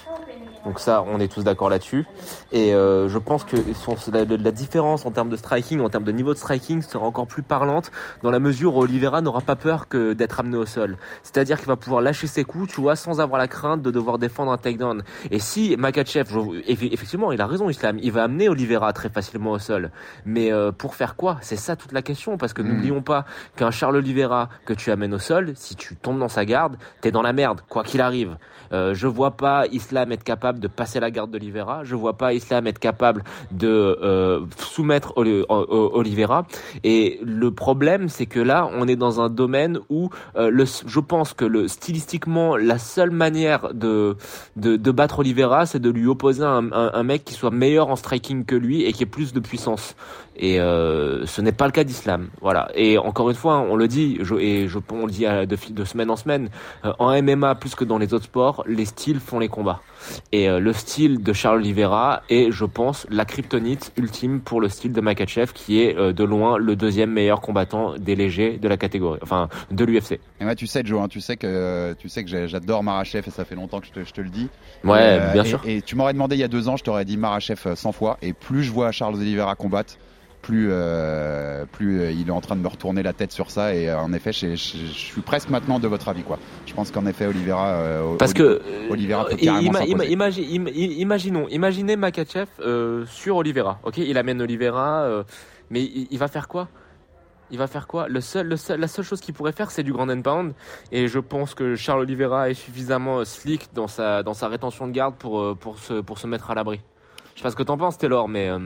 Donc 0.66 0.80
ça, 0.80 1.04
on 1.06 1.20
est 1.20 1.28
tous 1.28 1.44
d'accord 1.44 1.70
là-dessus. 1.70 2.06
Et 2.52 2.74
euh, 2.74 3.10
je 3.10 3.18
pense 3.18 3.44
que 3.44 3.58
son, 3.74 3.96
la, 4.12 4.24
la, 4.24 4.52
différence 4.52 5.06
en 5.06 5.12
termes 5.12 5.30
de 5.30 5.36
striking, 5.36 5.82
en 5.82 5.90
termes 5.90 6.04
de 6.06 6.12
niveau 6.12 6.34
de 6.34 6.38
striking, 6.38 6.82
sera 6.82 7.06
encore 7.06 7.28
plus 7.28 7.44
parlante 7.44 7.92
dans 8.22 8.32
la 8.32 8.40
mesure 8.40 8.76
où 8.76 8.82
Oliveira 8.82 9.22
n'aura 9.22 9.42
pas 9.42 9.56
peur 9.56 9.88
que 9.90 10.14
d'être 10.14 10.40
amené 10.40 10.58
au 10.58 10.66
sol. 10.66 10.98
C'est-à-dire 11.24 11.58
qu'il 11.58 11.68
va 11.68 11.76
pouvoir 11.76 12.02
lâcher 12.02 12.28
ses 12.28 12.46
coups, 12.46 12.74
tu 12.74 12.82
vois, 12.82 12.96
sans 12.96 13.20
avoir 13.20 13.40
la 13.40 13.48
crainte 13.48 13.82
de 13.82 13.92
devoir 13.92 14.20
défendre 14.20 14.52
un 14.52 14.58
takedown. 14.58 15.04
Et 15.32 15.40
si 15.40 15.76
Makachev, 15.78 16.30
effectivement, 16.68 17.32
il 17.32 17.42
a 17.42 17.48
raison, 17.48 17.70
Islam, 17.70 17.98
il 18.02 18.12
va 18.12 18.24
amener 18.24 18.48
Oliveira 18.48 18.94
très 18.94 19.10
facilement 19.10 19.52
au 19.52 19.60
sol. 19.60 19.92
Mais 20.26 20.52
euh, 20.52 20.72
pour 20.72 20.96
faire 20.96 21.16
quoi? 21.16 21.38
C'est 21.42 21.58
ça 21.58 21.76
toute 21.76 21.92
la 21.92 22.02
question, 22.02 22.38
parce 22.38 22.54
que 22.54 22.62
mmh. 22.62 22.68
n'oublions 22.68 23.02
pas 23.02 23.26
qu'un 23.58 23.72
Charles 23.72 23.98
Oliveira 23.98 24.50
que 24.66 24.74
tu 24.74 24.92
amènes 24.92 25.14
au 25.14 25.20
sol, 25.20 25.54
si 25.56 25.76
tu 25.76 25.96
tombes 25.96 26.20
dans 26.20 26.30
sa 26.30 26.46
garde, 26.46 26.78
t'es 27.02 27.12
dans 27.12 27.22
la 27.22 27.34
merde, 27.34 27.62
quoi 27.68 27.84
qu'il 27.84 28.00
arrive. 28.00 28.38
Euh, 28.72 28.94
je 28.94 29.08
vois 29.08 29.32
pas 29.32 29.66
Islam 29.68 30.12
être 30.12 30.24
capable 30.24 30.53
de 30.60 30.68
passer 30.68 31.00
la 31.00 31.12
garde 31.12 31.32
d'Olivera. 31.32 31.84
Je 31.84 31.96
vois 31.96 32.18
pas 32.18 32.34
Islam 32.34 32.68
être 32.68 32.80
capable 32.80 33.24
de 33.52 33.68
euh, 33.68 34.46
soumettre 34.58 35.14
Olivera. 35.18 36.46
Et 36.84 37.20
le 37.24 37.52
problème, 37.52 38.10
c'est 38.10 38.26
que 38.26 38.40
là, 38.40 38.70
on 38.74 38.88
est 38.88 38.96
dans 38.96 39.22
un 39.22 39.30
domaine 39.30 39.80
où 39.90 40.10
euh, 40.36 40.50
le, 40.50 40.66
je 40.66 41.00
pense 41.00 41.34
que 41.34 41.46
le 41.46 41.68
stylistiquement, 41.68 42.56
la 42.56 42.78
seule 42.78 43.12
manière 43.12 43.74
de 43.74 44.16
de, 44.56 44.92
battre 44.92 45.20
Olivera, 45.20 45.66
c'est 45.66 45.80
de 45.80 45.90
lui 45.90 46.08
opposer 46.08 46.44
un, 46.44 46.72
un, 46.72 47.04
mec 47.04 47.24
qui 47.26 47.34
soit 47.34 47.52
meilleur 47.52 47.90
en 47.90 47.96
striking 47.96 48.46
que 48.46 48.56
lui 48.56 48.84
et 48.84 48.94
qui 48.94 49.04
ait 49.04 49.08
plus 49.08 49.34
de 49.34 49.40
puissance. 49.40 49.96
Et 50.36 50.60
euh, 50.60 51.26
ce 51.26 51.42
n'est 51.42 51.52
pas 51.52 51.66
le 51.66 51.72
cas 51.72 51.84
d'Islam. 51.84 52.30
Voilà. 52.42 52.70
Et 52.76 52.98
encore 52.98 53.30
une 53.30 53.36
fois, 53.36 53.60
on 53.60 53.76
le 53.76 53.88
dit, 53.88 54.20
et 54.40 54.68
je, 54.68 54.80
on 54.92 55.06
le 55.06 55.12
dit 55.12 55.26
de, 55.26 55.74
de 55.74 55.86
semaine 55.86 56.10
en 56.10 56.16
semaine, 56.16 56.50
euh, 56.86 56.94
en 57.00 57.22
MMA 57.22 57.56
plus 57.56 57.76
que 57.76 57.84
dans 57.84 57.98
les 57.98 58.14
autres 58.14 58.26
sports, 58.26 58.64
les 58.68 58.86
styles 58.86 59.20
font 59.20 59.40
les 59.40 59.50
combats. 59.50 59.82
Et 60.32 60.50
euh, 60.50 60.60
le 60.60 60.74
style 60.74 61.22
de 61.24 61.34
Charles 61.34 61.60
Oliveira 61.60 62.24
est, 62.30 62.52
je 62.52 62.66
pense, 62.66 63.06
la 63.10 63.26
kryptonite 63.26 63.92
ultime 63.98 64.42
pour 64.42 64.62
le 64.62 64.70
style 64.70 64.94
de 64.94 65.02
Makachev, 65.02 65.52
qui 65.54 65.82
est 65.82 65.98
euh, 65.98 66.14
de 66.14 66.24
loin 66.24 66.58
le 66.58 66.76
deuxième 66.76 67.12
meilleur 67.12 67.42
combattant 67.42 67.96
des 67.98 68.16
légers 68.16 68.58
de 68.58 68.68
la 68.68 68.78
catégorie, 68.78 69.20
enfin 69.22 69.50
de 69.72 69.86
l'UFC. 69.86 70.20
Et 70.40 70.44
moi, 70.44 70.56
tu 70.56 70.68
sais, 70.68 70.82
Joe, 70.84 71.02
hein, 71.02 71.08
tu 71.08 71.22
sais 71.22 71.38
que 71.38 71.94
tu 72.00 72.10
sais 72.10 72.24
que 72.24 72.48
j'adore 72.48 72.84
Marachev 72.84 73.28
et 73.28 73.32
ça 73.32 73.46
fait 73.46 73.56
longtemps 73.56 73.80
que 73.80 73.88
je 73.88 73.92
te, 73.92 74.04
je 74.04 74.14
te 74.14 74.22
le 74.22 74.30
dis. 74.30 74.50
Ouais, 74.84 75.20
euh, 75.20 75.34
bien 75.34 75.44
et, 75.44 75.48
sûr. 75.48 75.62
Et 75.66 75.82
tu 75.82 75.96
m'aurais 75.96 76.14
demandé 76.14 76.36
il 76.36 76.40
y 76.40 76.44
a 76.44 76.48
deux 76.48 76.68
ans, 76.68 76.78
je 76.78 76.84
t'aurais 76.84 77.06
dit 77.06 77.18
Marachev 77.18 77.76
100 77.76 77.92
fois. 77.92 78.18
Et 78.22 78.34
plus 78.34 78.64
je 78.64 78.72
vois 78.72 78.92
Charles 78.92 79.16
Oliveira 79.16 79.56
combattre, 79.56 79.96
plus, 80.44 80.68
euh, 80.70 81.66
plus 81.72 82.02
euh, 82.02 82.12
il 82.12 82.28
est 82.28 82.32
en 82.32 82.42
train 82.42 82.56
de 82.56 82.62
me 82.62 82.68
retourner 82.68 83.02
la 83.02 83.14
tête 83.14 83.32
sur 83.32 83.50
ça. 83.50 83.74
Et 83.74 83.90
euh, 83.90 83.98
en 83.98 84.14
effet, 84.14 84.32
je, 84.32 84.50
je, 84.50 84.78
je, 84.78 84.92
suis 84.92 85.22
presque 85.22 85.50
maintenant 85.50 85.80
de 85.80 85.88
votre 85.88 86.10
avis. 86.10 86.22
quoi. 86.22 86.38
Je 86.68 86.74
pense 86.74 86.92
qu'en 86.92 87.08
effet, 87.08 87.26
Oliveira, 87.26 87.70
euh, 87.70 88.16
Parce 88.18 88.34
que 88.34 88.62
Oliveira 88.92 89.26
peut 89.26 89.38
carrément 89.38 89.80
ima, 89.80 89.80
s'imposer. 89.80 90.12
imagine, 90.12 90.68
im, 90.68 90.72
imaginons, 90.76 91.48
imaginez 91.48 91.96
Makachev 91.96 92.48
sur 93.08 93.38
Oliveira. 93.38 93.80
Ok, 93.84 93.98
il 93.98 94.18
amène 94.18 94.42
Oliveira, 94.42 95.24
mais 95.72 95.82
il, 95.82 96.08
il 96.12 96.20
va 96.20 96.28
faire 96.28 96.48
quoi? 96.48 96.68
Il 97.50 97.58
va 97.58 97.68
faire 97.68 97.88
quoi? 97.88 98.08
Le 98.08 98.20
seul, 98.20 98.48
le 98.48 98.58
seul, 98.58 98.80
La 98.80 98.88
seule 98.88 99.06
chose 99.06 99.22
qu'il 99.22 99.34
pourrait 99.34 99.52
faire, 99.54 99.72
c'est 99.72 99.84
du 99.84 99.94
grand 99.94 100.10
and 100.10 100.22
pound. 100.22 100.54
Et 100.92 101.08
je 101.08 101.20
pense 101.20 101.56
que 101.56 101.76
Charles 101.76 102.02
Oliveira 102.02 102.50
est 102.50 102.54
suffisamment 102.56 103.24
slick 103.26 103.70
dans 103.74 103.88
sa, 103.88 104.24
dans 104.24 104.34
sa 104.34 104.48
rétention 104.50 104.88
de 104.88 104.92
garde 104.92 105.16
pour, 105.16 105.56
pour, 105.58 105.80
se, 105.80 106.02
pour 106.02 106.18
se 106.18 106.28
mettre 106.28 106.52
à 106.52 106.56
l'abri. 106.56 106.82
Je 107.34 107.40
sais 107.40 107.44
pas 107.44 107.52
ce 107.52 107.56
que 107.56 107.64
t'en 107.64 107.78
penses, 107.78 107.98
Taylor, 107.98 108.28
mais 108.30 108.50
euh, 108.50 108.60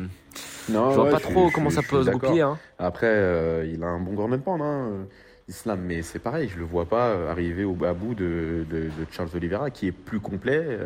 non, 0.70 0.90
je 0.92 0.96
vois 0.96 1.06
ouais, 1.06 1.12
pas 1.12 1.18
je 1.18 1.24
trop 1.24 1.46
suis- 1.46 1.54
comment 1.54 1.70
ça 1.70 1.82
peut 1.82 2.04
se 2.04 2.10
goupiller. 2.10 2.42
Hein. 2.42 2.58
Après, 2.78 3.08
euh, 3.10 3.70
il 3.72 3.84
a 3.84 3.88
un 3.88 4.00
bon 4.00 4.32
and 4.32 4.40
pound, 4.40 4.62
hein, 4.62 5.06
Islam, 5.48 5.80
mais 5.86 6.02
c'est 6.02 6.20
pareil, 6.20 6.50
je 6.54 6.60
le 6.60 6.66
vois 6.66 6.86
pas 6.86 7.08
euh, 7.10 7.32
arriver 7.32 7.64
au 7.64 7.78
à 7.86 7.94
bout 7.94 8.14
de, 8.14 8.66
de, 8.70 8.78
de 8.84 8.90
Charles 9.12 9.30
Oliveira, 9.36 9.70
qui 9.70 9.88
est 9.88 9.92
plus 9.94 10.20
complet 10.20 10.80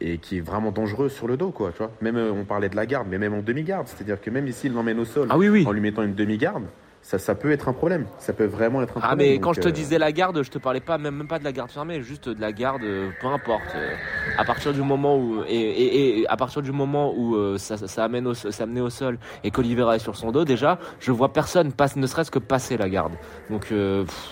et 0.00 0.18
qui 0.18 0.38
est 0.38 0.40
vraiment 0.40 0.72
dangereux 0.72 1.08
sur 1.08 1.28
le 1.28 1.36
dos, 1.36 1.50
quoi. 1.50 1.70
Tu 1.72 1.78
vois 1.78 1.92
même 2.00 2.16
on 2.16 2.44
parlait 2.44 2.68
de 2.68 2.76
la 2.76 2.86
garde, 2.86 3.06
mais 3.08 3.18
même 3.18 3.34
en 3.34 3.42
demi-garde, 3.42 3.86
c'est-à-dire 3.86 4.20
que 4.20 4.30
même 4.30 4.46
ici 4.48 4.66
il 4.66 4.72
l'emmène 4.72 4.98
au 4.98 5.04
sol, 5.04 5.28
Ah 5.30 5.38
oui, 5.38 5.48
oui. 5.48 5.64
en 5.66 5.72
lui 5.72 5.80
mettant 5.80 6.02
une 6.02 6.14
demi-garde, 6.14 6.64
ça, 7.10 7.18
ça 7.18 7.34
peut 7.34 7.50
être 7.50 7.68
un 7.68 7.72
problème. 7.72 8.06
Ça 8.18 8.32
peut 8.32 8.44
vraiment 8.44 8.82
être 8.82 8.96
un 8.96 9.00
Ah 9.02 9.08
problème. 9.08 9.26
mais 9.28 9.34
donc, 9.34 9.44
quand 9.44 9.52
je 9.54 9.60
te 9.60 9.68
euh, 9.68 9.72
disais 9.72 9.98
la 9.98 10.12
garde, 10.12 10.42
je 10.42 10.50
te 10.50 10.58
parlais 10.58 10.80
pas 10.80 10.96
même, 10.96 11.16
même 11.16 11.26
pas 11.28 11.38
de 11.40 11.44
la 11.44 11.52
garde 11.52 11.70
fermée, 11.70 12.02
juste 12.02 12.28
de 12.28 12.40
la 12.40 12.52
garde, 12.52 12.82
euh, 12.84 13.10
peu 13.20 13.26
importe. 13.26 13.62
euh, 13.74 13.94
à 14.38 14.44
partir 14.44 14.72
du 14.72 14.80
moment 14.82 15.16
où 15.18 15.42
et, 15.48 15.54
et, 15.56 16.20
et 16.20 16.28
à 16.28 16.36
partir 16.36 16.62
du 16.62 16.70
moment 16.72 17.12
où 17.16 17.36
ça, 17.58 17.76
ça 17.76 18.04
amène 18.04 18.26
au, 18.28 18.34
ça 18.34 18.62
amené 18.62 18.80
au 18.80 18.90
sol 18.90 19.18
et 19.44 19.50
qu'Olivera 19.50 19.96
est 19.96 20.00
sur 20.00 20.16
son 20.16 20.30
dos, 20.30 20.44
déjà, 20.44 20.78
je 21.00 21.10
vois 21.12 21.32
personne 21.32 21.72
passe, 21.72 21.96
ne 21.96 22.06
serait-ce 22.06 22.30
que 22.30 22.38
passer 22.38 22.76
la 22.76 22.88
garde. 22.88 23.12
Donc 23.50 23.72
euh, 23.72 24.04
pff, 24.04 24.28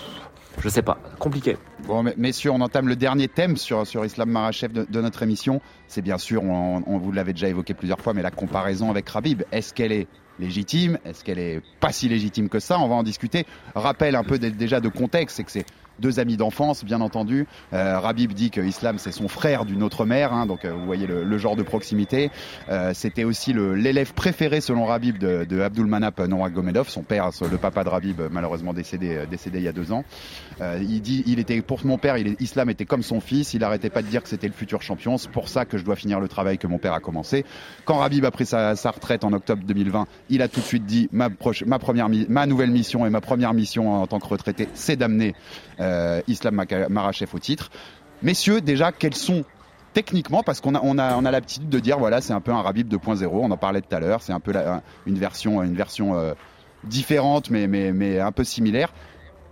je 0.61 0.69
sais 0.69 0.81
pas, 0.81 0.97
compliqué. 1.19 1.57
Bon, 1.85 2.01
mais- 2.03 2.13
messieurs, 2.17 2.51
on 2.51 2.61
entame 2.61 2.87
le 2.87 2.95
dernier 2.95 3.27
thème 3.27 3.57
sur, 3.57 3.85
sur 3.85 4.05
Islam 4.05 4.29
Marachev 4.29 4.71
de, 4.73 4.85
de 4.89 5.01
notre 5.01 5.21
émission. 5.23 5.61
C'est 5.87 6.01
bien 6.01 6.17
sûr, 6.17 6.43
on, 6.43 6.81
on 6.87 6.97
vous 6.97 7.11
l'avait 7.11 7.33
déjà 7.33 7.49
évoqué 7.49 7.73
plusieurs 7.73 7.99
fois, 7.99 8.13
mais 8.13 8.21
la 8.21 8.31
comparaison 8.31 8.89
avec 8.89 9.07
Rabib, 9.09 9.43
est-ce 9.51 9.73
qu'elle 9.73 9.91
est 9.91 10.07
légitime 10.39 10.97
Est-ce 11.05 11.23
qu'elle 11.23 11.39
est 11.39 11.61
pas 11.79 11.91
si 11.91 12.09
légitime 12.09 12.49
que 12.49 12.59
ça? 12.59 12.79
On 12.79 12.87
va 12.87 12.95
en 12.95 13.03
discuter. 13.03 13.45
Rappel 13.75 14.15
un 14.15 14.23
peu 14.23 14.39
dé- 14.39 14.51
déjà 14.51 14.79
de 14.79 14.89
contexte, 14.89 15.37
c'est 15.37 15.43
que 15.43 15.51
c'est 15.51 15.65
deux 15.99 16.19
amis 16.19 16.37
d'enfance, 16.37 16.83
bien 16.83 17.01
entendu. 17.01 17.47
Euh, 17.73 17.99
Rabib 17.99 18.33
dit 18.33 18.49
que 18.51 18.61
Islam 18.61 18.97
c'est 18.97 19.11
son 19.11 19.27
frère 19.27 19.65
d'une 19.65 19.83
autre 19.83 20.05
mère, 20.05 20.33
hein, 20.33 20.45
donc 20.45 20.65
euh, 20.65 20.71
vous 20.73 20.85
voyez 20.85 21.07
le, 21.07 21.23
le 21.23 21.37
genre 21.37 21.55
de 21.55 21.63
proximité. 21.63 22.31
Euh, 22.69 22.91
C'était 22.93 23.23
aussi 23.23 23.53
l'élève 23.53 24.13
préféré 24.13 24.61
selon 24.61 24.85
Rabib 24.85 25.17
de, 25.17 25.45
de 25.45 25.61
Abdulmanap 25.61 26.19
Nurmagomedov, 26.19 26.89
son 26.89 27.03
père, 27.03 27.29
le 27.49 27.57
papa 27.57 27.83
de 27.83 27.89
Rabib, 27.89 28.21
malheureusement 28.31 28.73
décédé, 28.73 29.25
décédé 29.29 29.59
il 29.59 29.63
y 29.63 29.67
a 29.67 29.71
deux 29.73 29.91
ans. 29.91 30.03
Il 30.61 31.01
dit, 31.01 31.23
il 31.25 31.39
était 31.39 31.61
pour 31.61 31.85
mon 31.85 31.97
père, 31.97 32.17
il 32.17 32.35
Islam 32.39 32.69
était 32.69 32.85
comme 32.85 33.03
son 33.03 33.21
fils. 33.21 33.53
Il 33.53 33.63
arrêtait 33.63 33.89
pas 33.89 34.01
de 34.01 34.07
dire 34.07 34.21
que 34.23 34.29
c'était 34.29 34.47
le 34.47 34.53
futur 34.53 34.81
champion. 34.81 35.17
C'est 35.17 35.31
pour 35.31 35.47
ça 35.47 35.65
que 35.65 35.77
je 35.77 35.85
dois 35.85 35.95
finir 35.95 36.19
le 36.19 36.27
travail 36.27 36.57
que 36.57 36.67
mon 36.67 36.77
père 36.77 36.93
a 36.93 36.99
commencé. 36.99 37.45
Quand 37.85 37.97
Rabib 37.97 38.25
a 38.25 38.31
pris 38.31 38.45
sa, 38.45 38.75
sa 38.75 38.91
retraite 38.91 39.23
en 39.23 39.31
octobre 39.33 39.63
2020, 39.65 40.07
il 40.29 40.41
a 40.41 40.47
tout 40.47 40.59
de 40.59 40.65
suite 40.65 40.85
dit 40.85 41.07
ma, 41.11 41.29
proche, 41.29 41.63
ma 41.65 41.79
première, 41.79 42.09
mi- 42.09 42.25
ma 42.29 42.45
nouvelle 42.45 42.71
mission 42.71 43.05
et 43.05 43.09
ma 43.09 43.21
première 43.21 43.53
mission 43.53 43.93
en 44.01 44.07
tant 44.07 44.19
que 44.19 44.27
retraité, 44.27 44.67
c'est 44.73 44.95
d'amener 44.97 45.33
euh, 45.79 45.88
Islam 46.27 46.55
Maka- 46.55 46.89
Marachev 46.89 47.29
au 47.33 47.39
titre. 47.39 47.69
Messieurs, 48.21 48.61
déjà, 48.61 48.91
quels 48.91 49.15
sont 49.15 49.43
techniquement, 49.93 50.43
parce 50.43 50.61
qu'on 50.61 50.75
a, 50.75 50.81
on 50.83 50.97
a, 50.97 51.15
on 51.15 51.25
a 51.25 51.31
l'habitude 51.31 51.67
de 51.69 51.79
dire, 51.79 51.97
voilà, 51.97 52.21
c'est 52.21 52.33
un 52.33 52.41
peu 52.41 52.51
un 52.51 52.61
Rabib 52.61 52.87
2.0. 52.93 53.27
On 53.31 53.49
en 53.51 53.57
parlait 53.57 53.81
tout 53.81 53.95
à 53.95 53.99
l'heure. 53.99 54.21
C'est 54.21 54.33
un 54.33 54.39
peu 54.39 54.53
une 55.05 55.17
version, 55.17 55.63
une 55.63 55.75
version 55.75 56.15
euh, 56.17 56.33
différente, 56.83 57.49
mais, 57.49 57.67
mais, 57.67 57.91
mais 57.91 58.19
un 58.19 58.31
peu 58.31 58.43
similaire. 58.43 58.93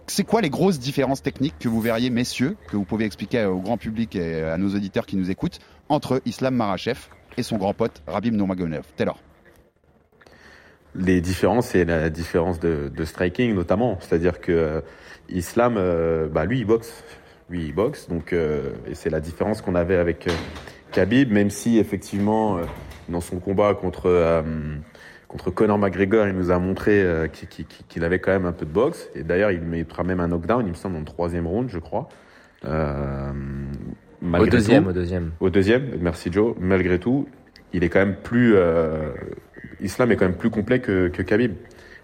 C'est 0.07 0.23
quoi 0.23 0.41
les 0.41 0.49
grosses 0.49 0.79
différences 0.79 1.21
techniques 1.21 1.55
que 1.59 1.67
vous 1.67 1.81
verriez, 1.81 2.09
messieurs, 2.09 2.55
que 2.69 2.77
vous 2.77 2.85
pouvez 2.85 3.03
expliquer 3.05 3.45
au 3.45 3.59
grand 3.59 3.77
public 3.77 4.15
et 4.15 4.43
à 4.43 4.57
nos 4.57 4.69
auditeurs 4.75 5.05
qui 5.05 5.17
nous 5.17 5.29
écoutent, 5.31 5.59
entre 5.89 6.21
Islam 6.25 6.55
Marachev 6.55 6.97
et 7.35 7.43
son 7.43 7.57
grand 7.57 7.73
pote 7.73 8.01
Rabib 8.07 8.33
Nurmagomedov? 8.33 8.85
Taylor. 8.95 9.17
Les 10.97 11.21
différences, 11.21 11.67
c'est 11.67 11.85
la 11.85 12.09
différence 12.09 12.59
de, 12.59 12.89
de 12.95 13.05
striking 13.05 13.53
notamment. 13.53 13.97
C'est-à-dire 14.01 14.41
que 14.41 14.51
euh, 14.51 14.81
Islam, 15.29 15.75
euh, 15.77 16.27
bah, 16.27 16.45
lui, 16.45 16.59
il 16.59 16.65
boxe. 16.65 17.03
Lui, 17.49 17.65
il 17.65 17.73
boxe. 17.73 18.07
Donc, 18.09 18.33
euh, 18.33 18.71
et 18.89 18.95
c'est 18.95 19.09
la 19.09 19.19
différence 19.19 19.61
qu'on 19.61 19.75
avait 19.75 19.97
avec 19.97 20.27
euh, 20.27 20.31
Khabib, 20.91 21.31
même 21.31 21.49
si 21.49 21.77
effectivement, 21.77 22.59
dans 23.09 23.21
son 23.21 23.39
combat 23.39 23.73
contre, 23.73 24.43
contre 25.27 25.51
Conor 25.51 25.77
McGregor, 25.77 26.27
il 26.27 26.33
nous 26.33 26.49
a 26.49 26.57
montré 26.59 27.05
qu'il 27.89 28.03
avait 28.03 28.19
quand 28.19 28.31
même 28.31 28.45
un 28.45 28.53
peu 28.53 28.65
de 28.65 28.71
boxe. 28.71 29.09
Et 29.13 29.23
d'ailleurs, 29.23 29.51
il 29.51 29.61
mettra 29.61 30.03
même 30.03 30.19
un 30.21 30.29
knockdown, 30.29 30.65
il 30.65 30.69
me 30.69 30.75
semble, 30.75 30.95
dans 30.95 31.01
le 31.01 31.05
troisième 31.05 31.45
round, 31.45 31.69
je 31.69 31.79
crois. 31.79 32.07
Malgré 34.21 34.49
deuxième, 34.49 34.83
tout- 34.83 34.89
au 34.89 34.93
deuxième. 34.93 35.31
Au 35.41 35.49
deuxième, 35.49 35.83
merci 36.01 36.31
Joe. 36.31 36.55
Malgré 36.59 36.99
tout, 36.99 37.27
il 37.73 37.83
est 37.83 37.89
quand 37.89 37.99
même 37.99 38.15
plus. 38.15 38.55
Islam 39.81 40.11
est 40.11 40.15
quand 40.15 40.25
même 40.25 40.37
plus 40.37 40.49
complet 40.49 40.79
que, 40.79 41.07
que 41.09 41.21
Khabib. 41.21 41.53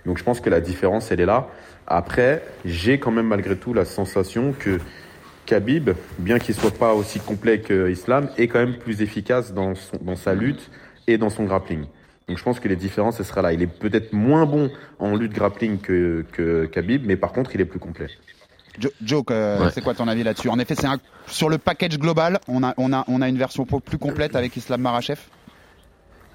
Donc 0.05 0.17
je 0.17 0.23
pense 0.23 0.39
que 0.41 0.49
la 0.49 0.62
différence, 0.62 1.12
elle 1.12 1.21
est 1.21 1.25
là. 1.25 1.47
Après, 1.88 2.43
j'ai 2.65 2.99
quand 2.99 3.12
même 3.12 3.27
malgré 3.27 3.55
tout 3.55 3.73
la 3.73 3.86
sensation 3.86 4.53
que 4.57 4.79
Khabib, 5.45 5.91
bien 6.19 6.39
qu'il 6.39 6.55
soit 6.55 6.73
pas 6.73 6.93
aussi 6.93 7.19
complet 7.19 7.59
que 7.59 7.89
Islam, 7.89 8.29
est 8.38 8.47
quand 8.47 8.59
même 8.59 8.77
plus 8.77 9.01
efficace 9.01 9.53
dans, 9.53 9.75
son, 9.75 9.97
dans 10.01 10.15
sa 10.15 10.33
lutte 10.33 10.69
et 11.07 11.17
dans 11.17 11.29
son 11.29 11.43
grappling. 11.43 11.86
Donc 12.29 12.38
je 12.38 12.43
pense 12.43 12.59
que 12.62 12.69
les 12.69 12.77
différences, 12.77 13.17
ce 13.17 13.23
sera 13.23 13.41
là. 13.41 13.51
Il 13.51 13.62
est 13.62 13.67
peut-être 13.67 14.13
moins 14.13 14.45
bon 14.45 14.71
en 14.99 15.15
lutte 15.15 15.33
grappling 15.33 15.79
que, 15.79 16.25
que 16.31 16.65
Khabib, 16.65 17.05
mais 17.05 17.17
par 17.17 17.33
contre, 17.33 17.53
il 17.55 17.59
est 17.62 17.65
plus 17.65 17.79
complet. 17.79 18.07
Jo- 18.79 18.89
Joe, 19.03 19.23
euh, 19.29 19.65
Ouais. 19.65 19.71
c'est 19.73 19.81
quoi 19.81 19.93
ton 19.93 20.07
avis 20.07 20.23
là-dessus? 20.23 20.47
En 20.49 20.57
effet, 20.59 20.75
c'est 20.75 20.88
un, 20.88 20.97
sur 21.27 21.49
le 21.49 21.57
package 21.57 21.99
global, 21.99 22.39
on 22.47 22.63
a, 22.63 22.73
on, 22.77 22.93
a, 22.93 23.03
on 23.07 23.21
a 23.21 23.27
une 23.27 23.38
version 23.38 23.65
plus 23.65 23.97
complète 23.97 24.36
avec 24.38 24.55
Islam 24.55 24.81
Marachev? 24.81 25.19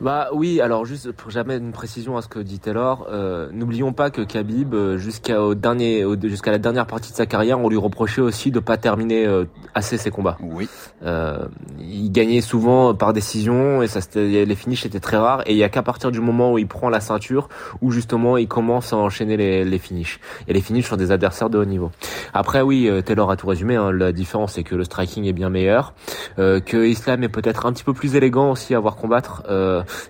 Bah 0.01 0.29
oui, 0.33 0.61
alors 0.61 0.85
juste 0.85 1.11
pour 1.11 1.33
jamais 1.33 1.57
une 1.57 1.73
précision 1.73 2.17
à 2.17 2.23
ce 2.23 2.29
que 2.29 2.39
dit 2.39 2.61
Taylor, 2.61 3.09
euh, 3.11 3.49
n'oublions 3.53 3.93
pas 3.93 4.11
que 4.11 4.23
Khabib 4.23 4.73
euh, 4.73 4.97
jusqu'à 4.97 5.43
au 5.43 5.57
dernier 5.57 6.05
jusqu'à 6.23 6.53
la 6.53 6.59
dernière 6.59 6.87
partie 6.87 7.11
de 7.11 7.17
sa 7.17 7.27
carrière, 7.27 7.59
on 7.59 7.69
lui 7.69 7.79
reprochait 7.79 8.21
aussi 8.21 8.53
de 8.53 8.61
pas 8.61 8.77
terminer 8.77 9.27
euh, 9.27 9.47
assez 9.75 9.99
ses 9.99 10.13
combats. 10.13 10.37
Oui. 10.41 10.69
Euh, 11.03 11.47
il 11.81 12.13
gagnait 12.13 12.43
souvent 12.43 12.95
par 12.95 13.13
décision 13.13 13.83
et 13.83 13.89
ça 13.89 13.99
les 14.15 14.55
finishes 14.55 14.87
étaient 14.87 15.01
très 15.01 15.17
rares 15.17 15.43
et 15.47 15.53
il 15.53 15.59
y 15.59 15.65
a 15.65 15.69
qu'à 15.69 15.83
partir 15.83 16.13
du 16.13 16.21
moment 16.21 16.53
où 16.53 16.59
il 16.59 16.69
prend 16.69 16.91
la 16.91 17.01
ceinture 17.01 17.49
où 17.83 17.91
justement 17.91 18.37
il 18.37 18.47
commence 18.47 18.93
à 18.93 18.97
enchaîner 18.97 19.37
les, 19.37 19.65
les 19.65 19.79
finishes 19.79 20.21
et 20.47 20.53
les 20.53 20.61
finishes 20.61 20.87
sur 20.87 20.97
des 20.97 21.11
adversaires 21.11 21.51
de 21.51 21.59
haut 21.59 21.65
niveau. 21.65 21.91
Après 22.35 22.63
oui, 22.63 22.89
Taylor 23.05 23.33
a 23.33 23.37
tout 23.37 23.49
résumé, 23.49 23.75
hein, 23.75 23.91
la 23.91 24.13
différence 24.13 24.53
c'est 24.53 24.63
que 24.63 24.77
le 24.77 24.85
striking 24.85 25.25
est 25.25 25.33
bien 25.33 25.51
meilleur, 25.51 25.95
que 26.37 26.87
Islam 26.87 27.25
est 27.25 27.29
peut-être 27.29 27.67
un 27.67 27.73
petit 27.73 27.85
peu 27.85 27.95
plus 27.95 28.15
élégant 28.15 28.53
aussi 28.53 28.77
à 28.77 28.81
voir 28.81 28.95
combattre 28.95 29.43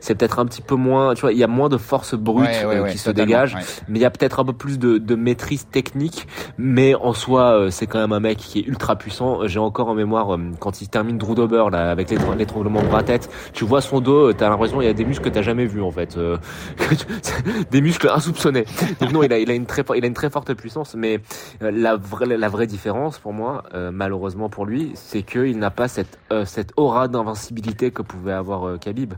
c'est 0.00 0.14
peut-être 0.14 0.38
un 0.38 0.46
petit 0.46 0.62
peu 0.62 0.74
moins, 0.74 1.14
tu 1.14 1.22
vois, 1.22 1.32
il 1.32 1.38
y 1.38 1.44
a 1.44 1.48
moins 1.48 1.68
de 1.68 1.76
force 1.76 2.14
brute 2.14 2.48
euh, 2.64 2.88
qui 2.88 2.98
se 2.98 3.10
dégage, 3.10 3.56
mais 3.88 3.98
il 3.98 4.02
y 4.02 4.04
a 4.04 4.10
peut-être 4.10 4.40
un 4.40 4.44
peu 4.44 4.52
plus 4.52 4.78
de, 4.78 4.98
de, 4.98 5.14
maîtrise 5.14 5.66
technique. 5.68 6.26
Mais 6.56 6.94
en 6.94 7.12
soi, 7.12 7.52
euh, 7.52 7.70
c'est 7.70 7.86
quand 7.86 7.98
même 7.98 8.12
un 8.12 8.20
mec 8.20 8.38
qui 8.38 8.60
est 8.60 8.66
ultra 8.66 8.96
puissant. 8.96 9.46
J'ai 9.46 9.58
encore 9.58 9.88
en 9.88 9.94
mémoire 9.94 10.34
euh, 10.34 10.38
quand 10.58 10.80
il 10.80 10.88
termine 10.88 11.18
Drew 11.18 11.34
Dober 11.34 11.64
là 11.70 11.90
avec 11.90 12.10
l'étranglement 12.10 12.82
de 12.82 12.86
bras-tête, 12.86 13.30
tu 13.52 13.64
vois 13.64 13.80
son 13.80 14.00
dos, 14.00 14.32
t'as 14.32 14.48
l'impression 14.48 14.80
il 14.80 14.86
y 14.86 14.88
a 14.88 14.92
des 14.92 15.04
muscles 15.04 15.24
que 15.24 15.34
t'as 15.34 15.42
jamais 15.42 15.66
vu 15.66 15.82
en 15.82 15.90
fait, 15.90 16.18
des 17.70 17.80
muscles 17.80 18.08
insoupçonnés. 18.08 18.64
Donc 19.00 19.12
non, 19.12 19.22
il 19.22 19.32
a, 19.32 19.38
il 19.38 19.50
a 19.50 19.54
une 19.54 19.66
très, 19.66 19.84
il 19.96 20.04
a 20.04 20.06
une 20.06 20.14
très 20.14 20.30
forte 20.30 20.52
puissance, 20.54 20.94
mais 20.94 21.20
la 21.60 21.96
vraie, 21.96 22.26
la 22.26 22.48
vraie 22.48 22.66
différence 22.66 23.18
pour 23.18 23.32
moi, 23.32 23.64
malheureusement 23.92 24.48
pour 24.48 24.66
lui, 24.66 24.92
c'est 24.94 25.22
qu'il 25.22 25.58
n'a 25.58 25.70
pas 25.70 25.88
cette, 25.88 26.18
cette 26.44 26.72
aura 26.76 27.08
d'invincibilité 27.08 27.90
que 27.90 28.02
pouvait 28.02 28.32
avoir 28.32 28.78
Khabib. 28.78 29.14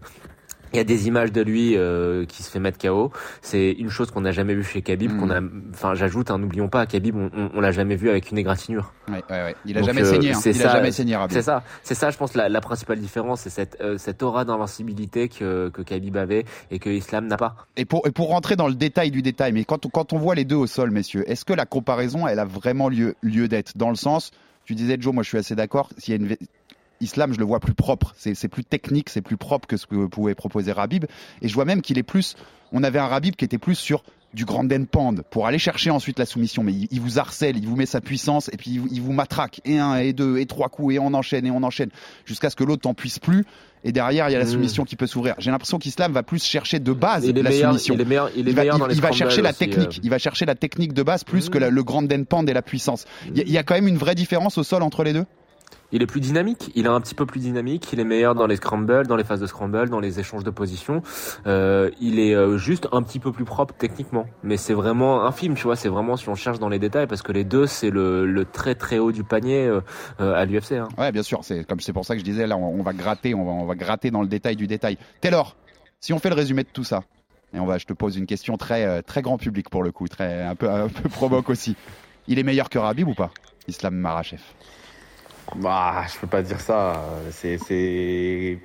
Il 0.73 0.77
y 0.77 0.81
a 0.81 0.85
des 0.85 1.09
images 1.09 1.33
de 1.33 1.43
lui 1.43 1.77
euh, 1.77 2.25
qui 2.27 2.43
se 2.43 2.51
fait 2.51 2.61
mettre 2.61 2.79
KO. 2.79 3.11
C'est 3.43 3.73
une 3.73 3.89
chose 3.89 4.11
qu'on 4.11 4.21
n'a 4.21 4.31
jamais 4.31 4.55
vu 4.55 4.63
chez 4.63 4.83
Khabib. 4.83 5.19
Qu'on 5.19 5.31
a, 5.31 5.41
mm. 5.41 5.63
enfin, 5.75 5.95
j'ajoute, 5.95 6.31
hein, 6.31 6.39
n'oublions 6.39 6.69
pas, 6.69 6.87
Khabib, 6.87 7.17
on, 7.17 7.51
on, 7.55 7.61
l'a 7.61 7.73
jamais 7.73 7.97
vu 7.97 8.09
avec 8.09 8.31
une 8.31 8.39
égratignure. 8.39 8.93
Ouais, 9.09 9.23
ouais, 9.31 9.43
ouais. 9.45 9.57
Il 9.65 9.77
a 9.79 9.83
jamais 9.83 10.05
saigné. 10.05 10.33
Hein. 10.33 10.41
Il 10.45 10.55
ça, 10.55 10.71
a 10.71 10.77
jamais 10.77 10.93
saigné. 10.93 11.17
C'est 11.31 11.43
ça, 11.43 11.63
c'est 11.83 11.95
ça. 11.95 12.11
Je 12.11 12.17
pense 12.17 12.35
la, 12.35 12.49
la 12.49 12.61
principale 12.61 12.99
différence, 12.99 13.43
c'est 13.43 13.51
cette, 13.51 13.79
euh, 13.81 13.99
cette 13.99 14.23
aura 14.23 14.45
d'invincibilité 14.45 15.29
que, 15.29 15.69
que 15.71 15.83
Khabib 15.83 16.17
avait 16.17 16.45
et 16.71 16.79
que 16.79 16.91
Islam 16.91 17.27
n'a 17.27 17.37
pas. 17.37 17.57
Et 17.77 17.85
pour, 17.85 18.07
et 18.07 18.11
pour 18.11 18.29
rentrer 18.29 18.57
dans 18.57 18.69
le 18.69 18.75
détail 18.75 19.11
du 19.11 19.23
détail, 19.23 19.53
mais 19.53 19.65
quand, 19.65 19.91
quand 19.91 20.13
on 20.13 20.19
voit 20.19 20.35
les 20.35 20.45
deux 20.45 20.57
au 20.57 20.67
sol, 20.67 20.91
messieurs, 20.91 21.29
est-ce 21.31 21.45
que 21.45 21.53
la 21.53 21.67
comparaison, 21.67 22.27
elle 22.27 22.39
a 22.39 22.45
vraiment 22.45 22.89
lieu, 22.89 23.15
lieu 23.23 23.49
d'être? 23.49 23.77
Dans 23.77 23.91
le 23.91 23.97
sens 23.97 24.31
tu 24.71 24.77
disais 24.77 24.97
Joe, 25.01 25.13
moi 25.13 25.25
je 25.25 25.29
suis 25.29 25.39
assez 25.39 25.57
d'accord. 25.57 25.91
S'il 25.99 26.15
y 26.15 26.17
a 26.17 26.21
une 26.21 26.37
Islam, 27.01 27.33
je 27.33 27.39
le 27.39 27.45
vois 27.45 27.61
plus 27.61 27.75
propre. 27.75 28.15
C'est 28.17 28.49
plus 28.49 28.65
technique, 28.65 29.09
c'est 29.09 29.23
plus 29.23 29.37
propre 29.37 29.67
que 29.67 29.77
ce 29.77 29.87
que 29.87 30.07
pouvait 30.07 30.35
proposer 30.35 30.73
Rabib. 30.73 31.07
Et 31.43 31.49
je 31.49 31.55
vois 31.55 31.65
même 31.65 31.83
qu'il 31.83 31.99
est 31.99 32.03
plus. 32.03 32.37
On 32.73 32.83
avait 32.83 32.99
un 32.99 33.07
Rabib 33.07 33.35
qui 33.37 33.45
était 33.45 33.59
plus 33.59 33.75
sur 33.75 34.03
du 34.33 34.45
grand 34.45 34.69
pand 34.87 35.23
pour 35.31 35.47
aller 35.47 35.59
chercher 35.59 35.91
ensuite 35.91 36.19
la 36.19 36.27
soumission. 36.27 36.63
Mais 36.63 36.73
il, 36.73 37.01
vous 37.01 37.19
harcèle, 37.19 37.57
il 37.57 37.67
vous 37.67 37.77
met 37.77 37.87
sa 37.87 38.01
puissance 38.01 38.49
et 38.53 38.57
puis 38.57 38.81
il, 38.91 39.01
vous 39.01 39.13
matraque. 39.13 39.61
Et 39.65 39.79
un, 39.79 39.97
et 39.97 40.13
deux, 40.13 40.39
et 40.39 40.47
trois 40.47 40.69
coups, 40.69 40.95
et 40.95 40.99
on 40.99 41.13
enchaîne, 41.15 41.47
et 41.47 41.51
on 41.51 41.63
enchaîne. 41.63 41.91
Jusqu'à 42.25 42.51
ce 42.51 42.57
que 42.57 42.65
l'autre 42.65 42.83
t'en 42.83 42.95
puisse 42.95 43.19
plus. 43.19 43.45
Et 43.83 43.93
derrière, 43.93 44.29
il 44.29 44.33
y 44.33 44.37
a 44.37 44.39
la 44.39 44.45
mmh. 44.45 44.49
soumission 44.49 44.85
qui 44.85 44.95
peut 44.95 45.07
s'ouvrir. 45.07 45.35
J'ai 45.39 45.51
l'impression 45.51 45.79
qu'Islam 45.79 46.13
va 46.13 46.23
plus 46.23 46.45
chercher 46.45 46.81
de 46.81 46.93
base 46.93 47.27
la 47.27 47.51
soumission. 47.51 47.95
Il, 47.95 48.01
est 48.03 48.05
meilleur, 48.05 48.31
il, 48.37 48.47
est 48.47 48.53
va, 48.53 48.65
dans 48.67 48.89
il 48.89 49.01
va 49.01 49.11
chercher 49.11 49.41
la 49.41 49.55
technique. 49.55 49.99
Euh. 49.99 50.03
Il 50.03 50.11
va 50.11 50.19
chercher 50.19 50.45
la 50.45 50.55
technique 50.55 50.93
de 50.93 51.03
base 51.03 51.25
plus 51.25 51.49
mmh. 51.49 51.51
que 51.51 51.59
le 51.59 51.83
grand 51.83 52.07
pand 52.25 52.49
et 52.49 52.53
la 52.53 52.63
puissance. 52.63 53.07
Il 53.35 53.51
y, 53.51 53.59
a 53.59 53.63
quand 53.63 53.75
même 53.75 53.89
une 53.89 53.97
vraie 53.97 54.15
différence 54.15 54.59
au 54.59 54.65
sol 54.65 54.83
entre 54.83 55.03
les 55.03 55.15
deux? 55.15 55.25
Il 55.93 56.03
est 56.03 56.07
plus 56.07 56.21
dynamique, 56.21 56.71
il 56.75 56.87
est 56.87 56.89
un 56.89 57.01
petit 57.01 57.15
peu 57.15 57.27
plus 57.27 57.41
dynamique, 57.41 57.93
il 57.93 58.01
est 58.01 58.05
meilleur 58.05 58.35
dans 58.35 58.47
les 58.47 58.57
scrambles, 58.57 59.07
dans 59.07 59.17
les 59.17 59.25
phases 59.25 59.41
de 59.41 59.47
scramble, 59.47 59.91
dans 59.91 60.01
les 60.01 60.21
échanges 60.21 60.45
de 60.45 60.51
position. 60.51 61.03
Euh, 61.47 61.91
il 62.01 62.19
est 62.19 62.35
euh, 62.35 62.59
juste 62.59 62.89
un 62.93 63.03
petit 63.03 63.19
peu 63.19 63.33
plus 63.33 63.45
propre 63.45 63.75
techniquement, 63.77 64.27
mais 64.43 64.57
c'est 64.57 64.75
vraiment 64.75 65.25
un 65.25 65.33
film, 65.33 65.55
tu 65.55 65.65
vois. 65.65 65.77
C'est 65.77 65.89
vraiment 65.89 66.17
si 66.17 66.29
on 66.29 66.35
cherche 66.35 66.59
dans 66.59 66.69
les 66.69 66.79
détails, 66.79 67.07
parce 67.07 67.23
que 67.23 67.33
les 67.33 67.45
deux 67.45 67.67
c'est 67.67 67.91
le, 67.91 68.47
très 68.53 68.75
très 68.75 68.99
haut 68.99 69.13
du 69.13 69.25
panier 69.25 69.67
euh, 69.67 69.81
euh 70.21 70.35
à 70.35 70.45
l'UFC. 70.45 70.73
Hein. 70.73 70.89
Ouais, 70.97 71.13
bien 71.13 71.23
sûr. 71.23 71.41
C'est 71.43 71.65
comme 71.65 71.81
c'est 71.81 71.93
pour 71.93 72.05
ça 72.05 72.15
que 72.15 72.21
je 72.21 72.25
disais 72.25 72.47
là, 72.47 72.57
on, 72.57 72.83
va 72.83 72.93
gratter, 72.93 73.35
on 73.35 73.45
va, 73.45 73.51
on 73.51 73.67
va 73.67 73.75
gratter 73.75 74.11
dans 74.11 74.23
le 74.23 74.29
détail 74.29 74.57
du 74.57 74.67
détail. 74.67 74.97
Taylor, 75.21 75.57
si 76.01 76.13
on 76.13 76.19
fait 76.19 76.31
le 76.31 76.37
résumé 76.37 76.63
de 76.63 76.69
tout 76.73 76.85
ça, 76.85 77.03
et 77.53 77.59
on 77.59 77.67
va, 77.67 77.79
je 77.79 77.87
te 77.87 77.93
pose 77.93 78.17
une 78.17 78.27
question 78.27 78.57
très 78.57 79.03
très 79.03 79.23
grand 79.23 79.39
public 79.39 79.69
pour 79.71 79.83
le 79.83 79.91
coup, 79.91 80.07
très 80.07 80.45
un 80.45 80.55
peu 80.55 80.71
un 80.71 80.89
peu 80.89 81.09
provoque 81.09 81.51
aussi. 81.51 81.75
Il 82.29 82.39
est 82.39 82.45
meilleur 82.45 82.71
que 82.71 82.79
Rabib 82.79 83.09
ou 83.09 83.15
pas, 83.15 83.31
Islam 83.67 83.95
Marachev? 83.97 84.41
Bah, 85.57 86.05
je 86.13 86.19
peux 86.19 86.27
pas 86.27 86.43
dire 86.43 86.61
ça. 86.61 87.05
C'est, 87.31 87.59
c'est 87.59 88.59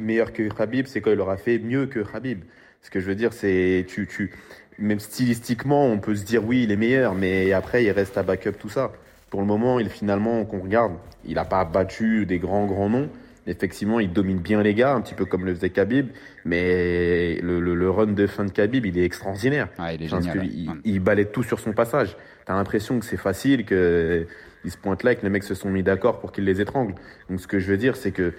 meilleur 0.00 0.32
que 0.32 0.48
Khabib, 0.48 0.86
c'est 0.86 1.00
quand 1.00 1.12
il 1.12 1.20
aura 1.20 1.36
fait 1.36 1.58
mieux 1.58 1.86
que 1.86 2.00
Khabib. 2.00 2.42
Ce 2.82 2.90
que 2.90 3.00
je 3.00 3.06
veux 3.06 3.14
dire, 3.14 3.32
c'est 3.32 3.86
tu, 3.88 4.06
tu, 4.06 4.32
même 4.78 5.00
stylistiquement, 5.00 5.86
on 5.86 5.98
peut 5.98 6.14
se 6.14 6.24
dire 6.24 6.44
oui, 6.44 6.64
il 6.64 6.72
est 6.72 6.76
meilleur, 6.76 7.14
mais 7.14 7.52
après, 7.52 7.84
il 7.84 7.90
reste 7.90 8.18
à 8.18 8.22
backup 8.22 8.52
tout 8.58 8.68
ça. 8.68 8.92
Pour 9.30 9.40
le 9.40 9.46
moment, 9.46 9.78
il 9.78 9.88
finalement, 9.88 10.44
qu'on 10.44 10.60
regarde, 10.60 10.92
il 11.24 11.34
n'a 11.34 11.44
pas 11.44 11.64
battu 11.64 12.26
des 12.26 12.38
grands 12.38 12.66
grands 12.66 12.90
noms. 12.90 13.08
Effectivement, 13.46 13.98
il 13.98 14.12
domine 14.12 14.38
bien 14.38 14.62
les 14.62 14.74
gars, 14.74 14.94
un 14.94 15.00
petit 15.00 15.14
peu 15.14 15.24
comme 15.24 15.44
le 15.44 15.54
faisait 15.54 15.70
Khabib, 15.70 16.10
mais 16.44 17.40
le, 17.42 17.58
le, 17.60 17.90
run 17.90 18.08
de 18.08 18.26
fin 18.28 18.44
de 18.44 18.52
Khabib, 18.52 18.86
il 18.86 18.96
est 18.96 19.04
extraordinaire. 19.04 19.68
Ah, 19.78 19.92
il 19.92 20.02
est 20.02 20.08
génial. 20.08 20.46
Il, 20.46 20.70
il 20.84 21.00
balaie 21.00 21.24
tout 21.24 21.42
sur 21.42 21.58
son 21.58 21.72
passage. 21.72 22.16
T'as 22.44 22.54
l'impression 22.54 23.00
que 23.00 23.04
c'est 23.04 23.16
facile, 23.16 23.64
que 23.64 24.26
ils 24.64 24.70
se 24.70 24.76
pointent 24.76 25.02
là 25.02 25.12
et 25.12 25.16
que 25.16 25.22
les 25.22 25.30
mecs 25.30 25.44
se 25.44 25.54
sont 25.54 25.70
mis 25.70 25.82
d'accord 25.82 26.20
pour 26.20 26.32
qu'ils 26.32 26.44
les 26.44 26.60
étranglent. 26.60 26.94
Donc 27.28 27.40
ce 27.40 27.46
que 27.46 27.58
je 27.58 27.66
veux 27.70 27.76
dire, 27.76 27.96
c'est 27.96 28.12
que 28.12 28.34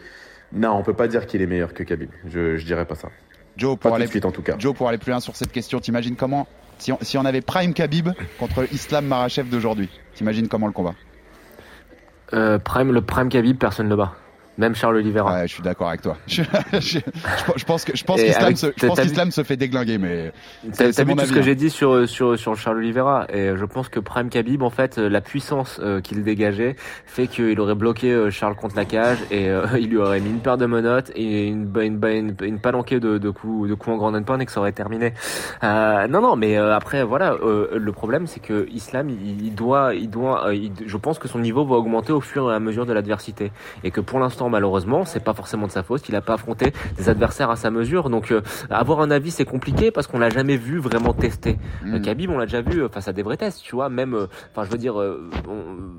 non, 0.51 0.71
on 0.71 0.83
peut 0.83 0.93
pas 0.93 1.07
dire 1.07 1.25
qu'il 1.25 1.41
est 1.41 1.47
meilleur 1.47 1.73
que 1.73 1.83
Khabib. 1.83 2.11
Je, 2.25 2.57
je 2.57 2.65
dirais 2.65 2.85
pas 2.85 2.95
ça. 2.95 3.09
Joe, 3.57 3.77
pour 3.77 3.93
aller 3.93 4.07
suite 4.07 4.25
en 4.25 4.31
tout 4.31 4.41
cas. 4.41 4.55
Joe, 4.57 4.73
pour 4.75 4.87
aller 4.87 4.97
plus 4.97 5.11
loin 5.11 5.19
sur 5.19 5.35
cette 5.35 5.51
question, 5.51 5.79
t'imagines 5.79 6.15
comment 6.15 6.47
si 6.79 6.91
on, 6.91 6.97
si 7.01 7.17
on 7.17 7.25
avait 7.25 7.41
Prime 7.41 7.73
Khabib 7.73 8.09
contre 8.39 8.71
Islam 8.73 9.05
Marachev 9.05 9.49
d'aujourd'hui, 9.49 9.89
t'imagines 10.15 10.47
comment 10.47 10.67
le 10.67 10.73
combat? 10.73 10.95
Euh, 12.33 12.57
Prime, 12.57 12.91
le 12.91 13.01
Prime 13.01 13.29
Khabib, 13.29 13.57
personne 13.57 13.85
ne 13.85 13.91
le 13.91 13.97
bat. 13.97 14.15
Même 14.57 14.75
Charles 14.75 14.97
Oliveira. 14.97 15.33
Ouais, 15.33 15.47
je 15.47 15.53
suis 15.53 15.63
d'accord 15.63 15.89
avec 15.89 16.01
toi. 16.01 16.17
Je, 16.27 16.43
je, 16.73 16.99
je, 17.55 17.65
pense 17.65 17.85
que 17.85 17.95
je 17.95 18.03
pense 18.03 18.21
qu'Islam 18.21 18.55
se, 18.55 18.67
je 18.75 18.87
pense 18.87 18.99
qu'Islam 18.99 19.31
se 19.31 19.43
fait 19.43 19.57
déglinguer, 19.57 19.97
mais 19.97 20.31
t'as 20.75 21.03
vu 21.03 21.15
tout 21.15 21.25
ce 21.25 21.33
que 21.33 21.41
j'ai 21.41 21.55
dit 21.55 21.69
sur 21.69 22.07
sur 22.07 22.37
sur 22.37 22.55
Charles 22.55 22.77
Oliveira 22.77 23.25
et 23.29 23.55
je 23.55 23.65
pense 23.65 23.89
que 23.89 23.99
Prime 23.99 24.29
Khabib 24.29 24.63
en 24.63 24.69
fait 24.69 24.97
la 24.97 25.21
puissance 25.21 25.79
euh, 25.81 26.01
qu'il 26.01 26.23
dégageait 26.23 26.75
fait 27.05 27.27
qu'il 27.27 27.59
aurait 27.59 27.75
bloqué 27.75 28.11
euh, 28.11 28.29
Charles 28.31 28.55
contre 28.55 28.75
la 28.75 28.85
cage 28.85 29.19
et 29.31 29.49
euh, 29.49 29.65
il 29.79 29.89
lui 29.89 29.97
aurait 29.97 30.19
mis 30.19 30.29
une 30.29 30.39
paire 30.39 30.57
de 30.57 30.65
menottes 30.65 31.11
et 31.15 31.47
une 31.47 31.71
une, 31.81 32.03
une, 32.05 32.35
une 32.41 32.59
palanquée 32.59 32.99
de, 32.99 33.17
de 33.17 33.29
coups 33.29 33.69
de 33.69 33.73
coups 33.73 33.95
en 33.95 33.97
grand 33.97 34.23
pound 34.23 34.41
et 34.41 34.45
que 34.45 34.51
ça 34.51 34.59
aurait 34.59 34.71
terminé. 34.71 35.13
non 35.61 36.21
non 36.21 36.35
mais 36.35 36.57
après 36.57 37.03
voilà 37.03 37.35
le 37.41 37.91
problème 37.91 38.27
c'est 38.27 38.39
que 38.39 38.67
Islam 38.71 39.09
il, 39.09 39.45
il 39.45 39.55
doit 39.55 39.93
il 39.93 40.09
doit 40.09 40.51
je 40.85 40.97
pense 40.97 41.19
que 41.19 41.27
son 41.27 41.39
niveau 41.39 41.65
va 41.65 41.75
augmenter 41.75 42.13
au 42.13 42.21
fur 42.21 42.51
et 42.51 42.55
à 42.55 42.59
mesure 42.59 42.85
de 42.85 42.93
l'adversité 42.93 43.51
et 43.83 43.91
que 43.91 44.01
pour 44.01 44.19
l'instant 44.19 44.42
malheureusement, 44.49 45.05
c'est 45.05 45.23
pas 45.23 45.33
forcément 45.33 45.67
de 45.67 45.71
sa 45.71 45.83
faute. 45.83 46.07
Il 46.09 46.15
a 46.15 46.21
pas 46.21 46.33
affronté 46.33 46.73
des 46.97 47.09
adversaires 47.09 47.49
à 47.49 47.55
sa 47.55 47.71
mesure. 47.71 48.09
Donc 48.09 48.31
euh, 48.31 48.41
avoir 48.69 49.01
un 49.01 49.11
avis 49.11 49.31
c'est 49.31 49.45
compliqué 49.45 49.91
parce 49.91 50.07
qu'on 50.07 50.19
l'a 50.19 50.29
jamais 50.29 50.57
vu 50.57 50.79
vraiment 50.79 51.13
tester. 51.13 51.57
Mm. 51.83 52.01
Khabib, 52.01 52.29
on 52.29 52.37
l'a 52.37 52.45
déjà 52.45 52.61
vu 52.61 52.83
euh, 52.83 52.89
face 52.89 53.07
à 53.07 53.13
des 53.13 53.23
vrais 53.23 53.37
tests, 53.37 53.61
tu 53.61 53.75
vois. 53.75 53.89
Même, 53.89 54.13
euh, 54.13 54.27
enfin, 54.51 54.63
je 54.63 54.71
veux 54.71 54.77
dire, 54.77 54.95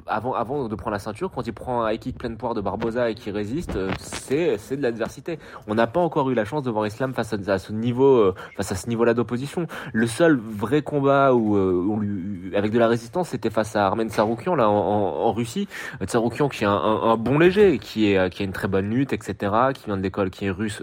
avant, 0.07 0.35
avant 0.35 0.69
de 0.69 0.75
prendre 0.75 0.93
la 0.93 0.99
ceinture, 0.99 1.31
quand 1.31 1.47
il 1.47 1.53
prend 1.53 1.85
un 1.85 1.93
high 1.93 1.99
kick 1.99 2.19
plein 2.19 2.31
de 2.31 2.37
poire 2.37 2.55
de 2.55 2.61
Barbosa 2.61 3.11
et 3.11 3.15
qui 3.15 3.31
résiste, 3.31 3.79
c'est 3.99 4.57
c'est 4.59 4.77
de 4.77 4.83
l'adversité. 4.83 5.39
On 5.67 5.75
n'a 5.75 5.87
pas 5.87 6.01
encore 6.01 6.31
eu 6.31 6.35
la 6.35 6.45
chance 6.45 6.63
de 6.63 6.71
voir 6.71 6.87
Islam 6.87 7.15
face 7.15 7.33
à, 7.33 7.59
ce 7.59 7.73
niveau, 7.73 8.33
face 8.57 8.73
à 8.73 8.75
ce 8.75 8.89
niveau-là 8.89 9.15
d'opposition. 9.15 9.67
Le 9.93 10.07
seul 10.07 10.37
vrai 10.37 10.83
combat 10.83 11.35
où, 11.35 11.57
on 11.57 11.99
lui, 11.99 12.57
avec 12.57 12.73
de 12.73 12.79
la 12.79 12.89
résistance, 12.89 13.29
c'était 13.31 13.51
face 13.51 13.77
à 13.77 13.87
Armen 13.87 14.09
Saroukian 14.09 14.55
là 14.55 14.69
en, 14.69 14.75
en, 14.75 15.33
Russie. 15.33 15.69
Saroukian 16.07 16.49
qui 16.49 16.65
est 16.65 16.67
un, 16.67 16.73
un, 16.73 17.17
bon 17.17 17.39
léger, 17.39 17.79
qui 17.79 18.13
est 18.13 18.31
qui 18.35 18.43
a 18.43 18.45
une 18.45 18.53
très 18.53 18.69
bonne 18.69 18.91
lutte, 18.91 19.13
etc., 19.13 19.53
qui 19.75 19.87
vient 19.87 19.97
de 19.97 20.03
l'école, 20.03 20.31
qui 20.31 20.47
est 20.47 20.51
russe 20.51 20.83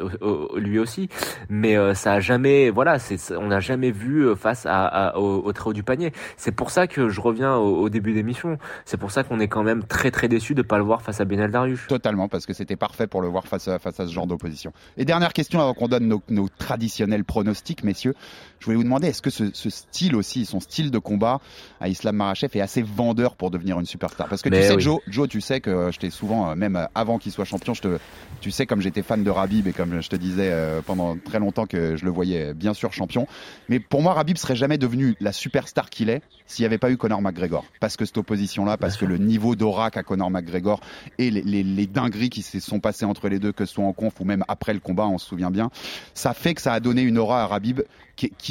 lui 0.55 0.79
aussi. 0.79 1.09
Mais 1.49 1.77
euh, 1.77 1.93
ça 1.93 2.13
a 2.13 2.19
jamais, 2.19 2.69
voilà, 2.69 2.97
on 3.37 3.47
n'a 3.47 3.59
jamais 3.59 3.91
vu 3.91 4.21
euh, 4.21 4.35
face 4.35 4.65
à, 4.67 5.17
au, 5.17 5.51
très 5.53 5.69
haut 5.69 5.73
du 5.73 5.83
panier. 5.83 6.13
C'est 6.37 6.51
pour 6.51 6.71
ça 6.71 6.87
que 6.87 7.09
je 7.09 7.21
reviens 7.21 7.55
au, 7.55 7.89
début 7.89 8.13
d'émission. 8.13 8.57
C'est 8.85 8.97
pour 8.97 9.11
ça 9.11 9.23
qu'on 9.23 9.39
est 9.39 9.47
quand 9.47 9.63
même 9.63 9.83
très 9.83 10.11
très 10.11 10.27
déçu 10.27 10.55
de 10.55 10.61
pas 10.61 10.77
le 10.77 10.83
voir 10.83 11.01
face 11.01 11.19
à 11.19 11.25
Benel 11.25 11.51
Darius. 11.51 11.85
Totalement, 11.87 12.29
parce 12.29 12.45
que 12.45 12.53
c'était 12.53 12.77
parfait 12.77 13.07
pour 13.07 13.21
le 13.21 13.27
voir 13.27 13.47
face 13.47 13.67
à, 13.67 13.79
face 13.79 13.99
à 13.99 14.07
ce 14.07 14.13
genre 14.13 14.27
d'opposition. 14.27 14.71
Et 14.97 15.03
dernière 15.03 15.33
question 15.33 15.59
avant 15.59 15.73
qu'on 15.73 15.89
donne 15.89 16.07
nos, 16.07 16.21
nos 16.29 16.47
traditionnels 16.47 17.25
pronostics, 17.25 17.83
messieurs. 17.83 18.15
Je 18.61 18.65
voulais 18.65 18.77
vous 18.77 18.83
demander, 18.83 19.07
est-ce 19.07 19.23
que 19.23 19.31
ce, 19.31 19.45
ce, 19.53 19.71
style 19.71 20.15
aussi, 20.15 20.45
son 20.45 20.59
style 20.59 20.91
de 20.91 20.99
combat 20.99 21.39
à 21.79 21.89
Islam 21.89 22.15
Marachev 22.15 22.55
est 22.55 22.61
assez 22.61 22.83
vendeur 22.83 23.35
pour 23.35 23.49
devenir 23.49 23.79
une 23.79 23.87
superstar? 23.87 24.29
Parce 24.29 24.43
que 24.43 24.49
tu 24.49 24.55
sais, 24.55 24.79
Joe, 24.79 24.99
Joe, 25.07 25.27
tu 25.27 25.41
sais 25.41 25.61
que 25.61 25.89
je 25.91 25.97
t'ai 25.97 26.11
souvent, 26.11 26.51
euh, 26.51 26.55
même 26.55 26.87
avant 26.93 27.17
qu'il 27.17 27.31
soit 27.31 27.43
champion. 27.43 27.73
Je 27.73 27.81
te, 27.81 27.97
tu 28.39 28.51
sais, 28.51 28.67
comme 28.67 28.79
j'étais 28.79 29.01
fan 29.01 29.23
de 29.23 29.31
Rabib 29.31 29.65
et 29.65 29.73
comme 29.73 29.99
je 29.99 30.07
te 30.09 30.15
disais 30.15 30.51
euh, 30.51 30.81
pendant 30.85 31.17
très 31.17 31.39
longtemps 31.39 31.65
que 31.65 31.95
je 31.95 32.05
le 32.05 32.11
voyais 32.11 32.53
bien 32.53 32.75
sûr 32.75 32.93
champion. 32.93 33.25
Mais 33.67 33.79
pour 33.79 34.03
moi, 34.03 34.13
Rabib 34.13 34.37
serait 34.37 34.55
jamais 34.55 34.77
devenu 34.77 35.15
la 35.19 35.31
superstar 35.31 35.89
qu'il 35.89 36.11
est 36.11 36.21
s'il 36.45 36.61
n'y 36.61 36.67
avait 36.67 36.77
pas 36.77 36.91
eu 36.91 36.97
Conor 36.97 37.19
McGregor. 37.19 37.65
Parce 37.79 37.97
que 37.97 38.05
cette 38.05 38.19
opposition-là, 38.19 38.77
parce 38.77 38.95
que 38.95 39.05
le 39.05 39.17
niveau 39.17 39.55
d'aura 39.55 39.89
qu'a 39.89 40.03
Conor 40.03 40.29
McGregor 40.29 40.81
et 41.17 41.31
les, 41.31 41.41
les, 41.41 41.63
les 41.63 41.87
dingueries 41.87 42.29
qui 42.29 42.43
se 42.43 42.59
sont 42.59 42.79
passées 42.79 43.05
entre 43.05 43.27
les 43.27 43.39
deux, 43.39 43.53
que 43.53 43.65
ce 43.65 43.73
soit 43.73 43.85
en 43.85 43.93
conf 43.93 44.19
ou 44.19 44.25
même 44.25 44.43
après 44.47 44.73
le 44.75 44.79
combat, 44.79 45.07
on 45.07 45.17
se 45.17 45.25
souvient 45.25 45.49
bien, 45.49 45.71
ça 46.13 46.35
fait 46.35 46.53
que 46.53 46.61
ça 46.61 46.73
a 46.73 46.79
donné 46.79 47.01
une 47.01 47.17
aura 47.17 47.41
à 47.41 47.47
Rabib 47.47 47.81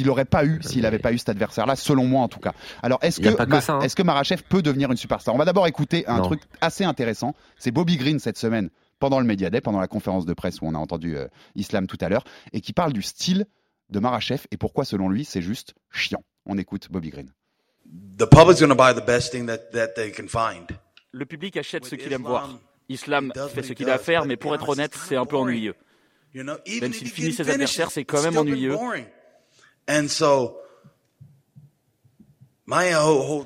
qu'il 0.01 0.07
n'aurait 0.07 0.25
pas 0.25 0.45
eu 0.45 0.59
s'il 0.63 0.81
n'avait 0.81 0.99
pas 0.99 1.13
eu 1.13 1.19
cet 1.19 1.29
adversaire-là, 1.29 1.75
selon 1.75 2.05
moi 2.05 2.23
en 2.23 2.27
tout 2.27 2.39
cas. 2.39 2.53
Alors 2.81 2.97
est-ce 3.03 3.21
que, 3.21 3.29
que, 3.29 3.71
hein. 3.71 3.81
est-ce 3.81 3.95
que 3.95 4.01
Marachev 4.01 4.41
peut 4.49 4.63
devenir 4.63 4.89
une 4.89 4.97
superstar? 4.97 5.35
On 5.35 5.37
va 5.37 5.45
d'abord 5.45 5.67
écouter 5.67 6.07
un 6.07 6.21
truc 6.21 6.41
assez 6.59 6.83
intéressant. 6.83 7.35
C'est 7.57 7.71
Bobby 7.71 7.97
Green 7.97 8.19
cette 8.19 8.37
semaine 8.37 8.69
pendant 8.99 9.19
le 9.19 9.25
Media 9.25 9.49
Day, 9.51 9.61
pendant 9.61 9.79
la 9.79 9.87
conférence 9.87 10.25
de 10.25 10.33
presse 10.33 10.59
où 10.61 10.65
on 10.65 10.73
a 10.73 10.77
entendu 10.77 11.17
euh, 11.17 11.27
Islam 11.55 11.87
tout 11.87 11.97
à 12.01 12.09
l'heure, 12.09 12.23
et 12.53 12.61
qui 12.61 12.73
parle 12.73 12.93
du 12.93 13.01
style 13.01 13.45
de 13.89 13.99
Marachev 13.99 14.45
et 14.51 14.57
pourquoi 14.57 14.85
selon 14.85 15.07
lui 15.07 15.23
c'est 15.23 15.41
juste 15.41 15.75
chiant. 15.91 16.23
On 16.47 16.57
écoute 16.57 16.87
Bobby 16.89 17.09
Green. 17.09 17.31
The 18.17 18.25
public's 18.25 18.59
going 18.59 18.69
to 18.69 18.75
buy 18.75 18.93
the 18.93 19.05
best 19.05 19.31
thing 19.31 19.45
that, 19.45 19.71
that 19.73 19.89
they 19.95 20.11
can 20.11 20.27
find. 20.27 20.67
Le 21.11 21.25
public 21.25 21.57
achète 21.57 21.85
ce 21.85 21.95
qu'il 21.95 22.11
aime 22.11 22.23
voir. 22.23 22.49
Islam 22.89 23.31
fait 23.53 23.63
ce 23.63 23.73
qu'il 23.73 23.89
a 23.89 23.93
à 23.93 23.97
faire, 23.99 24.25
mais 24.25 24.35
pour 24.35 24.55
être 24.55 24.67
honnête, 24.67 24.95
c'est 24.95 25.15
un 25.15 25.25
peu 25.25 25.37
ennuyeux. 25.37 25.75
Même 26.33 26.93
s'il 26.93 27.09
finit 27.09 27.33
ses 27.33 27.49
adversaires, 27.49 27.91
c'est 27.91 28.05
quand 28.05 28.23
même 28.23 28.37
ennuyeux. 28.37 28.77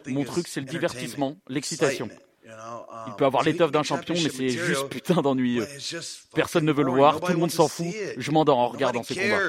Mon 0.08 0.24
truc, 0.24 0.48
c'est 0.48 0.60
le 0.60 0.68
divertissement, 0.68 1.36
l'excitation. 1.48 2.10
Il 3.08 3.14
peut 3.14 3.26
avoir 3.26 3.44
l'étoffe 3.44 3.72
d'un 3.72 3.84
champion, 3.84 4.16
mais 4.16 4.30
c'est 4.30 4.50
juste 4.50 4.88
putain 4.90 5.22
d'ennuyeux. 5.22 5.68
Personne 6.34 6.66
ne 6.66 6.72
veut 6.72 6.84
le 6.84 6.92
voir, 6.92 7.20
tout 7.20 7.32
le 7.32 7.38
monde 7.38 7.52
s'en 7.52 7.68
fout. 7.68 7.88
Je 8.18 8.32
m'endors 8.32 8.60
en 8.60 8.68
regardant 8.68 9.04
ses 9.04 9.16
combats. 9.16 9.40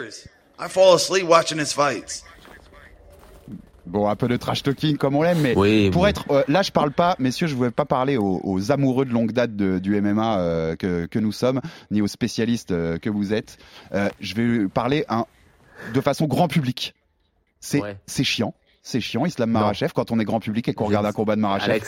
Bon, 3.87 4.09
un 4.09 4.17
peu 4.17 4.27
de 4.27 4.37
trash 4.37 4.65
talking 4.65 4.97
comme 4.97 5.15
on 5.15 5.23
l'aime, 5.23 5.41
mais 5.41 5.91
pour 5.91 6.09
être 6.09 6.25
euh, 6.31 6.43
là, 6.49 6.63
je 6.63 6.73
parle 6.73 6.91
pas, 6.91 7.15
messieurs, 7.21 7.47
je 7.47 7.53
ne 7.53 7.59
voulais 7.59 7.71
pas 7.71 7.85
parler 7.85 8.17
aux, 8.17 8.73
amoureux 8.73 9.05
de 9.05 9.13
longue 9.13 9.31
date 9.31 9.55
du 9.55 10.01
MMA 10.01 10.39
euh, 10.39 10.77
que, 10.77 11.07
que, 11.07 11.21
nous 11.21 11.31
sommes, 11.31 11.61
ni 11.93 12.03
aux 12.03 12.09
spécialistes 12.09 12.73
euh, 12.73 12.99
que 12.99 13.09
vous 13.09 13.33
êtes. 13.33 13.59
je 13.93 14.35
vais 14.35 14.67
parler 14.67 15.05
un, 15.09 15.25
de 15.93 16.01
façon 16.01 16.27
grand 16.27 16.49
public. 16.49 16.95
C'est 17.61 17.83
c'est 18.07 18.25
chiant, 18.25 18.55
c'est 18.83 19.01
chiant, 19.01 19.25
Islam 19.27 19.51
Marachev, 19.51 19.93
quand 19.95 20.11
on 20.11 20.19
est 20.19 20.25
grand 20.25 20.41
public 20.41 20.69
et 20.69 20.75
qu'on 20.75 20.85
regarde 20.85 21.07
un 21.07 21.13
combat 21.13 21.37
de 21.37 21.41
Marachev 21.41 21.85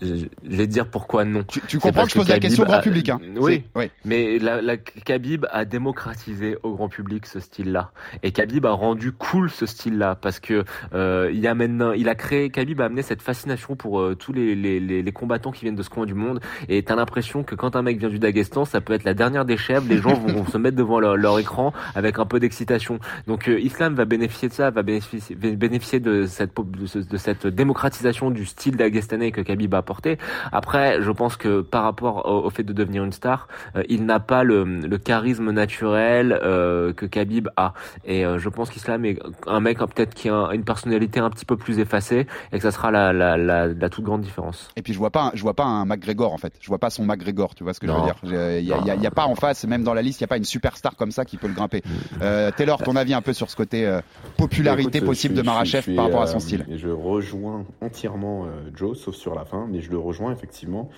je 0.00 0.26
vais 0.44 0.66
te 0.66 0.72
dire 0.72 0.88
pourquoi 0.88 1.24
non. 1.24 1.42
Tu, 1.44 1.78
comprends 1.78 2.04
que 2.04 2.10
je 2.10 2.16
pose 2.16 2.28
la 2.28 2.38
question 2.38 2.64
au 2.64 2.66
grand 2.66 2.80
public, 2.80 3.08
hein 3.08 3.18
Oui, 3.36 3.64
oui. 3.74 3.90
Mais 4.04 4.38
la, 4.38 4.60
la, 4.60 4.76
Khabib 4.76 5.46
a 5.50 5.64
démocratisé 5.64 6.58
au 6.62 6.74
grand 6.74 6.90
public 6.90 7.24
ce 7.24 7.40
style-là, 7.40 7.92
et 8.22 8.30
Khabib 8.30 8.66
a 8.66 8.72
rendu 8.72 9.12
cool 9.12 9.48
ce 9.48 9.64
style-là 9.64 10.14
parce 10.14 10.38
que 10.38 10.64
euh, 10.92 11.30
il 11.32 11.46
a 11.46 11.54
maintenant, 11.54 11.92
il 11.92 12.10
a 12.10 12.14
créé, 12.14 12.50
Khabib 12.50 12.80
a 12.82 12.86
amené 12.86 13.00
cette 13.00 13.22
fascination 13.22 13.74
pour 13.74 14.00
euh, 14.00 14.14
tous 14.14 14.34
les, 14.34 14.54
les, 14.54 14.80
les, 14.80 15.12
combattants 15.12 15.50
qui 15.50 15.62
viennent 15.62 15.76
de 15.76 15.82
ce 15.82 15.90
coin 15.90 16.04
du 16.04 16.14
monde, 16.14 16.40
et 16.68 16.82
t'as 16.82 16.96
l'impression 16.96 17.42
que 17.42 17.54
quand 17.54 17.74
un 17.74 17.82
mec 17.82 17.98
vient 17.98 18.10
du 18.10 18.18
Daghestan, 18.18 18.66
ça 18.66 18.82
peut 18.82 18.92
être 18.92 19.04
la 19.04 19.14
dernière 19.14 19.46
des 19.46 19.56
chèvres, 19.56 19.86
les 19.88 19.98
gens 19.98 20.12
vont, 20.12 20.46
se 20.50 20.58
mettre 20.58 20.76
devant 20.76 21.00
leur, 21.00 21.38
écran 21.38 21.72
avec 21.94 22.18
un 22.18 22.26
peu 22.26 22.38
d'excitation. 22.38 22.98
Donc 23.26 23.48
euh, 23.48 23.58
Islam 23.60 23.94
va 23.94 24.04
bénéficier 24.04 24.48
de 24.48 24.54
ça, 24.54 24.70
va 24.70 24.82
bénéficier, 24.82 25.34
bénéficier 25.36 26.00
de 26.00 26.26
cette 26.26 26.52
de, 26.56 27.16
cette 27.16 27.46
démocratisation 27.46 28.30
du 28.30 28.44
style 28.46 28.76
dagestanais 28.76 29.32
que 29.32 29.40
Khabib 29.40 29.65
a 29.74 29.78
apporter. 29.78 30.18
Après, 30.52 31.00
je 31.00 31.10
pense 31.10 31.36
que 31.36 31.60
par 31.60 31.84
rapport 31.84 32.26
au, 32.26 32.50
fait 32.50 32.64
de 32.64 32.72
devenir 32.72 33.04
une 33.04 33.12
star, 33.12 33.48
euh, 33.76 33.82
il 33.88 34.04
n'a 34.04 34.20
pas 34.20 34.42
le, 34.42 34.64
le, 34.64 34.98
charisme 34.98 35.50
naturel 35.50 36.38
euh, 36.42 36.92
que 36.92 37.06
Khabib 37.06 37.48
a. 37.56 37.74
Et 38.04 38.24
euh, 38.24 38.38
je 38.38 38.48
pense 38.48 38.70
qu'Islam 38.70 39.04
est 39.04 39.18
un 39.46 39.60
mec 39.60 39.78
peut-être 39.78 40.14
qui 40.14 40.28
a 40.28 40.48
une 40.52 40.64
personnalité 40.64 41.20
un 41.20 41.30
petit 41.30 41.44
peu 41.44 41.56
plus 41.56 41.78
effacée 41.78 42.26
et 42.52 42.56
que 42.56 42.62
ça 42.62 42.70
sera 42.70 42.90
la, 42.90 43.12
la, 43.12 43.36
la, 43.36 43.68
la, 43.68 43.88
toute 43.88 44.04
grande 44.04 44.22
différence. 44.22 44.68
Et 44.76 44.82
puis 44.82 44.92
je 44.92 44.98
vois 44.98 45.10
pas, 45.10 45.30
je 45.34 45.42
vois 45.42 45.54
pas 45.54 45.64
un 45.64 45.84
McGregor 45.84 46.32
en 46.32 46.38
fait. 46.38 46.54
Je 46.60 46.68
vois 46.68 46.78
pas 46.78 46.90
son 46.90 47.04
McGregor. 47.04 47.54
Tu 47.54 47.62
vois 47.62 47.74
ce 47.74 47.80
que 47.80 47.86
je 47.86 47.92
veux 47.92 48.02
dire 48.02 48.16
Il 48.24 48.30
y, 48.64 48.72
a, 48.72 48.94
y, 48.96 49.06
a, 49.06 49.10
pas 49.10 49.26
en 49.26 49.34
face, 49.34 49.64
même 49.64 49.84
dans 49.84 49.94
la 49.94 50.02
liste, 50.02 50.20
il 50.20 50.24
y 50.24 50.24
a 50.24 50.28
pas 50.28 50.36
une 50.36 50.44
superstar 50.44 50.96
comme 50.96 51.10
ça 51.10 51.24
qui 51.24 51.36
peut 51.36 51.48
le 51.48 51.54
grimper. 51.54 51.82
Euh, 52.22 52.50
Taylor, 52.50 52.82
ton 52.82 52.96
avis 52.96 53.14
un 53.14 53.22
peu 53.22 53.32
sur 53.32 53.50
ce 53.50 53.56
côté 53.56 53.98
popularité 54.36 55.00
possible 55.00 55.34
de 55.34 55.42
Marachev 55.42 55.94
par 55.94 56.06
rapport 56.06 56.22
à 56.22 56.26
son 56.26 56.40
style? 56.40 56.66
Je 56.74 56.88
rejoins 56.88 57.64
entièrement 57.80 58.46
Joe, 58.74 58.98
sauf 58.98 59.14
sur 59.14 59.34
la 59.34 59.44
fin 59.44 59.55
je 59.78 59.90
le 59.90 59.98
rejoins 59.98 60.32
effectivement. 60.32 60.90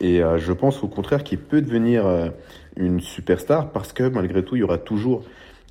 Et 0.00 0.22
euh, 0.22 0.38
je 0.38 0.52
pense 0.52 0.82
au 0.82 0.88
contraire 0.88 1.24
qu'il 1.24 1.38
peut 1.38 1.62
devenir 1.62 2.06
euh, 2.06 2.28
une 2.76 3.00
superstar 3.00 3.72
parce 3.72 3.92
que 3.92 4.04
malgré 4.04 4.44
tout, 4.44 4.56
il 4.56 4.60
y 4.60 4.62
aura 4.62 4.78
toujours 4.78 5.22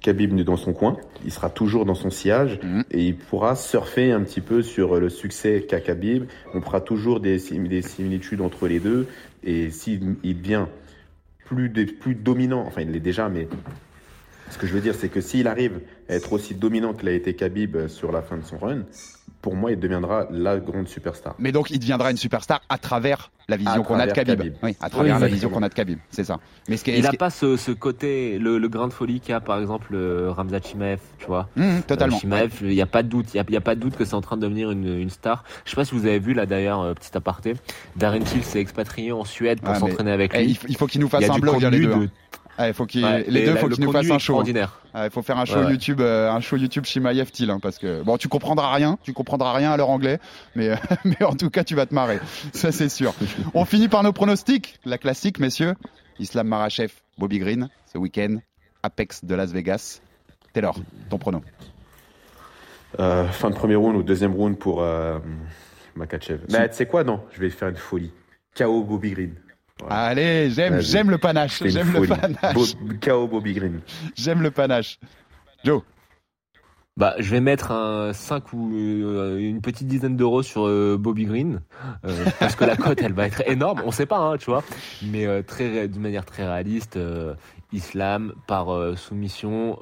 Khabib 0.02 0.40
dans 0.42 0.58
son 0.58 0.74
coin, 0.74 0.98
il 1.24 1.32
sera 1.32 1.50
toujours 1.50 1.86
dans 1.86 1.96
son 1.96 2.12
sillage 2.12 2.60
mhm. 2.62 2.84
et 2.92 3.06
il 3.08 3.18
pourra 3.18 3.56
surfer 3.56 4.12
un 4.12 4.22
petit 4.22 4.42
peu 4.42 4.62
sur 4.62 5.00
le 5.00 5.10
succès 5.10 5.66
qu'a 5.68 5.80
Khabib. 5.80 6.26
On 6.54 6.62
fera 6.62 6.82
toujours 6.82 7.20
des, 7.20 7.38
des 7.38 7.82
similitudes 7.82 8.42
entre 8.42 8.68
les 8.68 8.80
deux 8.80 9.08
et 9.44 9.72
s'il 9.72 10.18
devient 10.22 10.66
plus, 11.46 11.70
plus 11.72 12.16
dominant, 12.16 12.64
enfin 12.68 12.82
il 12.82 12.92
l'est 12.92 13.00
déjà, 13.00 13.30
mais 13.30 13.48
ce 14.52 14.58
que 14.58 14.68
je 14.68 14.74
veux 14.74 14.82
dire, 14.82 14.96
c'est 14.96 15.10
que 15.10 15.22
s'il 15.22 15.48
arrive 15.48 15.80
à 16.10 16.16
être 16.16 16.34
aussi 16.34 16.54
dominant 16.54 16.94
qu'il 16.94 17.08
a 17.10 17.14
été 17.14 17.34
Khabib 17.36 17.88
sur 17.88 18.12
la 18.12 18.22
fin 18.22 18.38
de 18.38 18.44
son 18.44 18.58
run, 18.58 18.84
pour 19.46 19.56
moi, 19.56 19.72
il 19.72 19.80
deviendra 19.80 20.26
la 20.32 20.58
grande 20.58 20.88
superstar. 20.88 21.36
Mais 21.38 21.52
donc, 21.52 21.70
il 21.70 21.78
deviendra 21.78 22.10
une 22.10 22.18
superstar 22.18 22.62
à 22.68 22.80
travers 22.80 23.30
la 23.48 23.58
vision 23.58 23.84
qu'on 23.84 24.00
a 24.00 24.08
de 24.08 24.12
Khabib. 24.12 24.56
Oui, 24.64 24.76
à 24.82 24.90
travers 24.90 25.20
la 25.20 25.28
vision 25.28 25.50
qu'on 25.50 25.62
a 25.62 25.70
de 25.70 25.74
Khabib, 25.76 26.00
c'est 26.10 26.24
ça. 26.24 26.40
Mais 26.68 26.78
ce 26.78 26.90
il 26.90 27.04
n'a 27.04 27.12
pas 27.12 27.30
ce, 27.30 27.56
ce, 27.56 27.72
côté, 27.72 28.40
le, 28.40 28.58
le, 28.58 28.68
grain 28.70 28.88
de 28.88 28.94
folie 28.94 29.20
qu'a 29.20 29.40
par 29.42 29.60
exemple 29.60 29.94
euh, 29.94 30.32
Ramzat 30.32 30.62
Chimaev, 30.62 31.00
tu 31.20 31.28
vois. 31.28 31.48
Mmh, 31.58 31.82
totalement. 31.86 32.20
Euh, 32.26 32.48
il 32.62 32.70
n'y 32.70 32.82
a 32.82 32.88
pas 32.88 33.04
de 33.04 33.08
doute, 33.08 33.36
il 33.36 33.44
n'y 33.48 33.56
a, 33.56 33.62
pas 33.62 33.76
de 33.76 33.82
doute 33.82 33.96
que 33.96 34.04
c'est 34.04 34.16
en 34.16 34.22
train 34.22 34.36
de 34.36 34.42
devenir 34.42 34.72
une, 34.72 35.00
une 35.00 35.12
star. 35.12 35.44
Je 35.64 35.70
sais 35.70 35.76
pas 35.76 35.86
si 35.86 35.94
vous 35.94 36.08
avez 36.08 36.18
vu 36.18 36.34
là 36.34 36.48
d'ailleurs, 36.48 36.82
euh, 36.82 36.96
petit 36.96 37.16
aparté, 37.16 37.54
Darren 37.98 38.22
Till 38.22 38.44
s'est 38.44 38.60
expatrié 38.60 39.12
en 39.12 39.26
Suède 39.26 39.62
pour 39.62 39.76
s'entraîner 39.76 40.12
avec 40.12 40.32
eh, 40.34 40.44
lui. 40.44 40.60
il 40.68 40.76
faut 40.76 40.88
qu'il 40.88 41.02
nous 41.02 41.10
fasse 41.10 41.30
un 41.30 41.38
blog, 41.38 41.62
les 41.62 41.88
deux. 42.58 42.64
Ah, 42.64 42.68
il 42.68 42.74
faut 42.74 42.86
qu'il 42.86 43.06
les 43.06 43.46
deux, 43.46 43.56
faut 43.56 43.70
qu'ils 43.70 43.84
nous 43.84 43.92
fassent 43.92 44.12
un 44.12 44.20
show. 44.20 44.40
Hein. 44.40 44.68
Ah, 44.94 45.06
il 45.06 45.12
faut 45.12 45.22
faire 45.22 45.38
un 45.38 45.46
show 45.46 45.70
YouTube, 45.70 46.02
euh, 46.02 46.32
un 46.32 46.40
show 46.40 46.58
YouTube 46.58 46.86
Shimaev 46.86 47.32
Til, 47.32 47.50
hein, 47.50 47.60
parce 47.62 47.78
que 47.78 48.02
bon, 48.04 48.18
tu 48.18 48.28
comprendras 48.28 48.74
rien, 48.74 48.98
tu 49.04 49.14
comprendras 49.14 49.54
rien 49.54 49.72
à 49.72 49.78
leur 49.78 49.90
anglais, 49.90 50.20
mais 50.56 50.76
mais 51.06 51.24
en 51.24 51.36
tout 51.36 51.50
cas, 51.50 51.64
tu 51.64 51.76
vas 51.76 51.86
te 51.86 51.94
marrer, 51.94 52.20
ça 52.54 52.72
c'est 52.72 52.90
sûr. 52.90 53.14
On 53.54 53.66
finit 53.66 53.88
par 53.88 54.04
nos 54.04 54.14
pronostics, 54.14 54.80
la 54.86 54.98
classique, 54.98 55.40
messieurs. 55.40 55.76
Islam 56.18 56.48
Marachev, 56.48 56.94
Bobby 57.18 57.40
Green, 57.40 57.70
ce 57.92 57.98
week-end, 57.98 58.38
Apex 58.84 59.26
de 59.26 59.36
Las 59.36 59.52
Vegas. 59.52 60.02
Taylor, 60.54 60.80
ton 61.10 61.18
prono. 61.18 61.42
Euh, 63.00 63.28
fin 63.28 63.50
de 63.50 63.56
premier 63.56 63.76
round 63.76 63.98
ou 63.98 64.04
deuxième 64.04 64.34
round 64.34 64.58
pour 64.58 64.82
euh, 64.82 65.20
Makachev. 65.96 66.40
Mais 66.50 66.70
tu 66.70 66.76
sais 66.76 66.86
quoi, 66.86 67.04
non, 67.04 67.22
je 67.34 67.42
vais 67.42 67.50
faire 67.50 67.68
une 67.68 67.76
folie. 67.76 68.14
KO 68.58 68.84
Bobby 68.84 69.12
Green. 69.12 69.36
Allez, 69.90 70.50
j'aime, 70.52 70.80
j'aime 70.80 71.10
le 71.10 71.18
panache. 71.18 71.62
J'aime 71.64 71.92
le 71.92 72.08
panache. 72.08 72.76
KO 73.02 73.28
Bobby 73.28 73.54
Green. 73.54 73.82
J'aime 74.16 74.42
le 74.42 74.52
panache. 74.52 75.00
Joe. 75.64 75.82
Bah, 76.98 77.14
je 77.20 77.30
vais 77.30 77.42
mettre 77.42 77.74
un 77.74 78.14
5 78.14 78.54
ou 78.54 78.72
euh, 78.74 79.38
une 79.38 79.60
petite 79.60 79.86
dizaine 79.86 80.16
d'euros 80.16 80.44
sur 80.44 80.66
euh, 80.66 80.96
Bobby 80.98 81.26
Green 81.26 81.60
euh, 82.06 82.26
parce 82.40 82.56
que 82.56 82.64
la 82.64 82.78
cote 82.78 83.02
elle 83.02 83.12
va 83.12 83.28
être 83.28 83.44
énorme. 83.50 83.82
On 83.86 83.92
sait 83.92 84.06
pas, 84.06 84.20
hein, 84.20 84.38
tu 84.38 84.46
vois, 84.46 84.64
mais 85.04 85.44
très 85.44 85.90
d'une 85.90 86.02
manière 86.02 86.26
très 86.26 86.46
réaliste. 86.46 86.98
Islam 87.74 88.34
par 88.48 88.68
soumission 88.98 89.78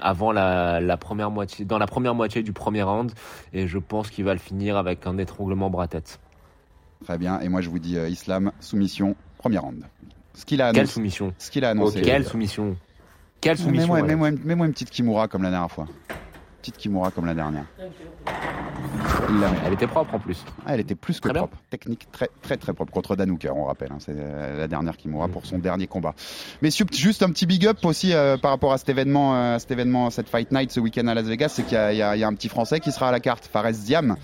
avant 0.00 0.30
la, 0.30 0.80
la, 0.80 0.96
première 0.96 1.32
moitié, 1.32 1.64
dans 1.64 1.78
la 1.78 1.88
première 1.88 2.14
moitié 2.14 2.44
du 2.44 2.52
premier 2.52 2.82
round, 2.82 3.10
et 3.52 3.66
je 3.66 3.78
pense 3.78 4.10
qu'il 4.10 4.24
va 4.24 4.34
le 4.34 4.38
finir 4.38 4.76
avec 4.76 5.04
un 5.08 5.18
étranglement 5.18 5.70
bras-tête. 5.70 6.20
Très 7.04 7.18
bien. 7.18 7.40
Et 7.40 7.48
moi, 7.48 7.60
je 7.60 7.68
vous 7.68 7.78
dis 7.78 7.96
euh, 7.96 8.08
Islam, 8.08 8.52
soumission, 8.60 9.16
première 9.38 9.62
round. 9.62 9.84
Ce 10.34 10.44
qu'il 10.44 10.62
a 10.62 10.66
annoncé. 10.66 10.80
Quelle 10.80 10.88
soumission 10.88 11.34
Ce 11.38 11.50
qu'il 11.50 11.64
a 11.64 11.70
annoncé. 11.70 12.00
Quelle 12.00 12.24
soumission 12.24 12.76
Quelle 13.40 13.58
soumission 13.58 13.94
Mets-moi 14.02 14.66
une 14.66 14.72
petite 14.72 14.90
Kimura 14.90 15.28
comme 15.28 15.42
la 15.42 15.50
dernière 15.50 15.70
fois. 15.70 15.86
Petite 16.60 16.76
Kimura 16.76 17.10
comme 17.10 17.26
la 17.26 17.34
dernière. 17.34 17.66
Elle 19.64 19.72
était 19.72 19.86
propre 19.86 20.14
en 20.14 20.18
plus. 20.18 20.44
Ah, 20.66 20.74
elle 20.74 20.80
était 20.80 20.94
plus 20.94 21.20
que 21.20 21.28
propre. 21.28 21.56
Technique 21.70 22.08
très 22.12 22.28
très 22.42 22.56
très 22.56 22.72
propre 22.72 22.92
contre 22.92 23.16
Danouker, 23.16 23.50
on 23.54 23.64
rappelle. 23.64 23.90
Hein. 23.92 23.98
C'est 23.98 24.14
euh, 24.16 24.58
la 24.58 24.68
dernière 24.68 24.96
qui 24.96 25.08
mourra 25.08 25.28
pour 25.28 25.46
son 25.46 25.58
dernier 25.58 25.86
combat. 25.86 26.14
Mais 26.60 26.70
juste 26.70 27.22
un 27.22 27.30
petit 27.30 27.46
big 27.46 27.66
up 27.66 27.84
aussi 27.84 28.12
euh, 28.12 28.36
par 28.36 28.50
rapport 28.50 28.72
à 28.72 28.78
cet 28.78 28.88
événement, 28.88 29.34
euh, 29.34 29.58
cet 29.58 29.70
événement, 29.70 30.10
cette 30.10 30.28
Fight 30.28 30.50
Night 30.52 30.70
ce 30.70 30.80
week-end 30.80 31.06
à 31.06 31.14
Las 31.14 31.26
Vegas, 31.26 31.50
c'est 31.50 31.64
qu'il 31.64 31.78
y, 31.78 31.96
y, 31.96 32.02
a 32.02 32.26
un 32.26 32.34
petit 32.34 32.48
Français 32.48 32.80
qui 32.80 32.92
sera 32.92 33.08
à 33.08 33.12
la 33.12 33.20
carte, 33.20 33.48
Fares 33.50 33.72
Diam, 33.72 34.16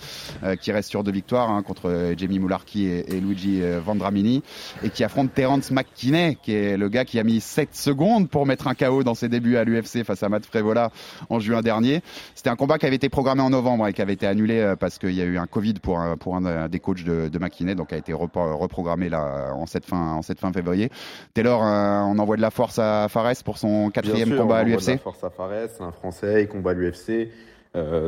qui 0.60 0.72
reste 0.72 0.90
sur 0.90 1.04
deux 1.04 1.12
victoires 1.12 1.50
hein, 1.50 1.62
contre 1.62 2.14
Jamie 2.16 2.38
Moularki 2.38 2.86
et, 2.86 3.16
et, 3.16 3.20
Luigi 3.20 3.60
Vandramini, 3.84 4.42
et 4.82 4.90
qui 4.90 5.04
affronte 5.04 5.32
Terence 5.32 5.70
McKinney, 5.70 6.36
qui 6.42 6.52
est 6.52 6.76
le 6.76 6.88
gars 6.88 7.04
qui 7.04 7.18
a 7.18 7.24
mis 7.24 7.40
7 7.40 7.74
secondes 7.74 8.28
pour 8.28 8.46
mettre 8.46 8.68
un 8.68 8.74
KO 8.74 9.02
dans 9.02 9.14
ses 9.14 9.28
débuts 9.28 9.56
à 9.56 9.64
l'UFC 9.64 10.04
face 10.04 10.22
à 10.22 10.28
Matt 10.28 10.46
Frevola 10.46 10.90
en 11.30 11.38
juin 11.38 11.62
dernier. 11.62 12.02
C'était 12.34 12.50
un 12.50 12.56
combat 12.56 12.78
qui 12.78 12.86
avait 12.86 12.96
été 12.96 13.08
programmé 13.08 13.42
en 13.42 13.50
novembre 13.50 13.86
et 13.86 13.92
qui 13.92 14.02
avait 14.02 14.14
été 14.14 14.26
annulé 14.26 14.47
parce 14.78 14.98
qu'il 14.98 15.12
y 15.12 15.22
a 15.22 15.24
eu 15.24 15.38
un 15.38 15.46
Covid 15.46 15.74
pour 15.74 15.98
un, 15.98 16.16
pour 16.16 16.36
un 16.36 16.68
des 16.68 16.80
coachs 16.80 17.04
de, 17.04 17.28
de 17.28 17.38
McKinney, 17.38 17.74
donc 17.74 17.92
a 17.92 17.96
été 17.96 18.12
reprogrammé 18.12 19.08
là 19.08 19.52
en 19.54 19.66
cette 19.66 19.84
fin 19.84 20.14
en 20.14 20.22
cette 20.22 20.40
fin 20.40 20.52
février. 20.52 20.90
Taylor, 21.34 21.60
on 21.60 22.18
envoie 22.18 22.36
de 22.36 22.42
la 22.42 22.50
force 22.50 22.78
à 22.78 23.08
Fares 23.08 23.42
pour 23.44 23.58
son 23.58 23.90
quatrième 23.90 24.36
combat 24.36 24.58
à 24.58 24.64
l'UFC. 24.64 24.86
De 24.86 24.90
la 24.92 24.98
force 24.98 25.24
à 25.24 25.30
Fares, 25.30 25.80
un 25.80 25.92
Français, 25.92 26.42
il 26.42 26.48
combat 26.48 26.70
à 26.70 26.74
l'UFC. 26.74 27.30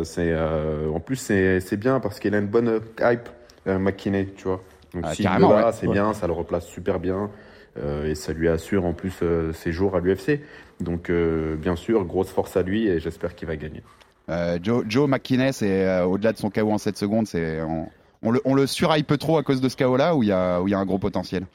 c'est 0.05 0.35
en 0.37 1.01
plus 1.01 1.17
c'est 1.17 1.77
bien 1.77 2.01
parce 2.01 2.19
qu'il 2.21 2.35
a 2.35 2.39
une 2.39 2.49
bonne 2.49 2.81
hype 3.01 3.29
McKinney, 3.67 4.29
tu 4.37 4.49
vois. 4.49 4.63
Donc 4.95 5.05
ah, 5.07 5.73
c'est 5.73 5.89
bien, 5.89 6.13
ça 6.15 6.27
le 6.27 6.33
replace 6.33 6.67
super 6.67 6.99
bien. 6.99 7.31
Euh, 7.79 8.07
et 8.07 8.15
ça 8.15 8.33
lui 8.33 8.49
assure 8.49 8.85
en 8.85 8.93
plus 8.93 9.15
euh, 9.23 9.53
ses 9.53 9.73
jours 9.73 9.95
à 9.95 10.01
l'UFC. 10.01 10.41
Donc 10.81 11.11
euh, 11.11 11.57
bien 11.57 11.77
sûr, 11.77 12.05
grosse 12.05 12.31
force 12.31 12.57
à 12.57 12.63
lui 12.63 12.89
et 12.89 12.99
j'espère 12.99 13.35
qu'il 13.35 13.47
va 13.49 13.57
gagner. 13.57 13.83
Joe, 14.63 14.85
Joe 14.89 15.09
McKinney, 15.09 15.53
c'est 15.53 16.01
au-delà 16.03 16.33
de 16.33 16.39
son 16.39 16.51
KO 16.51 16.71
en 16.71 16.79
7 16.79 16.97
secondes, 16.97 17.27
c'est 17.27 17.61
on, 18.23 18.31
le, 18.31 18.41
on 18.45 18.55
le 18.55 18.67
trop 19.19 19.39
à 19.39 19.43
cause 19.43 19.61
de 19.61 19.69
ce 19.69 19.77
KO-là 19.77 20.15
ou 20.15 20.23
il 20.23 20.29
y 20.29 20.33
a, 20.33 20.61
y 20.67 20.75
a 20.75 20.79
un 20.79 20.85
gros 20.85 20.99
potentiel? 20.99 21.47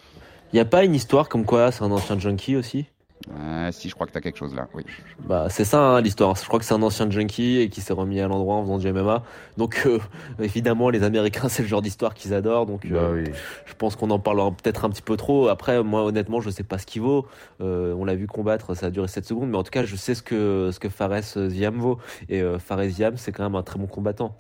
Il 0.52 0.56
n'y 0.56 0.62
a 0.62 0.66
pas 0.66 0.84
une 0.84 0.96
histoire 0.96 1.30
comme 1.30 1.46
quoi 1.46 1.72
c'est 1.72 1.84
un 1.84 1.92
ancien 1.92 2.20
junkie 2.20 2.56
aussi? 2.56 2.86
Euh, 3.32 3.72
si, 3.72 3.90
je 3.90 3.96
crois 3.96 4.06
que 4.06 4.12
tu 4.12 4.18
as 4.18 4.22
quelque 4.22 4.38
chose 4.38 4.54
là, 4.54 4.68
oui. 4.74 4.84
Bah, 5.20 5.48
c'est 5.50 5.64
ça 5.64 5.80
hein, 5.80 6.02
l'histoire. 6.02 6.36
Je 6.36 6.46
crois 6.46 6.60
que 6.60 6.66
c'est 6.66 6.74
un 6.74 6.82
ancien 6.84 7.10
junkie 7.10 7.60
et 7.60 7.70
qui 7.70 7.82
s'est 7.82 7.94
remis 7.94 8.20
à 8.20 8.28
l'endroit 8.28 8.56
en 8.56 8.64
faisant 8.64 8.78
du 8.78 8.92
MMA. 8.92 9.24
Donc, 9.58 9.84
euh, 9.86 10.00
évidemment, 10.40 10.90
les 10.90 11.04
Américains, 11.04 11.48
c'est 11.50 11.64
le 11.64 11.68
genre 11.68 11.82
d'histoire 11.82 12.14
qu'ils 12.14 12.34
adorent. 12.34 12.66
Donc, 12.66 12.88
bah 12.88 12.98
euh, 12.98 13.26
je 13.66 13.74
pense 13.74 13.96
qu'on 13.96 14.12
en 14.12 14.20
parlera 14.20 14.52
peut-être 14.52 14.86
un 14.86 14.90
petit 14.90 15.02
peu 15.02 15.18
trop. 15.18 15.48
Après, 15.48 15.82
moi, 15.82 16.04
honnêtement, 16.04 16.40
je 16.42 16.50
sais 16.50 16.64
pas 16.64 16.78
ce 16.78 16.86
qu'il 16.86 17.02
vaut. 17.02 17.26
on 17.60 18.06
l'a 18.06 18.16
vu 18.16 18.28
combattre, 18.28 18.76
ça 18.76 18.88
a 18.88 18.90
duré 18.90 19.08
7 19.08 19.26
secondes. 19.26 19.50
Mais 19.50 19.58
en 19.58 19.64
tout 19.64 19.72
cas, 19.72 19.86
je 19.86 19.96
sais 19.96 20.14
ce 20.14 20.22
que, 20.22 20.70
ce 20.72 20.80
que 20.80 20.90
Fares 20.90 21.22
Ziam 21.50 21.78
vaut. 21.78 21.98
Et 22.30 22.44
Fares 22.60 22.90
Ziam, 22.90 23.18
c'est 23.18 23.32
quand 23.32 23.44
même 23.44 23.56
un 23.56 23.64
très 23.64 23.80
bon 23.80 23.88
combattant. 23.88 24.38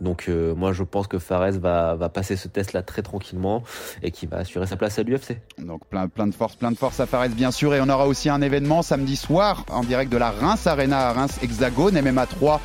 Donc 0.00 0.26
euh, 0.28 0.54
moi 0.54 0.72
je 0.72 0.82
pense 0.82 1.06
que 1.06 1.18
Fares 1.18 1.52
va, 1.52 1.94
va 1.94 2.08
passer 2.08 2.36
ce 2.36 2.48
test 2.48 2.72
là 2.72 2.82
très 2.82 3.02
tranquillement 3.02 3.62
et 4.02 4.10
qui 4.10 4.26
va 4.26 4.38
assurer 4.38 4.66
sa 4.66 4.76
place 4.76 4.98
à 4.98 5.02
l'UFC. 5.02 5.38
Donc 5.58 5.86
plein, 5.86 6.08
plein 6.08 6.26
de 6.26 6.34
force, 6.34 6.56
plein 6.56 6.70
de 6.70 6.76
force 6.76 6.98
à 7.00 7.06
Fares 7.06 7.28
bien 7.28 7.50
sûr 7.50 7.74
et 7.74 7.80
on 7.80 7.88
aura 7.88 8.06
aussi 8.06 8.28
un 8.28 8.40
événement 8.40 8.82
samedi 8.82 9.16
soir 9.16 9.64
en 9.70 9.82
direct 9.82 10.10
de 10.10 10.16
la 10.16 10.30
Reims 10.30 10.66
Arena 10.66 11.08
à 11.08 11.12
Reims 11.12 11.38
Hexagone 11.42 12.00
MMA 12.00 12.26
3 12.26 12.60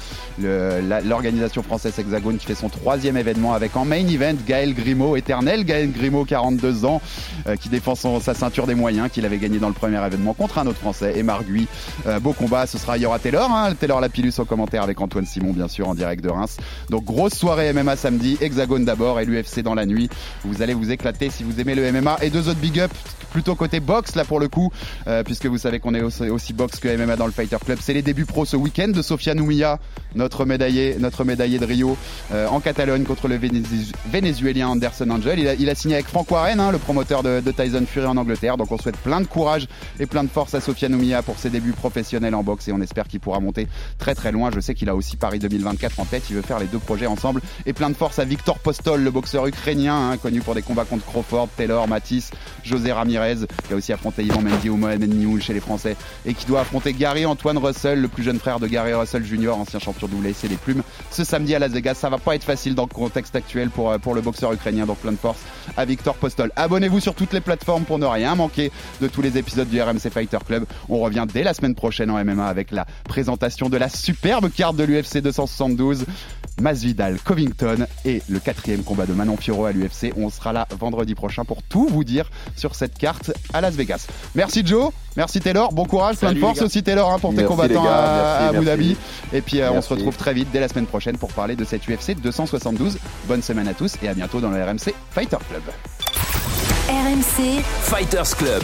l'organisation 1.06 1.64
française 1.64 1.98
Hexagone 1.98 2.38
qui 2.38 2.46
fait 2.46 2.56
son 2.56 2.70
troisième 2.70 3.18
événement 3.18 3.54
avec 3.54 3.76
en 3.76 3.86
main 3.86 4.08
event 4.08 4.36
Gaël 4.46 4.74
Grimaud, 4.74 5.16
éternel 5.16 5.66
Gaël 5.66 5.92
Grimaud 5.92 6.26
42 6.26 6.86
ans 6.86 7.02
euh, 7.48 7.56
qui 7.56 7.70
défend 7.70 7.96
sa 7.96 8.34
ceinture 8.34 8.68
des 8.68 8.76
moyens 8.76 9.10
qu'il 9.10 9.26
avait 9.26 9.38
gagné 9.38 9.60
dans 9.60 9.68
le 9.68 9.74
premier 9.74 10.04
événement 10.06 10.34
contre 10.34 10.60
un 10.60 10.68
autre 10.68 10.80
français 10.80 11.14
et 11.18 11.24
Margui. 11.24 11.68
Euh, 12.06 12.20
beau 12.20 12.34
combat, 12.34 12.68
ce 12.68 12.78
sera 12.78 12.98
il 12.98 13.04
y 13.04 13.06
aura 13.06 13.20
Taylor, 13.20 13.50
hein, 13.52 13.74
Taylor 13.74 14.00
Lapillus 14.00 14.34
au 14.38 14.46
commentaire 14.46 14.84
avec 14.84 15.02
Antoine 15.02 15.26
Simon 15.26 15.52
bien 15.54 15.68
sûr 15.68 15.88
en 15.88 15.96
direct 15.96 16.24
de 16.24 16.30
Reims. 16.30 16.58
Donc 16.90 17.04
grosse 17.18 17.34
soirée 17.34 17.74
MMA 17.74 17.96
samedi, 17.96 18.38
Hexagone 18.42 18.86
d'abord 18.86 19.20
et 19.20 19.26
l'UFC 19.26 19.62
dans 19.64 19.74
la 19.74 19.88
nuit. 19.88 20.08
Vous 20.46 20.62
allez 20.62 20.76
vous 20.76 20.92
éclater 20.92 21.32
si 21.32 21.44
vous 21.44 21.60
aimez 21.60 21.74
le 21.74 21.92
MMA 21.92 22.18
et 22.22 22.30
deux 22.30 22.48
autres 22.48 22.60
big 22.60 22.80
up 22.80 22.92
plutôt 23.32 23.56
côté 23.56 23.80
boxe 23.80 24.16
là 24.16 24.24
pour 24.24 24.40
le 24.40 24.48
coup, 24.48 24.72
euh, 25.08 25.24
puisque 25.24 25.48
vous 25.48 25.58
savez 25.58 25.80
qu'on 25.80 25.94
est 25.94 26.02
aussi, 26.02 26.54
boxe 26.54 26.80
que 26.80 26.88
MMA 26.88 27.16
dans 27.16 27.26
le 27.26 27.32
Fighter 27.32 27.58
Club. 27.64 27.80
C'est 27.82 27.94
les 27.94 28.02
débuts 28.02 28.26
pro 28.26 28.46
ce 28.46 28.56
week-end 28.56 28.88
de 28.88 29.02
Sofia 29.02 29.34
Noumia, 29.34 29.80
notre 30.16 30.46
médaillé, 30.46 30.96
notre 31.00 31.24
médaillé 31.24 31.60
de 31.60 31.66
Rio 31.66 31.98
euh, 32.32 32.48
en 32.48 32.60
Catalogne 32.60 33.04
contre 33.04 33.28
le 33.28 33.40
Vénézuélien 34.12 34.70
Anderson 34.70 35.10
Angel. 35.10 35.40
Il 35.60 35.70
a, 35.70 35.76
signé 35.76 35.96
avec 35.96 36.08
Frank 36.08 36.30
Warren, 36.30 36.60
hein, 36.60 36.72
le 36.72 36.78
promoteur 36.78 37.24
de, 37.24 37.42
Tyson 37.52 37.86
Fury 37.88 38.06
en 38.06 38.18
Angleterre. 38.18 38.58
Donc 38.58 38.72
on 38.72 38.78
souhaite 38.78 38.98
plein 38.98 39.22
de 39.22 39.28
courage 39.28 39.68
et 40.00 40.06
plein 40.06 40.24
de 40.24 40.30
force 40.30 40.54
à 40.54 40.62
Sofia 40.62 40.88
Noumia 40.88 41.24
pour 41.24 41.38
ses 41.40 41.50
débuts 41.50 41.74
professionnels 41.74 42.36
en 42.36 42.44
boxe 42.44 42.68
et 42.68 42.72
on 42.72 42.82
espère 42.82 43.08
qu'il 43.08 43.20
pourra 43.20 43.40
monter 43.40 43.68
très 43.98 44.16
très 44.16 44.32
loin. 44.32 44.52
Je 44.54 44.60
sais 44.60 44.76
qu'il 44.76 44.90
a 44.90 44.96
aussi 44.96 45.18
Paris 45.18 45.40
2024 45.40 46.00
en 46.00 46.06
tête. 46.06 46.24
Il 46.30 46.36
veut 46.36 46.42
faire 46.42 46.60
les 46.60 46.68
deux 46.68 46.80
projets 46.80 47.07
ensemble 47.08 47.42
et 47.66 47.74
plein 47.74 47.90
de 47.90 47.96
force 47.96 48.20
à 48.20 48.26
Victor 48.26 48.60
Postol, 48.60 49.02
le 49.02 49.12
boxeur 49.12 49.48
ukrainien 49.48 50.12
hein, 50.12 50.18
connu 50.18 50.42
pour 50.42 50.56
des 50.56 50.62
combats 50.62 50.86
contre 50.86 51.06
Crawford, 51.06 51.50
Taylor, 51.56 51.88
Matisse, 51.88 52.32
José 52.64 52.92
Ramirez, 52.92 53.38
qui 53.68 53.74
a 53.74 53.76
aussi 53.76 53.94
affronté 53.94 54.24
Ivan 54.24 54.42
Mendy 54.42 54.70
ou 54.70 54.78
Mohamed 54.78 55.14
Nioul 55.14 55.42
chez 55.42 55.54
les 55.54 55.60
Français 55.60 55.96
et 56.26 56.34
qui 56.34 56.46
doit 56.46 56.62
affronter 56.62 56.94
Gary 56.94 57.26
Antoine 57.26 57.58
Russell, 57.58 58.02
le 58.02 58.08
plus 58.08 58.24
jeune 58.24 58.40
frère 58.40 58.60
de 58.60 58.68
Gary 58.68 58.94
Russell 58.94 59.26
Jr., 59.26 59.52
ancien 59.52 59.80
champion 59.80 60.08
WC 60.08 60.48
des 60.48 60.56
plumes, 60.56 60.84
ce 61.12 61.24
samedi 61.24 61.56
à 61.56 61.60
Las 61.60 61.72
Vegas. 61.72 61.96
Ça 61.96 62.10
va 62.10 62.18
pas 62.18 62.36
être 62.36 62.44
facile 62.44 62.76
dans 62.76 62.84
le 62.84 62.94
contexte 62.94 63.36
actuel 63.36 63.70
pour, 63.70 63.92
euh, 63.92 63.98
pour 63.98 64.14
le 64.14 64.22
boxeur 64.22 64.54
ukrainien, 64.54 64.86
donc 64.86 64.98
plein 64.98 65.12
de 65.12 65.18
force 65.18 65.40
à 65.76 65.86
Victor 65.86 66.16
Postol. 66.16 66.52
Abonnez-vous 66.56 67.00
sur 67.00 67.16
toutes 67.16 67.34
les 67.34 67.42
plateformes 67.42 67.84
pour 67.84 68.00
ne 68.00 68.06
rien 68.06 68.36
manquer 68.36 68.72
de 69.02 69.08
tous 69.08 69.22
les 69.22 69.38
épisodes 69.38 69.70
du 69.70 69.82
RMC 69.82 70.10
Fighter 70.12 70.40
Club. 70.46 70.66
On 70.90 71.00
revient 71.00 71.26
dès 71.32 71.44
la 71.44 71.54
semaine 71.54 71.76
prochaine 71.76 72.10
en 72.10 72.24
MMA 72.24 72.46
avec 72.46 72.72
la 72.72 72.86
présentation 73.04 73.70
de 73.70 73.78
la 73.78 73.90
superbe 73.90 74.50
carte 74.52 74.76
de 74.76 74.84
l'UFC 74.84 75.20
272. 75.22 76.06
Masvidal, 76.62 77.18
Covington 77.24 77.86
et 78.06 78.22
le 78.30 78.40
quatrième 78.40 78.84
combat 78.84 79.06
de 79.06 79.14
Manon 79.14 79.38
Fiorot 79.38 79.66
à 79.66 79.72
l'UFC. 79.72 80.14
On 80.18 80.30
sera 80.30 80.54
là 80.54 80.68
vendredi 80.80 81.16
prochain 81.16 81.46
pour 81.46 81.64
tout 81.64 81.88
vous 81.88 82.04
dire 82.04 82.30
sur 82.56 82.76
cette 82.76 82.98
carte 82.98 83.32
à 83.54 83.62
Las 83.62 83.76
Vegas. 83.76 84.08
Merci 84.36 84.66
Joe, 84.66 84.92
merci 85.16 85.40
Taylor, 85.40 85.72
bon 85.72 85.86
courage, 85.86 86.18
plein 86.18 86.34
de 86.34 86.40
force 86.40 86.62
aussi 86.62 86.84
Taylor 86.84 87.12
hein, 87.12 87.20
pour 87.20 87.34
tes 87.36 87.44
combattants 87.44 87.86
à, 87.88 88.50
Abu 88.50 88.66
Dhabi. 88.66 88.98
Et 89.34 89.42
puis 89.42 89.62
euh, 89.62 89.72
on 89.72 89.82
se 89.82 89.94
retrouve 89.94 90.16
très 90.16 90.34
vite 90.34 90.50
dès 90.52 90.60
la 90.60 90.68
semaine 90.68 90.88
prochaine 90.88 91.18
pour 91.18 91.32
parler 91.34 91.56
de 91.56 91.66
cette 91.66 91.88
UFC 91.88 92.16
272. 92.22 92.98
Bonne 93.28 93.42
semaine 93.42 93.68
à 93.68 93.74
tous 93.74 93.96
et 94.02 94.08
à 94.08 94.14
bientôt 94.14 94.40
dans 94.40 94.50
le 94.50 94.64
RMC 94.64 94.94
Fighter 95.12 95.38
Club. 95.50 95.64
RMC 96.90 97.62
Fighters 97.84 98.36
Club. 98.38 98.64